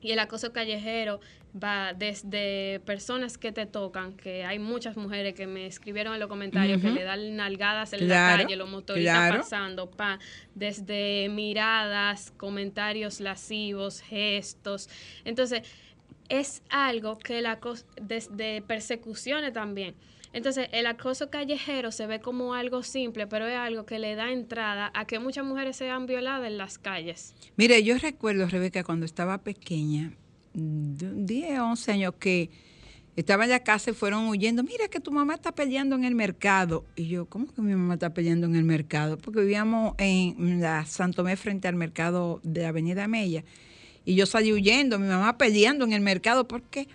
Y 0.00 0.12
el 0.12 0.18
acoso 0.18 0.52
callejero 0.52 1.20
va 1.62 1.92
desde 1.94 2.80
personas 2.84 3.38
que 3.38 3.52
te 3.52 3.64
tocan, 3.64 4.14
que 4.14 4.44
hay 4.44 4.58
muchas 4.58 4.96
mujeres 4.96 5.34
que 5.34 5.46
me 5.46 5.66
escribieron 5.66 6.14
en 6.14 6.20
los 6.20 6.28
comentarios 6.28 6.82
que 6.82 6.90
le 6.90 7.04
dan 7.04 7.36
nalgadas 7.36 7.92
en 7.92 8.00
Claro, 8.00 8.38
la 8.38 8.42
calle, 8.42 8.56
los 8.56 8.68
motoristas 8.68 9.16
claro. 9.16 9.36
pasando, 9.38 9.90
pa, 9.90 10.18
desde 10.54 11.28
miradas, 11.30 12.32
comentarios 12.36 13.20
lascivos, 13.20 14.00
gestos. 14.00 14.88
Entonces, 15.24 15.62
es 16.28 16.62
algo 16.70 17.18
que 17.18 17.46
acoso, 17.46 17.84
desde 18.00 18.62
persecuciones 18.62 19.52
también. 19.52 19.94
Entonces, 20.32 20.68
el 20.72 20.86
acoso 20.86 21.30
callejero 21.30 21.92
se 21.92 22.06
ve 22.06 22.20
como 22.20 22.54
algo 22.54 22.82
simple, 22.82 23.28
pero 23.28 23.46
es 23.46 23.56
algo 23.56 23.86
que 23.86 24.00
le 24.00 24.16
da 24.16 24.32
entrada 24.32 24.90
a 24.92 25.06
que 25.06 25.20
muchas 25.20 25.44
mujeres 25.44 25.76
sean 25.76 26.06
violadas 26.06 26.48
en 26.48 26.58
las 26.58 26.76
calles. 26.76 27.34
Mire, 27.56 27.82
yo 27.84 27.96
recuerdo, 27.98 28.48
Rebeca, 28.48 28.82
cuando 28.82 29.06
estaba 29.06 29.38
pequeña, 29.38 30.12
de 30.52 31.24
10, 31.24 31.60
11 31.60 31.92
años, 31.92 32.14
que 32.18 32.50
estaba 33.14 33.44
en 33.44 33.50
la 33.50 33.60
casa 33.60 33.90
y 33.90 33.94
fueron 33.94 34.26
huyendo. 34.26 34.64
Mira 34.64 34.88
que 34.88 34.98
tu 34.98 35.12
mamá 35.12 35.34
está 35.34 35.52
peleando 35.52 35.94
en 35.94 36.04
el 36.04 36.16
mercado. 36.16 36.84
Y 36.96 37.06
yo, 37.06 37.26
¿cómo 37.26 37.46
que 37.52 37.62
mi 37.62 37.72
mamá 37.72 37.94
está 37.94 38.12
peleando 38.12 38.46
en 38.46 38.56
el 38.56 38.64
mercado? 38.64 39.18
Porque 39.18 39.40
vivíamos 39.40 39.94
en 39.98 40.60
la 40.60 40.84
Santomé 40.84 41.36
frente 41.36 41.68
al 41.68 41.76
mercado 41.76 42.40
de 42.42 42.62
la 42.62 42.68
Avenida 42.68 43.06
Mella. 43.06 43.44
Y 44.04 44.14
yo 44.16 44.26
salí 44.26 44.52
huyendo, 44.52 44.98
mi 44.98 45.08
mamá 45.08 45.38
peleando 45.38 45.84
en 45.84 45.92
el 45.92 46.00
mercado. 46.00 46.46
¿Por 46.46 46.62
qué? 46.62 46.88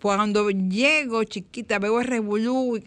Cuando 0.00 0.50
llego, 0.50 1.24
chiquita, 1.24 1.78
veo 1.78 2.00
el 2.00 2.06
revolú. 2.06 2.80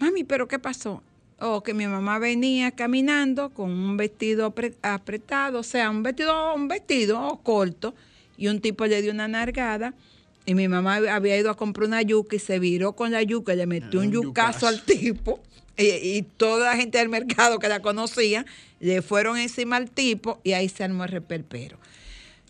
Mami, 0.00 0.24
¿pero 0.24 0.48
qué 0.48 0.58
pasó? 0.58 1.02
o 1.44 1.60
que 1.64 1.74
mi 1.74 1.88
mamá 1.88 2.20
venía 2.20 2.70
caminando 2.70 3.50
con 3.50 3.68
un 3.68 3.96
vestido 3.96 4.54
apre- 4.54 4.76
apretado, 4.80 5.58
o 5.58 5.62
sea, 5.64 5.90
un 5.90 6.04
vestido, 6.04 6.54
un 6.54 6.68
vestido 6.68 7.40
corto, 7.42 7.96
y 8.36 8.46
un 8.46 8.60
tipo 8.60 8.86
le 8.86 9.02
dio 9.02 9.10
una 9.10 9.26
nargada, 9.26 9.92
y 10.46 10.54
mi 10.54 10.68
mamá 10.68 10.98
había 11.10 11.36
ido 11.36 11.50
a 11.50 11.56
comprar 11.56 11.88
una 11.88 12.00
yuca 12.00 12.36
y 12.36 12.38
se 12.38 12.60
viró 12.60 12.92
con 12.92 13.10
la 13.10 13.24
yuca 13.24 13.54
y 13.54 13.56
le 13.56 13.66
metió 13.66 13.98
un, 13.98 14.06
Un 14.06 14.12
yucazo 14.12 14.52
yucazo. 14.52 14.66
al 14.68 14.82
tipo, 14.84 15.40
y, 15.76 15.86
y 15.86 16.22
toda 16.22 16.70
la 16.70 16.76
gente 16.76 16.98
del 16.98 17.08
mercado 17.08 17.58
que 17.58 17.68
la 17.68 17.80
conocía, 17.82 18.46
le 18.78 19.02
fueron 19.02 19.36
encima 19.36 19.74
al 19.78 19.90
tipo 19.90 20.38
y 20.44 20.52
ahí 20.52 20.68
se 20.68 20.84
armó 20.84 21.02
el 21.02 21.10
reperpero. 21.10 21.76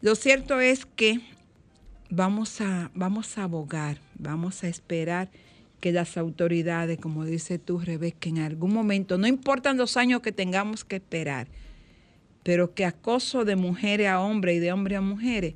Lo 0.03 0.17
cierto 0.17 0.61
es 0.61 0.85
que 0.85 1.21
vamos 2.11 2.61
a, 2.61 2.91
vamos 2.93 3.39
a 3.39 3.45
abogar, 3.45 3.99
vamos 4.19 4.65
a 4.65 4.69
esperar 4.69 5.31
que 5.81 5.93
las 5.93 6.17
autoridades, 6.17 6.99
como 6.99 7.25
dice 7.25 7.61
tú, 7.61 7.79
Rebeca, 7.79 8.29
en 8.29 8.39
algún 8.39 8.75
momento, 8.75 9.17
no 9.17 9.29
importan 9.29 9.77
los 9.77 9.97
años 9.97 10.21
que 10.21 10.33
tengamos 10.33 10.85
que 10.85 10.97
esperar, 10.97 11.47
pero 12.43 12.75
que 12.75 12.85
acoso 12.85 13.45
de 13.45 13.55
mujeres 13.55 14.09
a 14.09 14.21
hombres 14.21 14.57
y 14.57 14.59
de 14.59 14.73
hombres 14.73 14.99
a 14.99 15.03
mujeres 15.03 15.55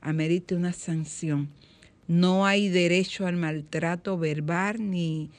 amerite 0.00 0.56
una 0.56 0.72
sanción. 0.72 1.48
No 2.08 2.46
hay 2.46 2.68
derecho 2.70 3.28
al 3.28 3.36
maltrato 3.36 4.18
verbal 4.18 4.90
ni, 4.90 5.30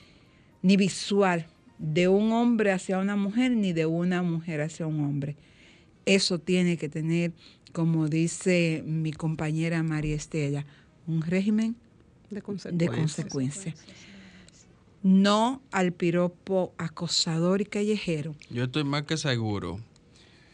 ni 0.61 0.77
visual 0.77 1.45
de 1.77 2.07
un 2.07 2.31
hombre 2.31 2.71
hacia 2.71 2.99
una 2.99 3.17
mujer 3.17 3.51
ni 3.51 3.73
de 3.73 3.85
una 3.85 4.23
mujer 4.23 4.61
hacia 4.61 4.87
un 4.87 5.01
hombre. 5.01 5.35
Eso 6.05 6.39
tiene 6.39 6.77
que 6.77 6.87
tener, 6.87 7.33
como 7.75 8.07
dice 8.07 8.83
mi 8.85 9.11
compañera 9.11 9.83
María 9.83 10.15
Estela, 10.15 10.65
un 11.07 11.21
régimen 11.21 11.75
De 12.29 12.37
de 12.37 12.41
consecuencias. 12.41 12.95
consecuencias. 12.95 13.75
No 15.03 15.61
al 15.73 15.91
piropo 15.91 16.73
acosador 16.77 17.59
y 17.59 17.65
callejero. 17.65 18.33
Yo 18.49 18.63
estoy 18.63 18.85
más 18.85 19.03
que 19.03 19.17
seguro, 19.17 19.81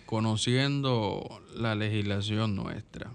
conociendo 0.07 1.43
la 1.55 1.75
legislación 1.75 2.55
nuestra, 2.55 3.13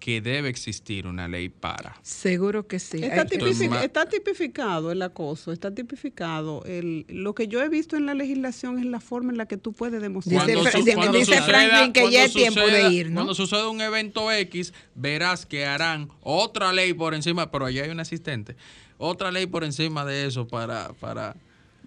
que 0.00 0.20
debe 0.22 0.48
existir 0.48 1.06
una 1.06 1.28
ley 1.28 1.50
para. 1.50 1.94
Seguro 2.02 2.66
que 2.66 2.78
sí. 2.78 3.04
Está, 3.04 4.06
tipificado 4.06 4.90
el 4.90 5.02
acoso, 5.02 5.52
está 5.52 5.72
tipificado. 5.74 6.64
El, 6.64 7.04
lo 7.08 7.34
que 7.34 7.46
yo 7.48 7.62
he 7.62 7.68
visto 7.68 7.96
en 7.96 8.06
la 8.06 8.14
legislación 8.14 8.78
es 8.78 8.86
la 8.86 8.98
forma 9.00 9.30
en 9.30 9.36
la 9.38 9.46
que 9.46 9.58
tú 9.58 9.72
puedes 9.74 10.00
demostrar. 10.00 10.46
Dice 10.46 10.70
su- 10.70 10.78
dice- 10.78 10.94
cuando 10.94 11.18
dice 11.18 11.36
suceda- 11.36 11.44
Franklin 11.44 11.92
que 11.92 12.00
ya 12.00 12.06
cuando 12.10 12.24
es 12.24 12.32
tiempo 12.32 12.60
de 12.66 12.88
ir, 12.90 13.08
¿no? 13.10 13.14
Cuando 13.16 13.34
suceda 13.34 13.68
un 13.68 13.80
evento 13.82 14.32
X, 14.32 14.72
verás 14.94 15.44
que 15.44 15.66
harán 15.66 16.08
otra 16.22 16.72
ley 16.72 16.94
por 16.94 17.14
encima, 17.14 17.50
pero 17.50 17.66
allá 17.66 17.84
hay 17.84 17.90
un 17.90 18.00
asistente, 18.00 18.56
otra 18.96 19.30
ley 19.30 19.46
por 19.46 19.64
encima 19.64 20.04
de 20.04 20.26
eso 20.26 20.48
para... 20.48 20.92
para 20.94 21.36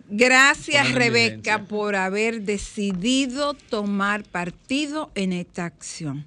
Gracias, 0.10 0.94
Rebeca, 0.94 1.64
por 1.64 1.96
haber 1.96 2.42
decidido 2.42 3.54
tomar 3.56 4.24
partido 4.24 5.10
en 5.16 5.32
esta 5.34 5.66
acción. 5.66 6.26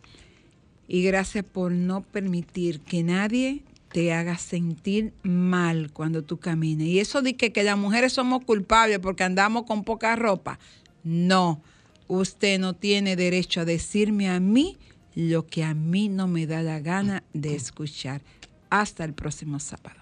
Y 0.89 1.03
gracias 1.03 1.45
por 1.45 1.73
no 1.73 2.03
permitir 2.03 2.81
que 2.81 3.03
nadie 3.03 3.63
te 3.91 4.13
haga 4.13 4.37
sentir 4.39 5.13
mal 5.23 5.91
cuando 5.93 6.23
tú 6.23 6.39
camines. 6.39 6.87
Y 6.87 7.01
eso 7.01 7.23
de 7.23 7.37
que, 7.37 7.53
que 7.53 7.65
las 7.65 7.79
mujeres 7.79 8.13
somos 8.13 8.45
culpables 8.45 8.99
porque 8.99 9.25
andamos 9.25 9.65
con 9.65 9.85
poca 9.85 10.15
ropa. 10.17 10.59
No, 11.03 11.61
usted 12.09 12.59
no 12.59 12.75
tiene 12.75 13.17
derecho 13.17 13.61
a 13.61 13.65
decirme 13.65 14.29
a 14.29 14.41
mí 14.41 14.77
lo 15.15 15.47
que 15.47 15.65
a 15.65 15.73
mí 15.75 16.09
no 16.09 16.29
me 16.29 16.47
da 16.47 16.63
la 16.63 16.81
gana 16.81 17.23
de 17.33 17.55
escuchar. 17.55 18.23
Hasta 18.69 19.05
el 19.05 19.15
próximo 19.15 19.59
sábado. 19.61 20.01